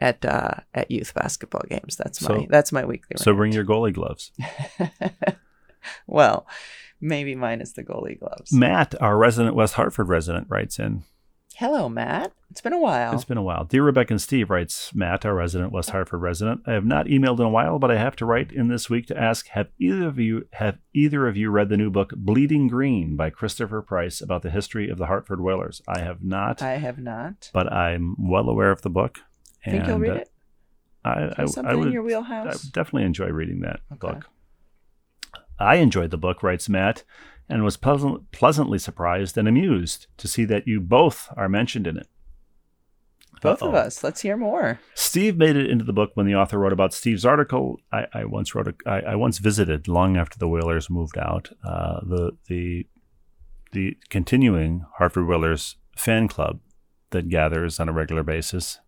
at 0.00 0.24
uh, 0.24 0.54
at 0.74 0.90
youth 0.90 1.12
basketball 1.14 1.62
games 1.68 1.96
that's 1.96 2.20
my 2.22 2.28
So- 2.28 2.46
that's 2.48 2.72
my 2.72 2.84
weekly 2.84 3.16
So 3.16 3.30
rant. 3.32 3.38
bring 3.38 3.52
your 3.52 3.64
goalie 3.64 3.92
gloves. 3.94 4.32
well, 6.06 6.46
maybe 7.00 7.34
minus 7.34 7.72
the 7.72 7.82
goalie 7.84 8.18
gloves. 8.18 8.52
Matt, 8.52 8.94
our 9.00 9.16
resident 9.16 9.54
West 9.54 9.74
Hartford 9.74 10.08
resident, 10.08 10.46
writes 10.50 10.78
in. 10.78 11.04
Hello, 11.56 11.88
Matt. 11.88 12.32
It's 12.52 12.60
been 12.60 12.72
a 12.72 12.78
while. 12.78 13.12
It's 13.14 13.24
been 13.24 13.36
a 13.36 13.42
while. 13.42 13.64
Dear 13.64 13.82
Rebecca 13.82 14.12
and 14.12 14.22
Steve, 14.22 14.48
writes 14.48 14.94
Matt, 14.94 15.26
our 15.26 15.34
resident 15.34 15.72
West 15.72 15.90
Hartford 15.90 16.20
resident. 16.22 16.60
I 16.66 16.72
have 16.72 16.84
not 16.84 17.06
emailed 17.06 17.40
in 17.40 17.46
a 17.46 17.50
while, 17.50 17.80
but 17.80 17.90
I 17.90 17.96
have 17.98 18.14
to 18.16 18.24
write 18.26 18.52
in 18.52 18.68
this 18.68 18.88
week 18.88 19.06
to 19.06 19.18
ask: 19.20 19.48
Have 19.48 19.66
either 19.76 20.06
of 20.06 20.20
you 20.20 20.46
have 20.52 20.78
either 20.94 21.26
of 21.26 21.36
you 21.36 21.50
read 21.50 21.68
the 21.68 21.76
new 21.76 21.90
book 21.90 22.12
"Bleeding 22.16 22.68
Green" 22.68 23.16
by 23.16 23.30
Christopher 23.30 23.82
Price 23.82 24.20
about 24.20 24.42
the 24.42 24.50
history 24.50 24.88
of 24.88 24.98
the 24.98 25.06
Hartford 25.06 25.40
Whalers? 25.40 25.82
I 25.88 25.98
have 25.98 26.22
not, 26.22 26.62
I 26.62 26.76
have 26.76 26.98
not. 26.98 27.50
but 27.52 27.72
I'm 27.72 28.14
well 28.18 28.48
aware 28.48 28.70
of 28.70 28.82
the 28.82 28.90
book. 28.90 29.18
Think 29.64 29.86
you'll 29.86 29.94
and, 29.94 30.02
read 30.02 30.12
uh, 30.12 30.14
it? 30.16 30.30
I, 31.04 31.24
Is 31.24 31.34
I, 31.38 31.44
something 31.46 31.66
I 31.66 31.74
would 31.74 31.86
in 31.88 31.92
your 31.92 32.02
I 32.02 32.06
wheelhouse? 32.06 32.64
would 32.64 32.72
definitely 32.72 33.04
enjoy 33.04 33.28
reading 33.28 33.60
that 33.60 33.80
Okay. 33.92 34.14
book. 34.14 34.26
I 35.58 35.76
enjoyed 35.76 36.10
the 36.10 36.16
book, 36.18 36.42
writes 36.42 36.68
Matt, 36.68 37.02
and 37.48 37.64
was 37.64 37.76
pleasant, 37.76 38.30
pleasantly 38.30 38.78
surprised 38.78 39.36
and 39.36 39.48
amused 39.48 40.06
to 40.18 40.28
see 40.28 40.44
that 40.44 40.66
you 40.68 40.80
both 40.80 41.28
are 41.36 41.48
mentioned 41.48 41.86
in 41.86 41.96
it. 41.96 42.06
Both 43.40 43.62
Uh-oh. 43.62 43.68
of 43.68 43.74
us. 43.74 44.02
Let's 44.02 44.20
hear 44.22 44.36
more. 44.36 44.80
Steve 44.94 45.36
made 45.36 45.56
it 45.56 45.70
into 45.70 45.84
the 45.84 45.92
book 45.92 46.10
when 46.14 46.26
the 46.26 46.34
author 46.34 46.58
wrote 46.58 46.72
about 46.72 46.92
Steve's 46.92 47.24
article. 47.24 47.78
I, 47.92 48.06
I 48.12 48.24
once 48.24 48.54
wrote 48.54 48.68
a, 48.68 48.74
I, 48.84 49.12
I 49.12 49.14
once 49.14 49.38
visited 49.38 49.86
long 49.88 50.16
after 50.16 50.38
the 50.38 50.48
Whalers 50.48 50.90
moved 50.90 51.16
out 51.16 51.50
uh, 51.64 52.00
the 52.02 52.32
the 52.48 52.86
the 53.72 53.96
continuing 54.10 54.84
Hartford 54.96 55.26
Whalers 55.28 55.76
fan 55.96 56.26
club 56.26 56.58
that 57.10 57.28
gathers 57.28 57.78
on 57.78 57.88
a 57.88 57.92
regular 57.92 58.22
basis 58.24 58.80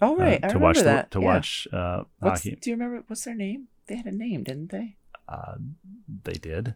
Oh 0.00 0.14
uh, 0.14 0.18
right, 0.18 0.34
I 0.34 0.48
to 0.48 0.54
remember 0.54 0.64
watch 0.64 0.78
the- 0.78 0.84
that. 0.84 1.10
to 1.12 1.20
yeah. 1.20 1.24
watch 1.24 1.68
uh, 1.72 2.02
What's, 2.18 2.40
hockey. 2.44 2.56
do 2.60 2.70
you 2.70 2.76
remember 2.76 3.02
what's 3.06 3.24
their 3.24 3.34
name? 3.34 3.68
They 3.86 3.96
had 3.96 4.06
a 4.06 4.12
name, 4.12 4.42
didn't 4.42 4.70
they? 4.70 4.96
Uh, 5.28 5.54
they 6.24 6.34
did, 6.34 6.74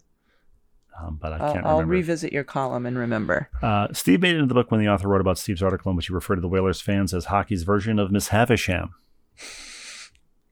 um, 1.01 1.19
but 1.21 1.33
I 1.33 1.37
I'll, 1.37 1.53
can't 1.53 1.65
remember. 1.65 1.69
I'll 1.69 1.85
revisit 1.85 2.33
your 2.33 2.45
column 2.45 2.87
and 2.87 2.97
remember. 2.99 3.49
Uh, 3.63 3.89
Steve 3.93 4.21
made 4.23 4.35
it 4.35 4.39
into 4.39 4.47
the 4.49 4.55
book 4.55 4.71
when 4.71 4.81
the 4.81 4.89
author 4.89 5.09
wrote 5.09 5.21
about 5.21 5.39
Steve's 5.39 5.63
article 5.63 5.91
in 5.91 5.97
which 5.97 6.07
he 6.09 6.13
referred 6.13 6.37
to 6.37 6.41
the 6.41 6.49
Whalers 6.49 6.81
fans 6.81 7.13
as 7.15 7.27
hockey's 7.27 7.63
version 7.65 7.99
of 7.99 8.11
Miss 8.11 8.29
Havisham. 8.29 8.91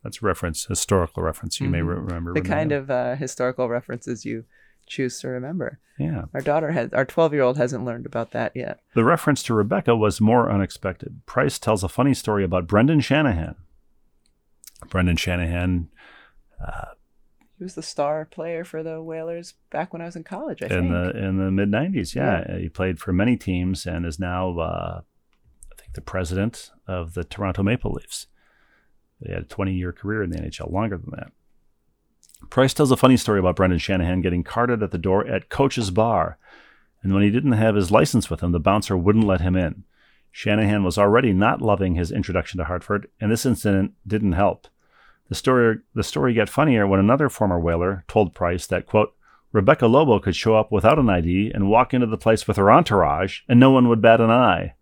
That's 0.05 0.23
a 0.23 0.27
reference, 0.27 0.67
historical 0.67 1.23
reference. 1.23 1.61
You 1.61 1.69
may 1.69 1.81
Mhm. 1.81 1.87
re- 1.89 1.95
remember 1.97 2.33
The 2.35 2.41
remember. 2.41 2.49
kind 2.49 2.73
of 2.73 2.91
uh, 2.91 3.17
historical 3.17 3.69
references 3.69 4.25
you 4.25 4.45
choose 4.89 5.21
to 5.21 5.29
remember. 5.29 5.79
yeah. 5.99 6.25
Our 6.35 6.41
daughter 6.41 6.73
has, 6.73 6.93
our 6.93 7.05
twelve-year-old 7.05 7.57
hasn't 7.57 7.85
learned 7.85 8.07
about 8.07 8.31
that 8.33 8.53
yet. 8.55 8.81
The 8.95 9.05
reference 9.05 9.43
to 9.45 9.55
Rebecca 9.55 9.97
was 9.97 10.21
more 10.21 10.51
unexpected. 10.51 11.21
Price 11.27 11.59
tells 11.59 11.85
a 11.85 11.89
funny 11.89 12.15
story 12.15 12.45
about 12.45 12.67
Brendan 12.67 13.01
Shanahan. 13.01 13.57
Brendan 14.91 15.17
Shanahan 15.17 15.89
He 17.59 17.65
was 17.65 17.75
the 17.75 17.83
star 17.83 18.25
player 18.25 18.65
for 18.65 18.83
the 18.85 19.03
Whalers 19.03 19.55
back 19.71 19.93
when 19.93 20.01
I 20.01 20.07
was 20.07 20.15
in 20.17 20.23
college. 20.25 20.63
I 20.63 20.67
in 20.67 20.71
think. 20.71 20.91
the 20.91 21.11
in 21.19 21.39
the 21.39 21.51
mid 21.51 21.71
'90s, 21.71 22.15
yeah, 22.15 22.59
he 22.59 22.69
played 22.69 23.01
for 23.01 23.13
many 23.13 23.37
teams 23.37 23.87
and 23.87 24.07
is 24.07 24.21
now, 24.21 24.59
uh, 24.59 25.01
I 25.73 25.81
think, 25.81 25.95
the 25.95 26.01
president 26.01 26.71
of 26.87 27.15
the 27.15 27.25
Toronto 27.25 27.63
Maple 27.65 27.93
Leafs. 27.93 28.29
He 29.21 29.33
had 29.33 29.43
a 29.43 29.47
20 29.47 29.73
year 29.75 29.93
career 29.93 30.23
in 30.23 30.31
the 30.31 30.39
NHL, 30.39 30.71
longer 30.71 30.97
than 30.97 31.11
that. 31.17 31.33
Price 32.51 32.73
tells 32.73 32.91
a 32.91 32.97
funny 32.97 33.17
story 33.17 33.39
about 33.41 33.57
Brendan 33.57 33.79
Shanahan 33.79 34.21
getting 34.21 34.45
carted 34.45 34.83
at 34.83 34.91
the 34.91 34.99
door 34.99 35.27
at 35.27 35.49
Coach's 35.49 35.91
Bar, 35.91 36.39
and 37.03 37.13
when 37.13 37.23
he 37.23 37.31
didn't 37.31 37.53
have 37.53 37.75
his 37.75 37.91
license 37.91 38.31
with 38.31 38.41
him, 38.41 38.53
the 38.53 38.61
bouncer 38.61 38.97
wouldn't 38.97 39.27
let 39.27 39.41
him 39.41 39.57
in. 39.57 39.85
Shanahan 40.31 40.85
was 40.85 40.99
already 40.99 41.33
not 41.33 41.63
loving 41.63 41.95
his 41.95 42.13
introduction 42.13 42.59
to 42.59 42.65
Hartford, 42.65 43.09
and 43.21 43.31
this 43.31 43.47
incident 43.47 43.95
didn't 44.07 44.33
help. 44.33 44.69
The 45.29 45.35
story 45.35 45.79
the 45.95 46.03
story 46.03 46.33
got 46.33 46.49
funnier 46.49 46.87
when 46.87 47.01
another 47.01 47.29
former 47.29 47.61
whaler 47.61 48.05
told 48.09 48.35
Price 48.35 48.67
that 48.69 48.87
quote 48.87 49.15
Rebecca 49.53 49.87
Lobo 49.87 50.19
could 50.19 50.37
show 50.37 50.57
up 50.57 50.71
without 50.71 50.99
an 50.99 51.09
ID 51.11 51.53
and 51.55 51.71
walk 51.71 51.93
into 51.93 52.07
the 52.07 52.19
place 52.19 52.47
with 52.47 52.57
her 52.57 52.71
entourage, 52.71 53.41
and 53.49 53.59
no 53.59 53.71
one 53.71 53.89
would 53.89 54.01
bat 54.01 54.21
an 54.21 54.31
eye. 54.31 54.75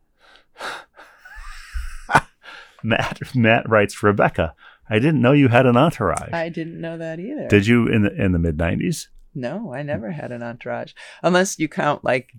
Matt 2.82 3.34
Matt 3.34 3.68
writes 3.68 4.02
Rebecca, 4.02 4.54
I 4.88 4.98
didn't 4.98 5.20
know 5.20 5.32
you 5.32 5.48
had 5.48 5.66
an 5.66 5.76
entourage. 5.76 6.32
I 6.32 6.48
didn't 6.48 6.80
know 6.80 6.96
that 6.98 7.18
either. 7.18 7.48
Did 7.48 7.66
you 7.66 7.86
in 7.88 8.02
the 8.02 8.14
in 8.24 8.32
the 8.32 8.38
mid 8.38 8.56
nineties? 8.58 9.08
No, 9.34 9.74
I 9.74 9.82
never 9.82 10.10
had 10.12 10.32
an 10.32 10.42
entourage, 10.42 10.92
unless 11.22 11.58
you 11.58 11.68
count 11.68 12.04
like 12.04 12.32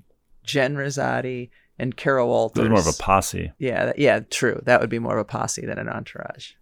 Jen 0.43 0.75
Rizzotti 0.75 1.49
and 1.77 1.95
Carol 1.95 2.27
It 2.27 2.31
Wolters. 2.31 2.61
was 2.63 2.69
more 2.69 2.79
of 2.79 2.87
a 2.87 3.03
posse. 3.03 3.51
yeah, 3.59 3.91
yeah, 3.97 4.21
true. 4.31 4.59
That 4.65 4.81
would 4.81 4.89
be 4.89 4.97
more 4.99 5.17
of 5.17 5.21
a 5.21 5.25
posse 5.25 5.65
than 5.65 5.77
an 5.77 5.87
entourage. 5.89 6.53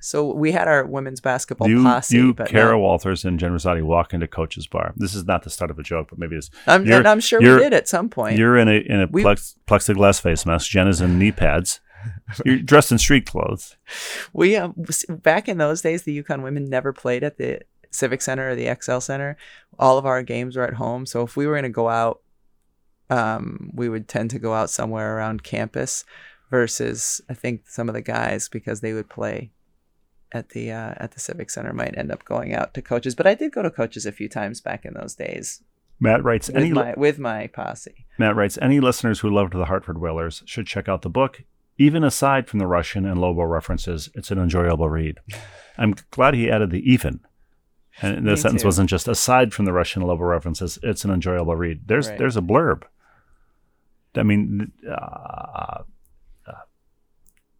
So 0.00 0.32
we 0.32 0.52
had 0.52 0.68
our 0.68 0.84
women's 0.86 1.20
basketball 1.20 1.68
you, 1.68 1.82
posse, 1.82 2.16
you 2.16 2.34
but 2.34 2.48
Kara 2.48 2.72
no. 2.76 2.80
Wolters, 2.80 3.24
and 3.24 3.38
Jen 3.40 3.52
Rizzotti 3.52 3.82
walk 3.82 4.12
into 4.12 4.26
Coach's 4.28 4.66
bar. 4.66 4.92
This 4.96 5.14
is 5.14 5.24
not 5.24 5.42
the 5.42 5.50
start 5.50 5.70
of 5.70 5.78
a 5.78 5.82
joke, 5.82 6.08
but 6.10 6.18
maybe 6.18 6.36
it's 6.36 6.50
I'm, 6.66 6.90
and 6.90 7.06
I'm 7.08 7.20
sure 7.20 7.40
we 7.40 7.46
did 7.46 7.72
at 7.72 7.88
some 7.88 8.08
point. 8.08 8.36
you're 8.38 8.56
in 8.56 8.68
a 8.68 8.72
in 8.78 9.00
a 9.02 9.06
We- 9.10 9.22
plex, 9.22 9.54
plexiglass 9.66 10.20
face 10.20 10.44
mask. 10.46 10.70
Jen 10.70 10.88
is 10.88 11.00
in 11.00 11.18
knee 11.18 11.32
pads. 11.32 11.80
You're 12.44 12.58
dressed 12.58 12.92
in 12.92 12.98
street 12.98 13.26
clothes. 13.26 13.76
We 14.32 14.56
um, 14.56 14.74
back 15.08 15.48
in 15.48 15.58
those 15.58 15.82
days, 15.82 16.02
the 16.02 16.22
UConn 16.22 16.42
women 16.42 16.68
never 16.68 16.92
played 16.92 17.24
at 17.24 17.38
the 17.38 17.60
Civic 17.90 18.22
Center 18.22 18.50
or 18.50 18.54
the 18.54 18.74
XL 18.80 18.98
Center. 18.98 19.36
All 19.78 19.98
of 19.98 20.06
our 20.06 20.22
games 20.22 20.56
were 20.56 20.64
at 20.64 20.74
home. 20.74 21.06
So 21.06 21.22
if 21.22 21.36
we 21.36 21.46
were 21.46 21.54
going 21.54 21.64
to 21.64 21.68
go 21.68 21.88
out, 21.88 22.20
um, 23.08 23.70
we 23.72 23.88
would 23.88 24.08
tend 24.08 24.30
to 24.30 24.38
go 24.38 24.52
out 24.54 24.70
somewhere 24.70 25.16
around 25.16 25.42
campus. 25.42 26.04
Versus, 26.48 27.20
I 27.28 27.34
think 27.34 27.62
some 27.66 27.88
of 27.88 27.94
the 27.96 28.02
guys 28.02 28.48
because 28.48 28.80
they 28.80 28.92
would 28.92 29.10
play 29.10 29.50
at 30.30 30.50
the 30.50 30.70
uh, 30.70 30.94
at 30.96 31.10
the 31.10 31.18
Civic 31.18 31.50
Center 31.50 31.72
might 31.72 31.98
end 31.98 32.12
up 32.12 32.24
going 32.24 32.54
out 32.54 32.72
to 32.74 32.82
coaches. 32.82 33.16
But 33.16 33.26
I 33.26 33.34
did 33.34 33.50
go 33.50 33.62
to 33.62 33.70
coaches 33.70 34.06
a 34.06 34.12
few 34.12 34.28
times 34.28 34.60
back 34.60 34.84
in 34.84 34.94
those 34.94 35.16
days 35.16 35.62
Matt 35.98 36.22
writes 36.22 36.48
with 36.48 36.56
any 36.56 36.72
my 36.72 36.94
with 36.96 37.18
my 37.18 37.46
posse. 37.48 38.06
Matt 38.18 38.36
writes 38.36 38.58
any 38.60 38.80
listeners 38.80 39.20
who 39.20 39.30
loved 39.30 39.54
the 39.54 39.64
Hartford 39.64 39.98
Whalers 39.98 40.42
should 40.44 40.66
check 40.66 40.88
out 40.88 41.02
the 41.02 41.10
book. 41.10 41.42
Even 41.78 42.02
aside 42.04 42.48
from 42.48 42.58
the 42.58 42.64
Rushin 42.64 43.10
and 43.10 43.20
Lobo 43.20 43.42
references, 43.44 44.08
it's 44.14 44.30
an 44.30 44.38
enjoyable 44.38 44.88
read. 44.88 45.18
I'm 45.76 45.94
glad 46.10 46.34
he 46.34 46.50
added 46.50 46.70
the 46.70 46.90
even. 46.90 47.20
And 48.00 48.18
the 48.26 48.30
Me 48.32 48.36
sentence 48.36 48.62
too. 48.62 48.68
wasn't 48.68 48.90
just 48.90 49.08
aside 49.08 49.52
from 49.54 49.64
the 49.66 49.72
Rushin 49.72 49.96
and 49.96 50.06
Lobo 50.06 50.24
references, 50.24 50.78
it's 50.82 51.04
an 51.04 51.10
enjoyable 51.10 51.56
read. 51.56 51.82
There's 51.86 52.08
Right. 52.08 52.18
there's 52.18 52.36
a 52.36 52.40
blurb. 52.42 52.82
I 54.14 54.22
mean, 54.22 54.72
uh, 54.88 55.82
uh, 56.46 56.52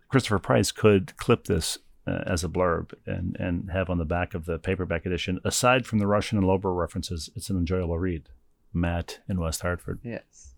Christopher 0.09 0.39
Price 0.39 0.73
could 0.73 1.17
clip 1.19 1.45
this 1.45 1.79
uh, 2.07 2.23
as 2.27 2.45
a 2.45 2.49
blurb 2.49 2.93
and, 3.07 3.37
and 3.39 3.71
have 3.71 3.91
on 3.91 3.99
the 3.99 4.05
back 4.05 4.33
of 4.35 4.47
the 4.47 4.59
paperback 4.59 5.05
edition, 5.05 5.41
aside 5.45 5.85
from 5.87 5.99
the 5.99 6.07
Rushin 6.07 6.39
and 6.39 6.47
Lobo 6.47 6.71
references, 6.71 7.29
it's 7.35 7.51
an 7.51 7.57
enjoyable 7.59 7.99
read. 7.99 8.29
Matt 8.73 9.21
in 9.29 9.41
West 9.41 9.63
Hartford. 9.63 10.01
Yes. 10.03 10.53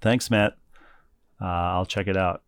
Thanks, 0.00 0.30
Matt. 0.30 0.56
Uh, 1.40 1.44
I'll 1.46 1.86
check 1.86 2.06
it 2.08 2.16
out. 2.16 2.42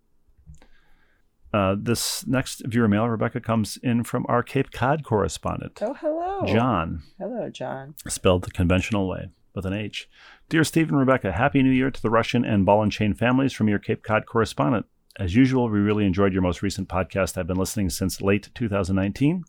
Uh, 1.54 1.76
this 1.78 2.26
next 2.26 2.62
viewer 2.66 2.88
mail, 2.88 3.06
Rebecca, 3.08 3.40
comes 3.40 3.76
in 3.80 4.02
from 4.02 4.26
our 4.28 4.42
Cape 4.42 4.72
Cod 4.72 5.04
correspondent, 5.04 5.78
Oh, 5.80 5.94
hello. 5.94 6.44
John, 6.52 7.04
Hello, 7.16 7.48
John. 7.48 7.94
spelled 8.08 8.42
the 8.42 8.50
conventional 8.50 9.08
way 9.08 9.28
with 9.54 9.64
an 9.64 9.72
H. 9.72 10.08
Dear 10.48 10.64
Steve 10.64 10.88
and 10.88 10.98
Rebecca, 10.98 11.30
Happy 11.30 11.62
New 11.62 11.70
Year 11.70 11.92
to 11.92 12.02
the 12.02 12.08
Rushin 12.08 12.44
and 12.44 12.66
Ball 12.66 12.82
and 12.82 12.90
Chain 12.90 13.14
families 13.14 13.52
from 13.52 13.68
your 13.68 13.78
Cape 13.78 14.02
Cod 14.02 14.26
correspondent. 14.26 14.86
As 15.16 15.36
usual, 15.36 15.68
we 15.70 15.78
really 15.78 16.04
enjoyed 16.06 16.32
your 16.32 16.42
most 16.42 16.60
recent 16.60 16.88
podcast. 16.88 17.38
I've 17.38 17.46
been 17.46 17.56
listening 17.56 17.88
since 17.88 18.20
late 18.20 18.50
2019. 18.56 19.44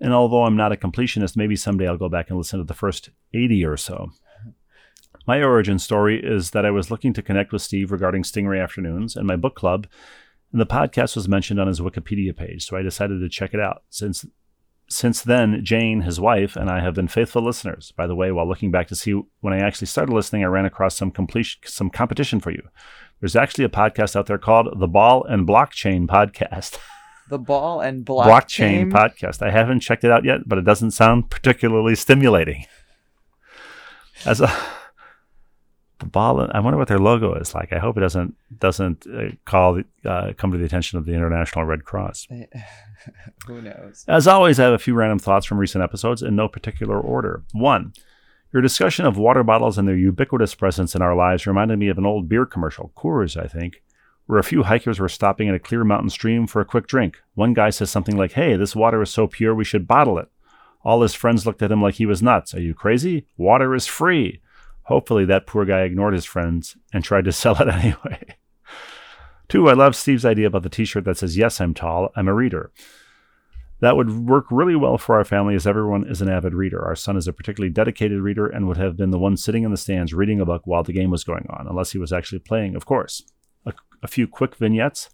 And 0.00 0.12
although 0.14 0.44
I'm 0.44 0.56
not 0.56 0.70
a 0.70 0.76
completionist, 0.76 1.36
maybe 1.36 1.56
someday 1.56 1.88
I'll 1.88 1.96
go 1.96 2.08
back 2.08 2.28
and 2.30 2.38
listen 2.38 2.60
to 2.60 2.64
the 2.64 2.74
first 2.74 3.10
80 3.34 3.64
or 3.64 3.76
so. 3.76 4.12
My 5.26 5.42
origin 5.42 5.80
story 5.80 6.22
is 6.22 6.52
that 6.52 6.64
I 6.64 6.70
was 6.70 6.92
looking 6.92 7.12
to 7.14 7.22
connect 7.22 7.50
with 7.52 7.60
Steve 7.62 7.90
regarding 7.90 8.22
Sting-Ray 8.22 8.60
Afternoons 8.60 9.16
and 9.16 9.26
my 9.26 9.34
book 9.34 9.56
club, 9.56 9.88
and 10.52 10.60
the 10.60 10.66
podcast 10.66 11.14
was 11.14 11.28
mentioned 11.28 11.60
on 11.60 11.66
his 11.66 11.80
Wikipedia 11.80 12.36
page, 12.36 12.66
so 12.66 12.76
I 12.76 12.82
decided 12.82 13.20
to 13.20 13.28
check 13.28 13.54
it 13.54 13.60
out. 13.60 13.82
Since 13.90 14.26
since 14.90 15.20
then, 15.20 15.62
Jane, 15.62 16.00
his 16.00 16.18
wife, 16.18 16.56
and 16.56 16.70
I 16.70 16.80
have 16.80 16.94
been 16.94 17.08
faithful 17.08 17.42
listeners. 17.42 17.92
By 17.94 18.06
the 18.06 18.14
way, 18.14 18.32
while 18.32 18.48
looking 18.48 18.70
back 18.70 18.88
to 18.88 18.94
see 18.94 19.20
when 19.40 19.52
I 19.52 19.58
actually 19.58 19.86
started 19.88 20.14
listening, 20.14 20.42
I 20.42 20.46
ran 20.46 20.64
across 20.64 20.96
some 20.96 21.10
completion, 21.10 21.60
some 21.64 21.90
competition 21.90 22.40
for 22.40 22.50
you. 22.50 22.62
There's 23.20 23.36
actually 23.36 23.64
a 23.64 23.68
podcast 23.68 24.16
out 24.16 24.26
there 24.26 24.38
called 24.38 24.80
the 24.80 24.86
Ball 24.88 25.24
and 25.24 25.46
Blockchain 25.46 26.06
Podcast. 26.06 26.78
The 27.28 27.38
ball 27.38 27.82
and 27.82 28.06
blockchain 28.06 28.90
blockchain. 28.90 28.90
podcast. 28.90 29.42
I 29.46 29.50
haven't 29.50 29.80
checked 29.80 30.02
it 30.02 30.10
out 30.10 30.24
yet, 30.24 30.48
but 30.48 30.56
it 30.56 30.64
doesn't 30.64 30.92
sound 30.92 31.28
particularly 31.28 31.94
stimulating. 31.94 32.64
As 34.24 34.40
a 34.40 34.50
the 35.98 36.06
ball, 36.06 36.48
I 36.52 36.60
wonder 36.60 36.78
what 36.78 36.88
their 36.88 36.98
logo 36.98 37.34
is 37.34 37.54
like. 37.54 37.72
I 37.72 37.78
hope 37.78 37.96
it 37.96 38.00
doesn't 38.00 38.36
doesn't 38.58 39.06
uh, 39.06 39.30
call 39.44 39.74
the, 39.74 39.84
uh, 40.08 40.32
come 40.34 40.52
to 40.52 40.58
the 40.58 40.64
attention 40.64 40.98
of 40.98 41.06
the 41.06 41.12
International 41.12 41.64
Red 41.64 41.84
Cross. 41.84 42.28
Who 43.46 43.62
knows? 43.62 44.04
As 44.06 44.28
always, 44.28 44.60
I 44.60 44.64
have 44.64 44.74
a 44.74 44.78
few 44.78 44.94
random 44.94 45.18
thoughts 45.18 45.46
from 45.46 45.58
recent 45.58 45.82
episodes 45.82 46.22
in 46.22 46.36
no 46.36 46.48
particular 46.48 47.00
order. 47.00 47.42
One, 47.52 47.92
your 48.52 48.62
discussion 48.62 49.06
of 49.06 49.18
water 49.18 49.42
bottles 49.42 49.76
and 49.76 49.88
their 49.88 49.96
ubiquitous 49.96 50.54
presence 50.54 50.94
in 50.94 51.02
our 51.02 51.14
lives 51.14 51.46
reminded 51.46 51.78
me 51.78 51.88
of 51.88 51.98
an 51.98 52.06
old 52.06 52.28
beer 52.28 52.46
commercial, 52.46 52.92
Coors, 52.96 53.36
I 53.36 53.46
think, 53.46 53.82
where 54.26 54.38
a 54.38 54.44
few 54.44 54.62
hikers 54.62 55.00
were 55.00 55.08
stopping 55.08 55.48
at 55.48 55.54
a 55.54 55.60
clear 55.60 55.84
mountain 55.84 56.10
stream 56.10 56.46
for 56.46 56.60
a 56.60 56.66
quick 56.66 56.86
drink. 56.86 57.18
One 57.34 57.54
guy 57.54 57.70
says 57.70 57.90
something 57.90 58.16
like, 58.16 58.32
Hey, 58.32 58.56
this 58.56 58.76
water 58.76 59.02
is 59.02 59.10
so 59.10 59.26
pure 59.26 59.54
we 59.54 59.64
should 59.64 59.88
bottle 59.88 60.18
it. 60.18 60.28
All 60.84 61.02
his 61.02 61.14
friends 61.14 61.44
looked 61.44 61.60
at 61.60 61.72
him 61.72 61.82
like 61.82 61.96
he 61.96 62.06
was 62.06 62.22
nuts. 62.22 62.54
Are 62.54 62.60
you 62.60 62.72
crazy? 62.72 63.26
Water 63.36 63.74
is 63.74 63.86
free. 63.86 64.40
Hopefully, 64.88 65.26
that 65.26 65.46
poor 65.46 65.66
guy 65.66 65.82
ignored 65.82 66.14
his 66.14 66.24
friends 66.24 66.74
and 66.94 67.04
tried 67.04 67.26
to 67.26 67.32
sell 67.40 67.60
it 67.60 67.68
anyway. 67.68 68.36
Two, 69.46 69.68
I 69.68 69.74
love 69.74 69.94
Steve's 69.94 70.24
idea 70.24 70.46
about 70.46 70.62
the 70.62 70.70
t 70.70 70.86
shirt 70.86 71.04
that 71.04 71.18
says, 71.18 71.36
Yes, 71.36 71.60
I'm 71.60 71.74
tall, 71.74 72.10
I'm 72.16 72.26
a 72.26 72.34
reader. 72.34 72.72
That 73.80 73.96
would 73.96 74.26
work 74.26 74.46
really 74.50 74.74
well 74.74 74.96
for 74.96 75.16
our 75.16 75.24
family 75.24 75.54
as 75.54 75.66
everyone 75.66 76.08
is 76.08 76.22
an 76.22 76.30
avid 76.30 76.54
reader. 76.54 76.82
Our 76.82 76.96
son 76.96 77.18
is 77.18 77.28
a 77.28 77.34
particularly 77.34 77.72
dedicated 77.72 78.20
reader 78.20 78.46
and 78.46 78.66
would 78.66 78.78
have 78.78 78.96
been 78.96 79.10
the 79.10 79.18
one 79.18 79.36
sitting 79.36 79.62
in 79.62 79.70
the 79.70 79.76
stands 79.76 80.14
reading 80.14 80.40
a 80.40 80.46
book 80.46 80.62
while 80.64 80.82
the 80.82 80.92
game 80.94 81.10
was 81.10 81.22
going 81.22 81.46
on, 81.50 81.66
unless 81.68 81.92
he 81.92 81.98
was 81.98 82.12
actually 82.12 82.40
playing, 82.40 82.74
of 82.74 82.86
course. 82.86 83.22
A, 83.66 83.74
a 84.02 84.08
few 84.08 84.26
quick 84.26 84.56
vignettes. 84.56 85.10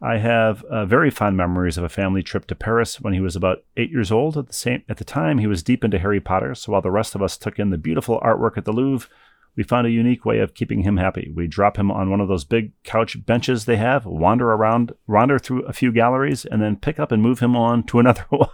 I 0.00 0.18
have 0.18 0.62
uh, 0.64 0.86
very 0.86 1.10
fond 1.10 1.36
memories 1.36 1.76
of 1.76 1.84
a 1.84 1.88
family 1.88 2.22
trip 2.22 2.46
to 2.46 2.54
Paris 2.54 3.00
when 3.00 3.14
he 3.14 3.20
was 3.20 3.34
about 3.34 3.64
eight 3.76 3.90
years 3.90 4.12
old. 4.12 4.36
At 4.36 4.46
the 4.46 4.52
same 4.52 4.84
at 4.88 4.98
the 4.98 5.04
time, 5.04 5.38
he 5.38 5.48
was 5.48 5.62
deep 5.62 5.82
into 5.82 5.98
Harry 5.98 6.20
Potter. 6.20 6.54
So 6.54 6.72
while 6.72 6.82
the 6.82 6.90
rest 6.90 7.14
of 7.14 7.22
us 7.22 7.36
took 7.36 7.58
in 7.58 7.70
the 7.70 7.78
beautiful 7.78 8.20
artwork 8.20 8.56
at 8.56 8.64
the 8.64 8.72
Louvre, 8.72 9.08
we 9.56 9.64
found 9.64 9.88
a 9.88 9.90
unique 9.90 10.24
way 10.24 10.38
of 10.38 10.54
keeping 10.54 10.84
him 10.84 10.98
happy. 10.98 11.32
We 11.34 11.48
drop 11.48 11.76
him 11.76 11.90
on 11.90 12.10
one 12.10 12.20
of 12.20 12.28
those 12.28 12.44
big 12.44 12.70
couch 12.84 13.26
benches 13.26 13.64
they 13.64 13.76
have, 13.76 14.06
wander 14.06 14.52
around, 14.52 14.92
wander 15.08 15.36
through 15.36 15.64
a 15.64 15.72
few 15.72 15.90
galleries, 15.90 16.44
and 16.44 16.62
then 16.62 16.76
pick 16.76 17.00
up 17.00 17.10
and 17.10 17.20
move 17.20 17.40
him 17.40 17.56
on 17.56 17.82
to 17.84 17.98
another 17.98 18.24
one. 18.28 18.48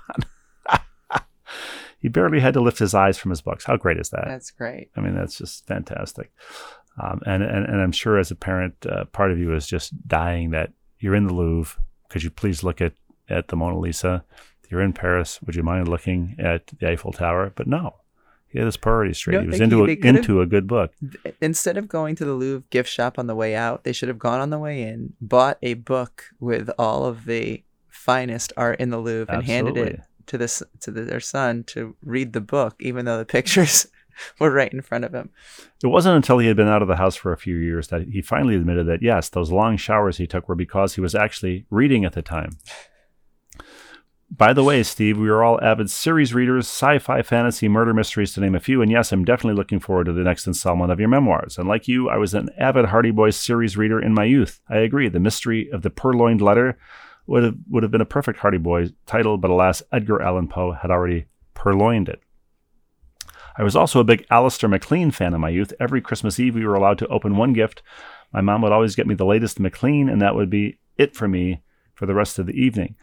he 2.01 2.09
barely 2.09 2.41
had 2.41 2.55
to 2.55 2.63
lift 2.63 2.79
his 2.79 2.95
eyes 2.95 3.19
from 3.19 3.31
his 3.31 3.43
books. 3.43 3.67
How 3.67 3.77
great 3.77 3.99
is 3.99 4.09
that? 4.11 4.25
That's 4.27 4.51
great. 4.51 4.89
I 4.97 5.03
mean, 5.03 5.15
that's 5.15 5.37
just 5.37 5.67
fantastic. 5.67 6.33
Um, 6.99 7.21
and, 7.27 7.43
and 7.43 7.67
and 7.67 7.83
I'm 7.83 7.93
sure 7.93 8.19
as 8.19 8.31
a 8.31 8.37
parent, 8.37 8.75
uh, 8.89 9.05
part 9.07 9.31
of 9.31 9.39
you 9.39 9.55
is 9.55 9.67
just 9.67 10.09
dying 10.09 10.53
that 10.53 10.73
you're 11.05 11.15
in 11.15 11.27
the 11.27 11.35
Louvre. 11.35 11.79
Could 12.09 12.23
you 12.23 12.31
please 12.31 12.65
look 12.65 12.81
at 12.81 12.95
at 13.29 13.49
the 13.49 13.57
Mona 13.57 13.79
Lisa? 13.79 14.25
You're 14.71 14.81
in 14.81 14.95
Paris. 14.95 15.41
Would 15.43 15.55
you 15.55 15.63
mind 15.63 15.87
looking 15.87 16.35
at 16.39 16.67
the 16.79 16.89
Eiffel 16.89 17.13
Tower? 17.13 17.53
But 17.55 17.67
no, 17.67 17.97
he 18.49 18.59
had 18.59 18.65
his 18.65 18.79
priorities 18.79 19.19
straight. 19.19 19.35
No, 19.35 19.41
he 19.43 19.49
was 19.49 19.61
into 19.61 19.85
a, 19.85 19.89
into 19.89 20.41
a 20.41 20.47
good 20.47 20.67
book. 20.67 20.95
Instead 21.43 21.77
of 21.77 21.89
going 21.89 22.17
to 22.17 22.25
the 22.25 22.33
Louvre 22.33 22.65
gift 22.71 22.89
shop 22.89 23.19
on 23.19 23.27
the 23.27 23.35
way 23.35 23.55
out, 23.55 23.85
they 23.85 23.93
should 23.93 24.09
have 24.09 24.19
gone 24.19 24.41
on 24.41 24.49
the 24.49 24.59
way 24.59 24.83
in, 24.83 25.13
bought 25.21 25.59
a 25.63 25.75
book 25.75 26.25
with 26.41 26.71
all 26.79 27.05
of 27.05 27.27
the 27.27 27.63
finest 27.91 28.55
art 28.57 28.81
in 28.81 28.89
the 28.89 28.99
Louvre, 28.99 29.33
and 29.33 29.45
handed 29.45 29.77
it 29.77 30.01
to 30.27 30.39
this 30.39 30.63
to 30.81 30.91
the, 30.91 31.03
their 31.03 31.21
son 31.21 31.65
to 31.65 31.95
read 32.03 32.33
the 32.33 32.41
book, 32.41 32.77
even 32.81 33.05
though 33.05 33.19
the 33.19 33.27
pictures 33.27 33.89
were 34.39 34.51
right 34.51 34.73
in 34.73 34.83
front 34.83 35.05
of 35.05 35.15
him. 35.15 35.31
It 35.83 35.89
wasn't 35.89 36.17
until 36.17 36.39
he 36.39 36.47
had 36.47 36.57
been 36.57 36.69
out 36.69 36.83
of 36.83 36.89
the 36.89 36.97
house 36.97 37.17
for 37.17 37.33
a 37.33 37.39
few 37.39 37.57
years 37.57 37.89
that 37.89 38.09
he 38.09 38.23
finally 38.23 38.57
admitted 38.57 38.87
that 38.87 39.03
yes, 39.03 39.29
those 39.29 39.51
long 39.51 39.77
showers 39.77 40.17
he 40.17 40.27
took 40.27 40.49
were 40.49 40.55
because 40.55 40.95
he 40.95 41.01
was 41.01 41.15
actually 41.15 41.67
reading 41.71 42.05
at 42.05 42.13
the 42.13 42.23
time. 42.23 42.51
By 44.37 44.53
the 44.53 44.65
way, 44.65 44.83
Steve, 44.83 45.17
we 45.17 45.29
are 45.29 45.45
all 45.45 45.63
avid 45.63 45.91
series 45.91 46.35
readers, 46.35 46.67
sci 46.67 46.99
fi, 46.99 47.23
fantasy, 47.23 47.69
murder 47.69 47.95
mysteries, 47.95 48.33
to 48.33 48.41
name 48.41 48.57
a 48.57 48.61
few. 48.61 48.83
And 48.83 48.91
yes, 48.91 49.13
I'm 49.13 49.25
definitely 49.25 49.57
looking 49.57 49.79
forward 49.79 50.05
to 50.05 50.13
the 50.13 50.25
next 50.25 50.47
installment 50.47 50.91
of 50.91 50.99
your 50.99 51.09
memoirs. 51.09 51.57
And 51.57 51.69
like 51.69 51.87
you, 51.87 52.09
I 52.09 52.17
was 52.17 52.35
an 52.35 52.49
avid 52.59 52.87
Hardy 52.87 53.13
Boys 53.13 53.37
series 53.37 53.77
reader 53.77 54.01
in 54.01 54.13
my 54.13 54.25
youth. 54.25 54.61
I 54.69 54.79
agree. 54.79 55.09
The 55.09 55.21
mystery 55.21 55.71
of 55.71 55.83
the 55.83 55.91
purloined 55.91 56.41
letter 56.41 56.79
would 57.27 57.45
have, 57.45 57.55
would 57.69 57.83
have 57.85 57.93
been 57.93 58.01
a 58.01 58.07
perfect 58.07 58.41
Hardy 58.41 58.59
Boys 58.59 58.93
title, 59.07 59.39
but 59.39 59.51
alas, 59.51 59.83
Edgar 59.93 60.21
Allan 60.21 60.49
Poe 60.49 60.73
had 60.73 60.91
already 60.91 61.27
purloined 61.55 62.09
it. 62.09 62.21
I 63.57 63.63
was 63.63 63.77
also 63.77 64.01
a 64.01 64.05
big 64.05 64.27
Alistair 64.31 64.69
MacLean 64.69 65.11
fan 65.11 65.35
in 65.35 65.41
my 65.41 65.49
youth. 65.49 65.73
Every 65.79 66.01
Christmas 66.01 66.41
Eve, 66.41 66.55
we 66.55 66.67
were 66.67 66.75
allowed 66.75 66.99
to 66.99 67.07
open 67.09 67.37
one 67.37 67.53
gift. 67.53 67.83
My 68.33 68.41
mom 68.41 68.63
would 68.63 68.73
always 68.73 68.97
get 68.97 69.07
me 69.07 69.15
the 69.15 69.25
latest 69.27 69.61
MacLean, 69.61 70.09
and 70.09 70.21
that 70.21 70.35
would 70.35 70.51
be 70.51 70.79
it 70.97 71.15
for 71.15 71.29
me 71.29 71.63
for 71.95 72.07
the 72.07 72.15
rest 72.15 72.39
of 72.39 72.47
the 72.47 72.53
evening. 72.61 72.97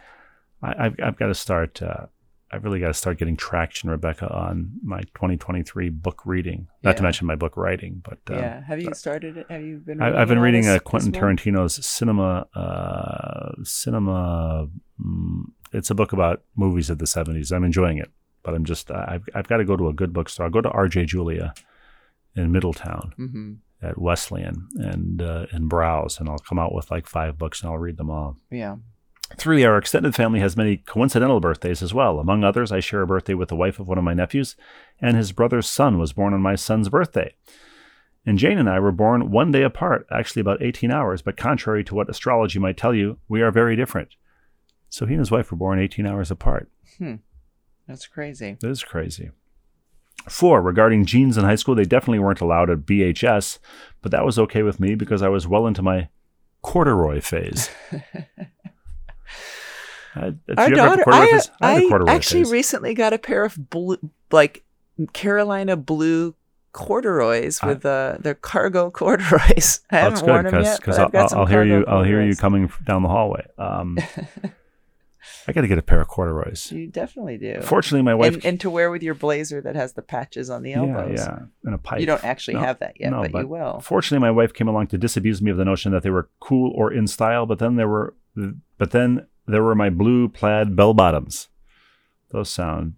I, 0.61 0.85
I've, 0.85 0.95
I've 1.03 1.17
got 1.17 1.27
to 1.27 1.33
start. 1.35 1.81
Uh, 1.81 2.07
I've 2.53 2.65
really 2.65 2.81
got 2.81 2.87
to 2.87 2.93
start 2.93 3.17
getting 3.17 3.37
traction, 3.37 3.89
Rebecca, 3.89 4.27
on 4.29 4.73
my 4.83 4.99
2023 5.15 5.87
book 5.87 6.23
reading. 6.25 6.67
Not 6.83 6.97
to 6.97 7.03
mention 7.03 7.25
my 7.25 7.35
book 7.35 7.55
writing, 7.55 8.03
but 8.03 8.19
uh, 8.29 8.37
yeah. 8.39 8.61
Have 8.65 8.81
you 8.81 8.93
started 8.93 9.37
it? 9.37 9.45
Have 9.49 9.61
you 9.61 9.77
been? 9.77 10.01
I, 10.01 10.21
I've 10.21 10.27
been 10.27 10.39
reading 10.39 10.63
this- 10.63 10.75
uh, 10.75 10.79
Quentin? 10.79 11.13
Tarantino's 11.13 11.85
cinema. 11.85 12.45
Uh, 12.53 13.53
cinema. 13.63 14.67
mm, 15.01 15.43
it's 15.71 15.89
a 15.89 15.95
book 15.95 16.11
about 16.11 16.43
movies 16.57 16.89
of 16.89 16.97
the 16.97 17.05
70s. 17.05 17.53
I'm 17.53 17.63
enjoying 17.63 17.97
it, 17.99 18.11
but 18.43 18.53
I'm 18.53 18.65
just 18.65 18.89
I've 18.91 19.23
I've 19.35 19.47
got 19.47 19.57
to 19.57 19.65
go 19.65 19.75
to 19.77 19.87
a 19.87 19.93
good 19.93 20.13
bookstore. 20.13 20.45
I'll 20.45 20.51
go 20.51 20.61
to 20.61 20.69
R.J. 20.69 21.05
Julia 21.05 21.53
in 22.35 22.51
Middletown 22.51 23.13
Mhm. 23.19 23.57
at 23.81 23.97
Wesleyan 23.97 24.67
and 24.75 25.21
uh, 25.21 25.45
and 25.51 25.67
browse, 25.69 26.19
and 26.19 26.29
I'll 26.29 26.39
come 26.39 26.59
out 26.59 26.73
with 26.73 26.89
like 26.91 27.07
five 27.07 27.37
books 27.37 27.61
and 27.61 27.69
I'll 27.71 27.77
read 27.77 27.97
them 27.97 28.09
all. 28.09 28.37
Yeah. 28.49 28.77
Three, 29.37 29.63
our 29.63 29.77
extended 29.77 30.13
family 30.13 30.41
has 30.41 30.57
many 30.57 30.75
coincidental 30.77 31.39
birthdays 31.39 31.81
as 31.81 31.93
well. 31.93 32.19
Among 32.19 32.43
others, 32.43 32.69
I 32.71 32.81
share 32.81 33.01
a 33.01 33.07
birthday 33.07 33.33
with 33.33 33.47
the 33.47 33.55
wife 33.55 33.79
of 33.79 33.87
one 33.87 33.97
of 33.97 34.03
my 34.03 34.13
nephews, 34.13 34.57
and 34.99 35.15
his 35.15 35.31
brother's 35.31 35.69
son 35.69 35.97
was 35.97 36.11
born 36.11 36.33
on 36.33 36.41
my 36.41 36.55
son's 36.55 36.89
birthday. 36.89 37.33
And 38.25 38.37
Jane 38.37 38.57
and 38.59 38.69
I 38.69 38.79
were 38.81 38.91
born 38.91 39.31
one 39.31 39.49
day 39.51 39.63
apart, 39.63 40.05
actually 40.11 40.41
about 40.41 40.61
18 40.61 40.91
hours, 40.91 41.21
but 41.21 41.37
contrary 41.37 41.81
to 41.85 41.95
what 41.95 42.09
astrology 42.09 42.59
might 42.59 42.75
tell 42.77 42.93
you, 42.93 43.19
we 43.29 43.41
are 43.41 43.51
very 43.51 43.75
different. 43.77 44.09
So 44.89 45.05
he 45.05 45.13
and 45.13 45.19
his 45.21 45.31
wife 45.31 45.49
were 45.49 45.57
born 45.57 45.79
18 45.79 46.05
hours 46.05 46.29
apart. 46.29 46.69
That's 47.87 48.07
crazy. 48.07 48.57
That 48.61 48.69
is 48.69 48.83
crazy. 48.83 49.31
Four, 50.29 50.61
regarding 50.61 51.05
jeans 51.05 51.37
in 51.37 51.43
high 51.45 51.55
school, 51.55 51.73
they 51.75 51.83
definitely 51.85 52.19
weren't 52.19 52.41
allowed 52.41 52.69
at 52.69 52.79
BHS, 52.79 53.57
but 54.01 54.11
that 54.11 54.23
was 54.25 54.37
okay 54.37 54.61
with 54.63 54.79
me 54.79 54.93
because 54.95 55.21
I 55.23 55.29
was 55.29 55.47
well 55.47 55.65
into 55.65 55.81
my 55.81 56.09
corduroy 56.61 57.21
phase. 57.21 57.69
I, 60.13 60.33
Our 60.57 60.69
you 60.69 60.75
ever 60.75 60.75
have 60.75 60.93
a 60.93 60.97
daughter, 60.97 61.03
I, 61.11 61.27
phase? 61.31 61.51
had 61.61 61.81
a 61.81 61.85
I 61.85 61.89
corduroy 61.89 62.11
actually 62.11 62.43
phase. 62.43 62.51
recently 62.51 62.93
got 62.93 63.13
a 63.13 63.17
pair 63.17 63.43
of 63.45 63.69
blue, 63.69 63.97
like 64.31 64.63
Carolina 65.13 65.77
blue 65.77 66.35
corduroys 66.73 67.59
I- 67.63 67.67
with 67.67 67.85
uh, 67.85 68.17
they're 68.19 68.35
cargo 68.35 68.91
corduroys. 68.91 69.79
I 69.89 69.97
haven't 69.97 70.27
worn 70.27 70.43
good 70.45 70.53
them 70.53 70.63
yet, 70.63 70.79
because 70.79 70.99
I'll, 70.99 71.05
I've 71.07 71.11
got 71.13 71.33
I'll, 71.33 71.45
hear 71.45 71.63
you. 71.63 71.85
cargo 71.85 71.91
I'll 71.99 72.03
hear 72.03 72.21
you 72.21 72.35
coming 72.35 72.69
down 72.85 73.03
the 73.03 73.09
hallway. 73.09 73.47
Um, 73.57 73.97
I 75.47 75.53
got 75.53 75.61
to 75.61 75.67
get 75.67 75.77
a 75.77 75.81
pair 75.81 76.01
of 76.01 76.07
corduroys. 76.07 76.71
You 76.71 76.87
definitely 76.87 77.37
do. 77.37 77.61
Fortunately, 77.61 78.01
my 78.03 78.15
wife. 78.15 78.35
and, 78.35 78.45
and 78.45 78.59
to 78.61 78.69
wear 78.69 78.89
with 78.91 79.03
your 79.03 79.13
blazer 79.15 79.61
that 79.61 79.75
has 79.75 79.93
the 79.93 80.01
patches 80.01 80.49
on 80.49 80.63
the 80.63 80.71
yeah, 80.71 80.77
elbows. 80.77 81.19
yeah, 81.19 81.39
and 81.63 81.75
a 81.75 81.77
pipe. 81.77 81.99
You 81.99 82.05
don't 82.05 82.23
actually 82.23 82.55
No, 82.55 82.61
have 82.61 82.79
that 82.79 82.99
yet, 82.99 83.11
no, 83.11 83.21
but, 83.21 83.31
but 83.31 83.39
you 83.41 83.47
will. 83.47 83.79
Fortunately, 83.81 84.21
my 84.25 84.31
wife 84.31 84.53
came 84.53 84.67
along 84.67 84.87
to 84.87 84.97
disabuse 84.97 85.41
me 85.41 85.51
of 85.51 85.57
the 85.57 85.65
notion 85.65 85.91
that 85.91 86.03
they 86.03 86.09
were 86.09 86.29
cool 86.39 86.71
or 86.75 86.91
in 86.91 87.07
style. 87.07 87.45
But 87.45 87.59
then 87.59 87.75
there 87.75 87.87
were, 87.87 88.15
but 88.77 88.91
then 88.91 89.27
there 89.47 89.63
were 89.63 89.75
my 89.75 89.89
blue 89.89 90.29
plaid 90.29 90.75
bell 90.75 90.93
bottoms. 90.93 91.49
Those 92.31 92.49
sound 92.49 92.93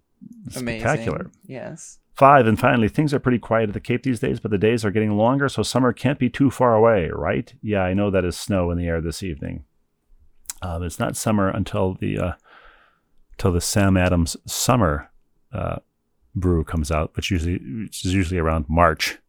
Amazing. 0.55 0.82
spectacular. 0.82 1.32
Yes. 1.45 1.99
Five, 2.15 2.45
and 2.45 2.59
finally, 2.59 2.88
things 2.89 3.11
are 3.11 3.19
pretty 3.19 3.39
quiet 3.39 3.69
at 3.69 3.74
the 3.74 3.80
Cape 3.80 4.03
these 4.03 4.19
days, 4.19 4.39
but 4.39 4.51
the 4.51 4.57
days 4.59 4.86
are 4.86 4.91
getting 4.91 5.17
longer, 5.17 5.49
so 5.49 5.63
summer 5.63 5.91
can't 5.91 6.19
be 6.19 6.30
too 6.30 6.51
far 6.51 6.76
away, 6.76 7.09
right? 7.11 7.51
Yeah, 7.63 7.82
I 7.82 7.95
know 7.95 8.11
that 8.11 8.24
is 8.24 8.38
snow 8.38 8.69
in 8.69 8.78
the 8.78 8.86
air 8.86 9.01
this 9.01 9.24
evening. 9.24 9.63
Um, 10.64 10.84
it's 10.84 10.99
not 10.99 11.16
summer 11.18 11.49
until 11.49 11.93
the 11.95 12.18
uh, 12.18 12.32
till 13.38 13.51
the 13.51 13.61
Sam 13.61 13.97
Adams 13.97 14.38
summer 14.45 15.11
uh, 15.51 15.78
brew 16.36 16.64
comes 16.64 16.89
out, 16.91 17.16
which 17.16 17.30
usually 17.32 17.59
which 17.84 18.05
is 18.05 18.14
usually 18.14 18.39
around 18.39 18.66
March, 18.70 19.20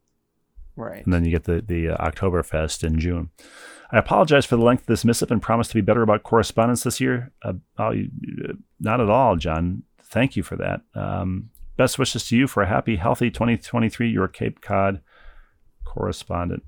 Right. 0.76 1.04
and 1.04 1.12
then 1.12 1.24
you 1.24 1.30
get 1.30 1.44
the 1.44 1.60
the 1.60 1.88
uh, 1.90 2.10
Oktoberfest 2.10 2.84
in 2.84 2.98
June. 2.98 3.30
I 3.90 3.98
apologize 3.98 4.46
for 4.46 4.56
the 4.56 4.62
length 4.64 4.82
of 4.82 4.86
this 4.86 5.04
missive 5.04 5.30
and 5.30 5.42
promise 5.42 5.68
to 5.68 5.74
be 5.74 5.80
better 5.80 6.02
about 6.02 6.22
correspondence 6.22 6.82
this 6.84 7.00
year. 7.00 7.32
Uh, 7.42 7.54
uh, 7.78 7.92
not 8.80 9.00
at 9.00 9.10
all, 9.10 9.36
John. 9.36 9.82
Thank 10.02 10.36
you 10.36 10.42
for 10.42 10.56
that. 10.56 10.80
Um, 10.94 11.50
best 11.76 11.98
wishes 11.98 12.26
to 12.28 12.36
you 12.36 12.46
for 12.46 12.62
a 12.62 12.68
happy, 12.68 12.96
healthy 12.96 13.30
2023. 13.30 14.08
Your 14.10 14.28
Cape 14.28 14.60
Cod 14.60 15.00
correspondent. 15.84 16.62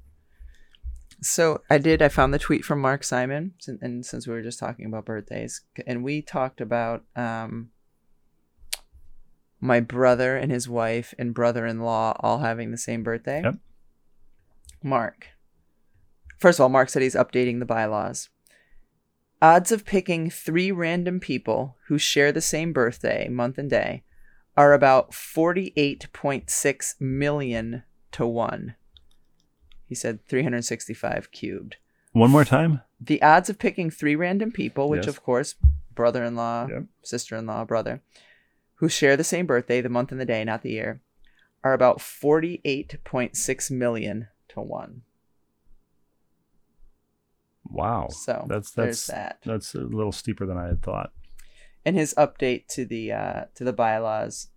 So 1.26 1.62
I 1.68 1.78
did. 1.78 2.02
I 2.02 2.08
found 2.08 2.32
the 2.32 2.38
tweet 2.38 2.64
from 2.64 2.80
Mark 2.80 3.02
Simon, 3.02 3.54
and 3.80 4.06
since 4.06 4.26
we 4.26 4.32
were 4.32 4.42
just 4.42 4.58
talking 4.58 4.86
about 4.86 5.06
birthdays, 5.06 5.62
and 5.86 6.04
we 6.04 6.22
talked 6.22 6.60
about 6.60 7.04
um, 7.16 7.70
my 9.60 9.80
brother 9.80 10.36
and 10.36 10.52
his 10.52 10.68
wife 10.68 11.14
and 11.18 11.34
brother-in-law 11.34 12.16
all 12.20 12.38
having 12.38 12.70
the 12.70 12.78
same 12.78 13.02
birthday. 13.02 13.42
Yep. 13.42 13.56
Mark. 14.82 15.28
First 16.38 16.60
of 16.60 16.64
all, 16.64 16.68
Mark 16.68 16.88
said 16.88 17.02
he's 17.02 17.16
updating 17.16 17.58
the 17.58 17.66
bylaws. 17.66 18.28
Odds 19.42 19.72
of 19.72 19.84
picking 19.84 20.30
three 20.30 20.70
random 20.70 21.18
people 21.18 21.76
who 21.88 21.98
share 21.98 22.30
the 22.30 22.40
same 22.40 22.72
birthday, 22.72 23.28
month 23.28 23.58
and 23.58 23.68
day, 23.68 24.04
are 24.56 24.72
about 24.72 25.10
48.6 25.10 27.00
million 27.00 27.82
to 28.12 28.26
1. 28.26 28.76
He 29.86 29.94
said 29.94 30.24
365 30.26 31.30
cubed. 31.30 31.76
One 32.12 32.30
more 32.30 32.44
time. 32.44 32.82
The 33.00 33.22
odds 33.22 33.48
of 33.48 33.58
picking 33.58 33.90
three 33.90 34.16
random 34.16 34.50
people, 34.50 34.88
which 34.88 35.06
Yes. 35.06 35.08
of 35.16 35.22
course, 35.22 35.54
brother 35.94 36.24
in 36.24 36.34
law, 36.34 36.66
Yep. 36.68 36.84
sister 37.02 37.36
in 37.36 37.46
law, 37.46 37.64
brother, 37.64 38.02
who 38.76 38.88
share 38.88 39.16
the 39.16 39.24
same 39.24 39.46
birthday, 39.46 39.80
the 39.80 39.88
month 39.88 40.10
and 40.12 40.20
the 40.20 40.24
day, 40.24 40.42
not 40.44 40.62
the 40.62 40.72
year, 40.72 41.00
are 41.62 41.72
about 41.72 41.98
48.6 42.00 43.70
million 43.70 44.28
to 44.48 44.60
1. 44.60 45.02
Wow. 47.68 48.08
So 48.10 48.44
that's 48.48 48.70
there's 48.72 49.06
that's 49.06 49.06
that. 49.08 49.38
that's 49.44 49.74
a 49.74 49.80
little 49.80 50.12
steeper 50.12 50.46
than 50.46 50.56
I 50.56 50.66
had 50.68 50.82
thought. 50.82 51.12
And 51.84 51.96
his 51.96 52.14
update 52.14 52.66
to 52.68 52.84
the 52.84 53.12
uh, 53.12 53.44
to 53.56 53.64
the 53.64 53.72
bylaws. 53.72 54.48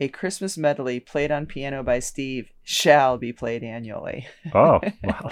A 0.00 0.08
Christmas 0.08 0.58
medley 0.58 0.98
played 1.00 1.30
on 1.30 1.46
piano 1.46 1.82
by 1.82 2.00
Steve 2.00 2.50
shall 2.62 3.16
be 3.16 3.32
played 3.32 3.62
annually. 3.62 4.26
Oh, 4.52 4.80
wow. 5.04 5.30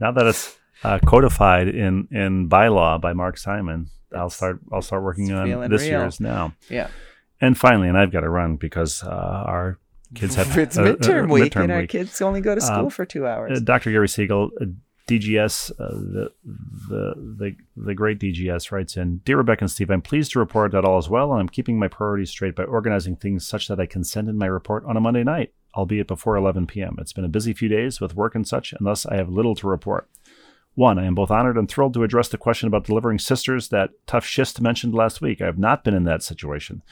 now 0.00 0.10
that 0.12 0.26
it's 0.26 0.56
uh, 0.82 0.98
codified 1.06 1.68
in 1.68 2.08
in 2.10 2.48
bylaw 2.48 3.00
by 3.00 3.12
Mark 3.12 3.38
Simon, 3.38 3.90
I'll 4.14 4.30
start 4.30 4.58
I'll 4.72 4.82
start 4.82 5.02
working 5.02 5.32
on 5.32 5.70
this 5.70 5.82
real. 5.82 5.90
year's 6.00 6.18
now. 6.20 6.54
Yeah. 6.68 6.88
And 7.40 7.56
finally, 7.56 7.88
and 7.88 7.96
I've 7.96 8.10
got 8.12 8.20
to 8.20 8.28
run 8.28 8.56
because 8.56 9.02
uh, 9.02 9.06
our 9.46 9.78
kids 10.14 10.34
have 10.34 10.56
it's 10.58 10.76
uh, 10.76 10.82
uh, 10.82 10.86
midterm 10.96 11.30
week, 11.30 11.52
midterm 11.52 11.62
and 11.64 11.72
our 11.72 11.86
kids 11.86 12.20
only 12.20 12.40
go 12.40 12.54
to 12.54 12.60
school 12.60 12.86
Um, 12.86 12.90
for 12.90 13.06
two 13.06 13.26
hours. 13.26 13.58
Uh, 13.58 13.60
Dr. 13.62 13.92
Gary 13.92 14.08
Siegel, 14.08 14.50
uh, 14.60 14.66
DGS, 15.10 15.72
uh, 15.72 15.88
the, 15.88 16.32
the 16.44 17.14
the 17.16 17.56
the 17.76 17.94
great 17.94 18.20
DGS 18.20 18.70
writes 18.70 18.96
in, 18.96 19.18
Dear 19.24 19.38
Rebecca 19.38 19.64
and 19.64 19.70
Steve, 19.70 19.90
I'm 19.90 20.02
pleased 20.02 20.32
to 20.32 20.38
report 20.38 20.70
that 20.72 20.84
all 20.84 20.98
is 20.98 21.08
well, 21.08 21.32
and 21.32 21.40
I'm 21.40 21.48
keeping 21.48 21.78
my 21.78 21.88
priorities 21.88 22.30
straight 22.30 22.54
by 22.54 22.62
organizing 22.62 23.16
things 23.16 23.46
such 23.46 23.66
that 23.68 23.80
I 23.80 23.86
can 23.86 24.04
send 24.04 24.28
in 24.28 24.38
my 24.38 24.46
report 24.46 24.84
on 24.84 24.96
a 24.96 25.00
Monday 25.00 25.24
night, 25.24 25.52
albeit 25.74 26.06
before 26.06 26.36
11 26.36 26.68
p.m. 26.68 26.96
It's 26.98 27.12
been 27.12 27.24
a 27.24 27.28
busy 27.28 27.52
few 27.52 27.68
days 27.68 28.00
with 28.00 28.14
work 28.14 28.36
and 28.36 28.46
such, 28.46 28.72
and 28.72 28.86
thus 28.86 29.04
I 29.04 29.16
have 29.16 29.28
little 29.28 29.56
to 29.56 29.66
report. 29.66 30.08
One, 30.74 30.98
I 30.98 31.04
am 31.04 31.16
both 31.16 31.32
honored 31.32 31.56
and 31.56 31.68
thrilled 31.68 31.94
to 31.94 32.04
address 32.04 32.28
the 32.28 32.38
question 32.38 32.68
about 32.68 32.84
delivering 32.84 33.18
sisters 33.18 33.68
that 33.68 33.90
Tough 34.06 34.24
Schist 34.24 34.60
mentioned 34.60 34.94
last 34.94 35.20
week. 35.20 35.42
I 35.42 35.46
have 35.46 35.58
not 35.58 35.82
been 35.82 35.94
in 35.94 36.04
that 36.04 36.22
situation. 36.22 36.82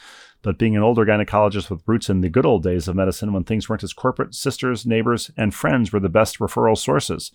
But 0.42 0.58
being 0.58 0.76
an 0.76 0.82
older 0.82 1.04
gynecologist 1.04 1.70
with 1.70 1.82
roots 1.86 2.10
in 2.10 2.20
the 2.20 2.28
good 2.28 2.44
old 2.46 2.64
days 2.64 2.88
of 2.88 2.96
medicine 2.96 3.32
when 3.32 3.44
things 3.44 3.68
weren't 3.68 3.84
as 3.84 3.92
corporate, 3.92 4.34
sisters, 4.34 4.84
neighbors, 4.84 5.30
and 5.36 5.54
friends 5.54 5.92
were 5.92 6.00
the 6.00 6.08
best 6.08 6.38
referral 6.40 6.76
sources. 6.76 7.30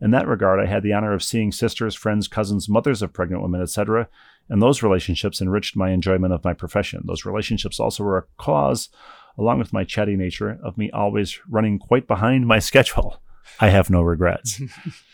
In 0.00 0.10
that 0.10 0.28
regard, 0.28 0.60
I 0.60 0.66
had 0.66 0.82
the 0.82 0.92
honor 0.92 1.14
of 1.14 1.22
seeing 1.22 1.52
sisters, 1.52 1.94
friends, 1.94 2.28
cousins, 2.28 2.68
mothers 2.68 3.00
of 3.00 3.12
pregnant 3.12 3.42
women, 3.42 3.62
etc., 3.62 4.08
and 4.48 4.62
those 4.62 4.82
relationships 4.82 5.40
enriched 5.40 5.76
my 5.76 5.90
enjoyment 5.90 6.32
of 6.32 6.44
my 6.44 6.52
profession. 6.52 7.02
Those 7.04 7.24
relationships 7.24 7.80
also 7.80 8.04
were 8.04 8.18
a 8.18 8.24
cause, 8.36 8.90
along 9.38 9.58
with 9.58 9.72
my 9.72 9.84
chatty 9.84 10.16
nature, 10.16 10.58
of 10.62 10.78
me 10.78 10.90
always 10.90 11.40
running 11.48 11.78
quite 11.78 12.06
behind 12.06 12.46
my 12.46 12.58
schedule. 12.70 13.20
I 13.60 13.70
have 13.70 13.90
no 13.90 14.02
regrets. 14.02 14.60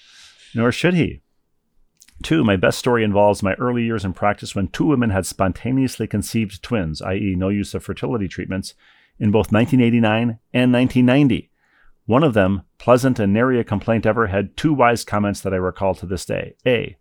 Nor 0.54 0.72
should 0.72 0.94
he. 0.94 1.22
Two, 2.22 2.44
my 2.44 2.56
best 2.56 2.78
story 2.78 3.02
involves 3.02 3.42
my 3.42 3.54
early 3.54 3.84
years 3.84 4.04
in 4.04 4.12
practice 4.12 4.54
when 4.54 4.68
two 4.68 4.86
women 4.86 5.10
had 5.10 5.26
spontaneously 5.26 6.06
conceived 6.06 6.62
twins, 6.62 7.02
i.e., 7.02 7.34
no 7.36 7.48
use 7.48 7.74
of 7.74 7.82
fertility 7.82 8.28
treatments, 8.28 8.74
in 9.18 9.30
both 9.30 9.52
1989 9.52 10.38
and 10.52 10.72
1990. 10.72 11.50
One 12.07 12.24
of 12.24 12.34
them, 12.34 12.62
pleasant 12.78 13.18
and 13.18 13.32
nary 13.32 13.61
a 13.61 13.64
complaint 13.64 14.07
ever, 14.07 14.26
had 14.26 14.57
two 14.57 14.72
wise 14.74 15.05
comments 15.05 15.40
that 15.40 15.55
I 15.55 15.57
recall 15.57 15.94
to 15.96 16.07
this 16.07 16.24
day. 16.24 16.55
A. 16.66 16.96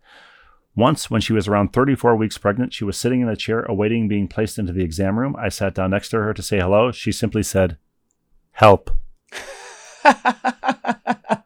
Once, 0.74 1.10
when 1.10 1.20
she 1.20 1.32
was 1.32 1.46
around 1.48 1.72
34 1.72 2.16
weeks 2.16 2.38
pregnant, 2.38 2.72
she 2.72 2.84
was 2.84 2.96
sitting 2.96 3.20
in 3.20 3.28
a 3.28 3.36
chair 3.36 3.62
awaiting 3.64 4.08
being 4.08 4.26
placed 4.26 4.58
into 4.58 4.72
the 4.72 4.84
exam 4.84 5.18
room. 5.18 5.36
I 5.38 5.50
sat 5.50 5.74
down 5.74 5.90
next 5.90 6.08
to 6.10 6.18
her 6.18 6.32
to 6.32 6.42
say 6.42 6.60
hello. 6.60 6.92
She 6.92 7.12
simply 7.12 7.42
said, 7.42 7.76
Help. 8.52 8.90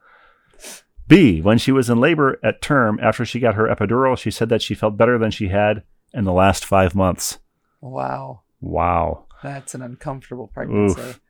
B. 1.09 1.41
When 1.41 1.59
she 1.59 1.73
was 1.73 1.89
in 1.89 1.99
labor 2.01 2.39
at 2.43 2.63
term 2.63 2.99
after 3.01 3.25
she 3.25 3.41
got 3.41 3.55
her 3.55 3.67
epidural, 3.69 4.19
she 4.19 4.31
said 4.31 4.49
that 4.49 4.63
she 4.63 4.75
felt 4.75 4.97
better 4.97 5.19
than 5.19 5.31
she 5.31 5.49
had 5.49 5.83
in 6.13 6.25
the 6.25 6.33
last 6.33 6.65
five 6.65 6.95
months. 6.95 7.39
wow. 7.81 8.43
Wow. 8.61 9.27
That's 9.43 9.75
an 9.75 9.83
uncomfortable 9.83 10.49
pregnancy. 10.49 11.01
Oof. 11.01 11.21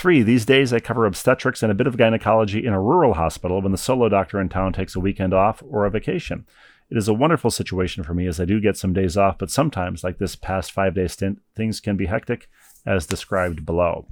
Three, 0.00 0.22
these 0.22 0.46
days 0.46 0.72
I 0.72 0.80
cover 0.80 1.04
obstetrics 1.04 1.62
and 1.62 1.70
a 1.70 1.74
bit 1.74 1.86
of 1.86 1.98
gynecology 1.98 2.64
in 2.64 2.72
a 2.72 2.80
rural 2.80 3.12
hospital 3.12 3.60
when 3.60 3.70
the 3.70 3.76
solo 3.76 4.08
doctor 4.08 4.40
in 4.40 4.48
town 4.48 4.72
takes 4.72 4.96
a 4.96 4.98
weekend 4.98 5.34
off 5.34 5.62
or 5.68 5.84
a 5.84 5.90
vacation. 5.90 6.46
It 6.88 6.96
is 6.96 7.06
a 7.06 7.12
wonderful 7.12 7.50
situation 7.50 8.02
for 8.02 8.14
me 8.14 8.26
as 8.26 8.40
I 8.40 8.46
do 8.46 8.62
get 8.62 8.78
some 8.78 8.94
days 8.94 9.18
off, 9.18 9.36
but 9.36 9.50
sometimes, 9.50 10.02
like 10.02 10.16
this 10.16 10.36
past 10.36 10.72
five 10.72 10.94
day 10.94 11.06
stint, 11.06 11.42
things 11.54 11.80
can 11.80 11.98
be 11.98 12.06
hectic, 12.06 12.48
as 12.86 13.06
described 13.06 13.66
below. 13.66 14.06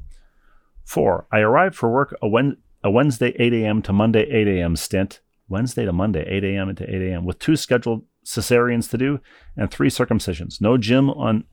Four, 0.85 1.27
I 1.33 1.39
arrived 1.39 1.75
for 1.75 1.91
work 1.91 2.15
a, 2.21 2.29
Wen- 2.29 2.59
a 2.85 2.91
Wednesday 2.91 3.35
8 3.39 3.55
a.m. 3.55 3.81
to 3.81 3.93
Monday 3.95 4.29
8 4.31 4.47
a.m. 4.47 4.77
stint, 4.77 5.23
Wednesday 5.49 5.87
to 5.87 5.93
Monday 5.95 6.27
8 6.29 6.45
a.m. 6.45 6.75
to 6.75 6.85
8 6.85 7.01
a.m., 7.01 7.25
with 7.25 7.39
two 7.39 7.57
scheduled 7.57 8.05
cesareans 8.27 8.91
to 8.91 8.99
do 8.99 9.21
and 9.57 9.71
three 9.71 9.89
circumcisions. 9.89 10.61
No 10.61 10.77
gym 10.77 11.09
on 11.09 11.45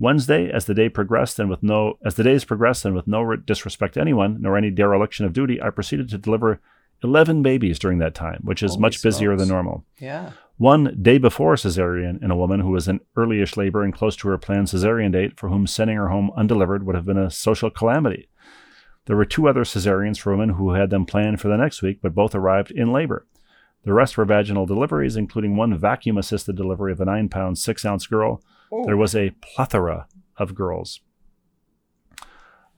Wednesday, 0.00 0.50
as 0.50 0.64
the 0.64 0.74
day 0.74 0.88
progressed, 0.88 1.38
and 1.38 1.50
with 1.50 1.62
no 1.62 1.98
as 2.04 2.14
the 2.14 2.24
days 2.24 2.44
progressed, 2.44 2.84
and 2.86 2.96
with 2.96 3.06
no 3.06 3.36
disrespect 3.36 3.94
to 3.94 4.00
anyone 4.00 4.38
nor 4.40 4.56
any 4.56 4.70
dereliction 4.70 5.26
of 5.26 5.34
duty, 5.34 5.60
I 5.62 5.70
proceeded 5.70 6.08
to 6.08 6.18
deliver 6.18 6.58
eleven 7.04 7.42
babies 7.42 7.78
during 7.78 7.98
that 7.98 8.14
time, 8.14 8.40
which 8.42 8.62
is 8.62 8.72
Holy 8.72 8.80
much 8.80 9.02
busier 9.02 9.36
than 9.36 9.48
normal. 9.48 9.84
Yeah. 9.98 10.32
One 10.56 10.98
day 11.00 11.18
before 11.18 11.54
cesarean 11.54 12.22
in 12.22 12.30
a 12.30 12.36
woman 12.36 12.60
who 12.60 12.70
was 12.70 12.88
in 12.88 13.00
earlyish 13.16 13.56
labor 13.56 13.82
and 13.82 13.94
close 13.94 14.16
to 14.16 14.28
her 14.28 14.38
planned 14.38 14.68
cesarean 14.68 15.12
date, 15.12 15.38
for 15.38 15.48
whom 15.50 15.66
sending 15.66 15.96
her 15.96 16.08
home 16.08 16.30
undelivered 16.34 16.84
would 16.84 16.96
have 16.96 17.06
been 17.06 17.18
a 17.18 17.30
social 17.30 17.70
calamity. 17.70 18.28
There 19.04 19.16
were 19.16 19.24
two 19.24 19.48
other 19.48 19.64
cesareans 19.64 20.18
for 20.18 20.32
women 20.32 20.56
who 20.56 20.72
had 20.72 20.90
them 20.90 21.06
planned 21.06 21.40
for 21.40 21.48
the 21.48 21.56
next 21.56 21.82
week, 21.82 22.00
but 22.02 22.14
both 22.14 22.34
arrived 22.34 22.70
in 22.70 22.92
labor. 22.92 23.26
The 23.84 23.94
rest 23.94 24.16
were 24.16 24.26
vaginal 24.26 24.66
deliveries, 24.66 25.16
including 25.16 25.56
one 25.56 25.76
vacuum 25.76 26.18
assisted 26.18 26.56
delivery 26.56 26.92
of 26.92 27.00
a 27.00 27.06
nine 27.06 27.28
pound, 27.28 27.58
six 27.58 27.84
ounce 27.84 28.06
girl 28.06 28.42
there 28.86 28.96
was 28.96 29.14
a 29.14 29.30
plethora 29.40 30.06
of 30.36 30.54
girls. 30.54 31.00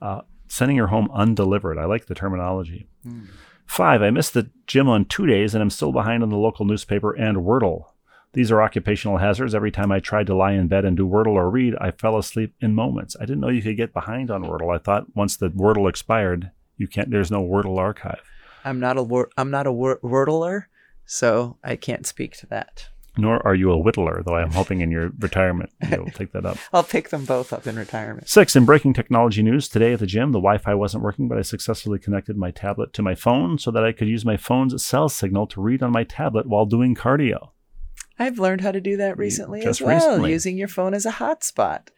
Uh, 0.01 0.21
sending 0.47 0.77
her 0.77 0.87
home 0.87 1.09
undelivered. 1.13 1.77
I 1.77 1.85
like 1.85 2.05
the 2.07 2.15
terminology. 2.15 2.87
Hmm. 3.03 3.25
Five, 3.65 4.01
I 4.01 4.09
missed 4.09 4.33
the 4.33 4.49
gym 4.67 4.89
on 4.89 5.05
two 5.05 5.25
days 5.25 5.55
and 5.55 5.61
I'm 5.61 5.69
still 5.69 5.91
behind 5.91 6.21
on 6.21 6.29
the 6.29 6.37
local 6.37 6.65
newspaper 6.65 7.13
and 7.13 7.37
Wordle. 7.37 7.85
These 8.33 8.51
are 8.51 8.61
occupational 8.61 9.17
hazards. 9.19 9.55
Every 9.55 9.71
time 9.71 9.91
I 9.91 9.99
tried 9.99 10.27
to 10.27 10.35
lie 10.35 10.51
in 10.53 10.67
bed 10.67 10.85
and 10.85 10.97
do 10.97 11.07
Wordle 11.07 11.35
or 11.35 11.49
read, 11.49 11.75
I 11.79 11.91
fell 11.91 12.17
asleep 12.17 12.53
in 12.59 12.73
moments. 12.73 13.15
I 13.19 13.25
didn't 13.25 13.39
know 13.39 13.49
you 13.49 13.61
could 13.61 13.77
get 13.77 13.93
behind 13.93 14.31
on 14.31 14.43
Wordle. 14.43 14.73
I 14.73 14.79
thought 14.79 15.15
once 15.15 15.37
the 15.37 15.49
Wordle 15.49 15.87
expired, 15.87 16.51
you 16.77 16.87
can't. 16.87 17.11
There's 17.11 17.31
no 17.31 17.43
Wordle 17.43 17.77
archive. 17.77 18.21
I'm 18.65 18.79
not 18.79 18.97
a 18.97 19.03
wor- 19.03 19.29
I'm 19.37 19.51
not 19.51 19.67
a 19.67 19.71
wor- 19.71 19.99
wordler, 20.03 20.65
so 21.05 21.57
I 21.63 21.75
can't 21.75 22.07
speak 22.07 22.35
to 22.37 22.47
that. 22.47 22.89
Nor 23.15 23.45
are 23.45 23.53
you 23.53 23.71
a 23.71 23.77
whittler, 23.77 24.25
though 24.25 24.35
I'm 24.35 24.51
hoping 24.51 24.81
in 24.81 24.89
your 24.89 25.11
retirement 25.19 25.69
you'll 25.91 26.07
take 26.07 26.31
that 26.31 26.45
up. 26.45 26.57
I'll 26.73 26.83
pick 26.83 27.09
them 27.09 27.25
both 27.25 27.53
up 27.53 27.67
in 27.67 27.75
retirement. 27.75 28.27
Six, 28.27 28.55
in 28.55 28.65
breaking 28.65 28.93
technology 28.93 29.43
news, 29.43 29.69
today 29.69 29.93
at 29.93 29.99
the 29.99 30.07
gym, 30.07 30.31
the 30.31 30.39
Wi 30.39 30.57
Fi 30.57 30.73
wasn't 30.73 31.03
working, 31.03 31.27
but 31.27 31.37
I 31.37 31.43
successfully 31.43 31.99
connected 31.99 32.37
my 32.37 32.49
tablet 32.49 32.91
to 32.93 33.03
my 33.03 33.13
phone 33.13 33.59
so 33.59 33.69
that 33.69 33.83
I 33.83 33.91
could 33.91 34.07
use 34.07 34.25
my 34.25 34.37
phone's 34.37 34.83
cell 34.83 35.09
signal 35.09 35.45
to 35.47 35.61
read 35.61 35.83
on 35.83 35.91
my 35.91 36.03
tablet 36.03 36.47
while 36.47 36.65
doing 36.65 36.95
cardio. 36.95 37.49
I've 38.17 38.39
learned 38.39 38.61
how 38.61 38.71
to 38.71 38.81
do 38.81 38.97
that 38.97 39.17
recently 39.17 39.61
just 39.61 39.81
as 39.81 39.85
well, 39.85 39.95
recently. 39.95 40.31
using 40.31 40.57
your 40.57 40.67
phone 40.67 40.93
as 40.93 41.05
a 41.05 41.11
hotspot. 41.11 41.89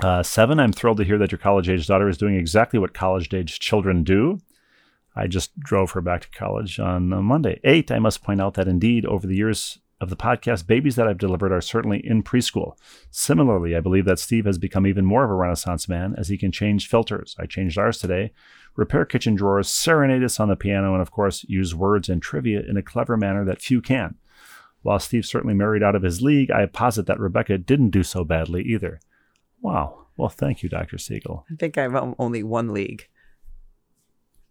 Uh, 0.00 0.22
seven, 0.22 0.58
I'm 0.58 0.72
thrilled 0.72 0.96
to 0.98 1.04
hear 1.04 1.18
that 1.18 1.30
your 1.30 1.38
college 1.38 1.68
age 1.68 1.86
daughter 1.86 2.08
is 2.08 2.18
doing 2.18 2.34
exactly 2.34 2.78
what 2.78 2.94
college 2.94 3.32
age 3.32 3.60
children 3.60 4.02
do. 4.02 4.40
I 5.14 5.26
just 5.26 5.58
drove 5.60 5.90
her 5.92 6.00
back 6.00 6.22
to 6.22 6.30
college 6.30 6.80
on 6.80 7.08
Monday. 7.08 7.60
Eight, 7.64 7.90
I 7.90 7.98
must 7.98 8.22
point 8.22 8.40
out 8.40 8.54
that 8.54 8.66
indeed, 8.66 9.04
over 9.04 9.26
the 9.26 9.36
years 9.36 9.78
of 10.02 10.10
the 10.10 10.16
podcast, 10.16 10.66
babies 10.66 10.96
that 10.96 11.06
I've 11.06 11.16
delivered 11.16 11.52
are 11.52 11.60
certainly 11.60 12.04
in 12.04 12.24
preschool. 12.24 12.76
Similarly, 13.12 13.76
I 13.76 13.80
believe 13.80 14.04
that 14.06 14.18
Steve 14.18 14.46
has 14.46 14.58
become 14.58 14.84
even 14.84 15.04
more 15.04 15.22
of 15.22 15.30
a 15.30 15.34
Renaissance 15.34 15.88
man 15.88 16.16
as 16.18 16.28
he 16.28 16.36
can 16.36 16.50
change 16.50 16.88
filters. 16.88 17.36
I 17.38 17.46
changed 17.46 17.78
ours 17.78 17.98
today, 17.98 18.32
repair 18.74 19.04
kitchen 19.04 19.36
drawers, 19.36 19.68
serenade 19.68 20.24
us 20.24 20.40
on 20.40 20.48
the 20.48 20.56
piano, 20.56 20.92
and 20.92 21.00
of 21.00 21.12
course, 21.12 21.44
use 21.44 21.72
words 21.72 22.08
and 22.08 22.20
trivia 22.20 22.62
in 22.68 22.76
a 22.76 22.82
clever 22.82 23.16
manner 23.16 23.44
that 23.44 23.62
few 23.62 23.80
can. 23.80 24.16
While 24.82 24.98
Steve 24.98 25.24
certainly 25.24 25.54
married 25.54 25.84
out 25.84 25.94
of 25.94 26.02
his 26.02 26.20
league, 26.20 26.50
I 26.50 26.66
posit 26.66 27.06
that 27.06 27.20
Rebecca 27.20 27.56
didn't 27.56 27.90
do 27.90 28.02
so 28.02 28.24
badly 28.24 28.64
either. 28.64 28.98
Wow. 29.60 30.06
Well, 30.16 30.30
thank 30.30 30.64
you, 30.64 30.68
Dr. 30.68 30.98
Siegel. 30.98 31.46
I 31.48 31.54
think 31.54 31.78
I'm 31.78 32.16
only 32.18 32.42
one 32.42 32.72
league. 32.72 33.06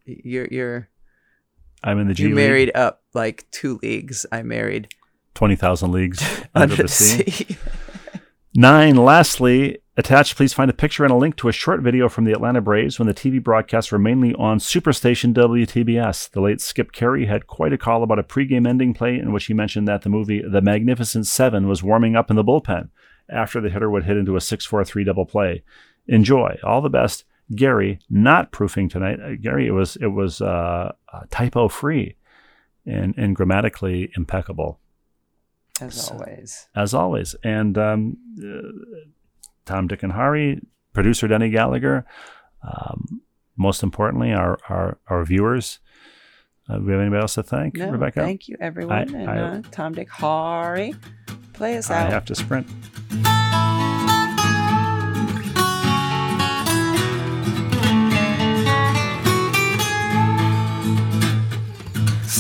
You're 0.06 0.48
you're 0.50 0.90
I'm 1.84 2.00
in 2.00 2.08
the 2.08 2.14
G 2.14 2.24
you 2.24 2.30
League, 2.30 2.36
married 2.36 2.72
up 2.74 3.04
like 3.14 3.46
two 3.52 3.80
leagues. 3.84 4.26
I 4.32 4.42
married 4.44 4.96
20,000 5.36 5.92
leagues 5.92 6.24
under 6.56 6.76
the 6.76 6.88
sea. 6.88 7.32
sea. 7.32 7.58
Nine, 8.54 8.98
lastly, 8.98 9.80
attached, 9.96 10.36
please 10.36 10.52
find 10.52 10.70
a 10.70 10.74
picture 10.74 11.06
and 11.06 11.14
a 11.14 11.16
link 11.16 11.38
to 11.38 11.48
a 11.48 11.54
short 11.54 11.82
video 11.82 12.10
from 12.10 12.26
the 12.26 12.34
Atlanta 12.34 12.60
Braves 12.60 13.00
when 13.00 13.08
the 13.08 13.14
TV 13.14 13.42
broadcasts 13.42 13.94
were 13.94 14.00
mainly 14.00 14.34
on 14.34 14.60
Superstation 14.60 15.34
WTBS. 15.34 16.30
The 16.32 16.42
late 16.42 16.60
Skip 16.60 16.92
Caray 16.92 17.28
had 17.28 17.48
quite 17.48 17.72
a 17.72 17.78
call 17.78 18.04
about 18.04 18.20
a 18.20 18.24
pregame 18.24 18.68
ending 18.68 18.94
play 18.94 19.16
in 19.16 19.32
which 19.32 19.46
he 19.46 19.54
mentioned 19.54 19.88
that 19.88 20.02
the 20.02 20.10
movie 20.10 20.42
The 20.42 20.62
Magnificent 20.62 21.28
Seven 21.28 21.68
was 21.70 21.82
warming 21.82 22.18
up 22.18 22.30
in 22.30 22.36
the 22.36 22.44
bullpen 22.44 22.90
after 23.30 23.62
the 23.62 23.70
hitter 23.70 23.90
would 23.90 24.04
hit 24.04 24.18
into 24.18 24.36
a 24.36 24.42
6 24.42 24.66
4 24.66 24.84
3 24.84 25.04
double 25.06 25.26
play. 25.26 25.64
Enjoy. 26.08 26.58
All 26.62 26.82
the 26.82 26.90
best. 26.90 27.24
Gary, 27.56 28.00
not 28.10 28.52
proofing 28.52 28.90
tonight. 28.90 29.20
Uh, 29.22 29.36
Gary, 29.40 29.68
it 29.68 29.72
was 29.72 29.96
it 29.98 30.08
was 30.08 30.42
uh, 30.42 30.92
uh, 31.14 31.22
typo 31.30 31.70
free 31.70 32.16
and, 32.86 33.14
and 33.18 33.34
grammatically 33.36 34.12
impeccable 34.18 34.81
as 35.82 36.10
always. 36.12 36.68
as 36.76 36.94
always. 36.94 37.36
And 37.44 37.78
um, 37.78 38.18
uh, 38.44 38.68
Tom, 39.66 39.88
Dick, 39.88 40.04
and 40.04 40.14
Harry, 40.14 40.62
producer 40.94 41.28
Denny 41.28 41.50
Gallagher. 41.50 42.06
Um, 42.64 43.22
most 43.58 43.84
importantly, 43.84 44.34
our 44.34 44.58
our, 44.70 44.98
our 45.08 45.24
viewers. 45.26 45.80
Uh, 46.70 46.78
do 46.78 46.86
we 46.86 46.92
have 46.94 47.02
anybody 47.02 47.22
else 47.22 47.34
to 47.34 47.44
thank, 47.44 47.76
No, 47.76 47.90
Rebecca? 47.90 48.22
thank 48.22 48.48
you 48.48 48.56
everyone, 48.60 48.98
I- 49.16 49.20
and 49.20 49.30
I- 49.30 49.38
uh, 49.40 49.62
Tom, 49.72 49.94
Dick, 49.94 50.10
Harry, 50.12 50.94
play 51.54 51.76
us 51.78 51.90
I 51.90 52.04
out. 52.04 52.12
have 52.12 52.26
to 52.26 52.36
sprint. 52.36 52.68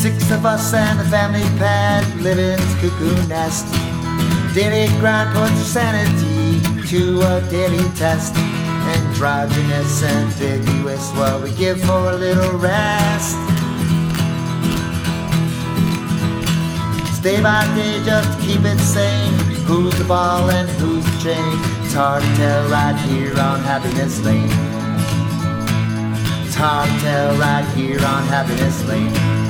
Six 0.00 0.30
of 0.30 0.46
us 0.46 0.72
and 0.72 0.98
the 0.98 1.04
family 1.04 1.42
pet 1.58 2.02
live 2.22 2.38
in 2.38 2.58
this 2.58 2.74
cuckoo 2.80 3.28
nest. 3.28 3.66
Daily 4.54 4.88
grind 4.98 5.28
puts 5.36 5.60
sanity 5.66 6.58
to 6.88 7.20
a 7.20 7.46
daily 7.50 7.84
test. 7.96 8.34
Androgynous, 8.34 10.02
ambiguous, 10.02 11.12
what 11.12 11.42
we 11.42 11.52
give 11.52 11.78
for 11.82 12.12
a 12.12 12.16
little 12.16 12.56
rest. 12.56 13.36
Day 17.22 17.42
by 17.42 17.66
day, 17.76 18.02
just 18.02 18.40
keep 18.40 18.64
it 18.64 18.78
sane. 18.78 19.34
Who's 19.66 19.92
the 19.98 20.04
ball 20.04 20.48
and 20.48 20.66
who's 20.80 21.04
the 21.04 21.18
chain? 21.22 21.84
It's 21.84 21.92
hard 21.92 22.22
to 22.22 22.36
tell 22.36 22.70
right 22.70 22.96
here 23.00 23.38
on 23.38 23.60
Happiness 23.60 24.18
Lane. 24.24 24.48
It's 26.46 26.54
hard 26.54 26.88
to 26.88 27.00
tell 27.00 27.36
right 27.36 27.66
here 27.76 27.98
on 28.02 28.22
Happiness 28.28 28.82
Lane. 28.88 29.49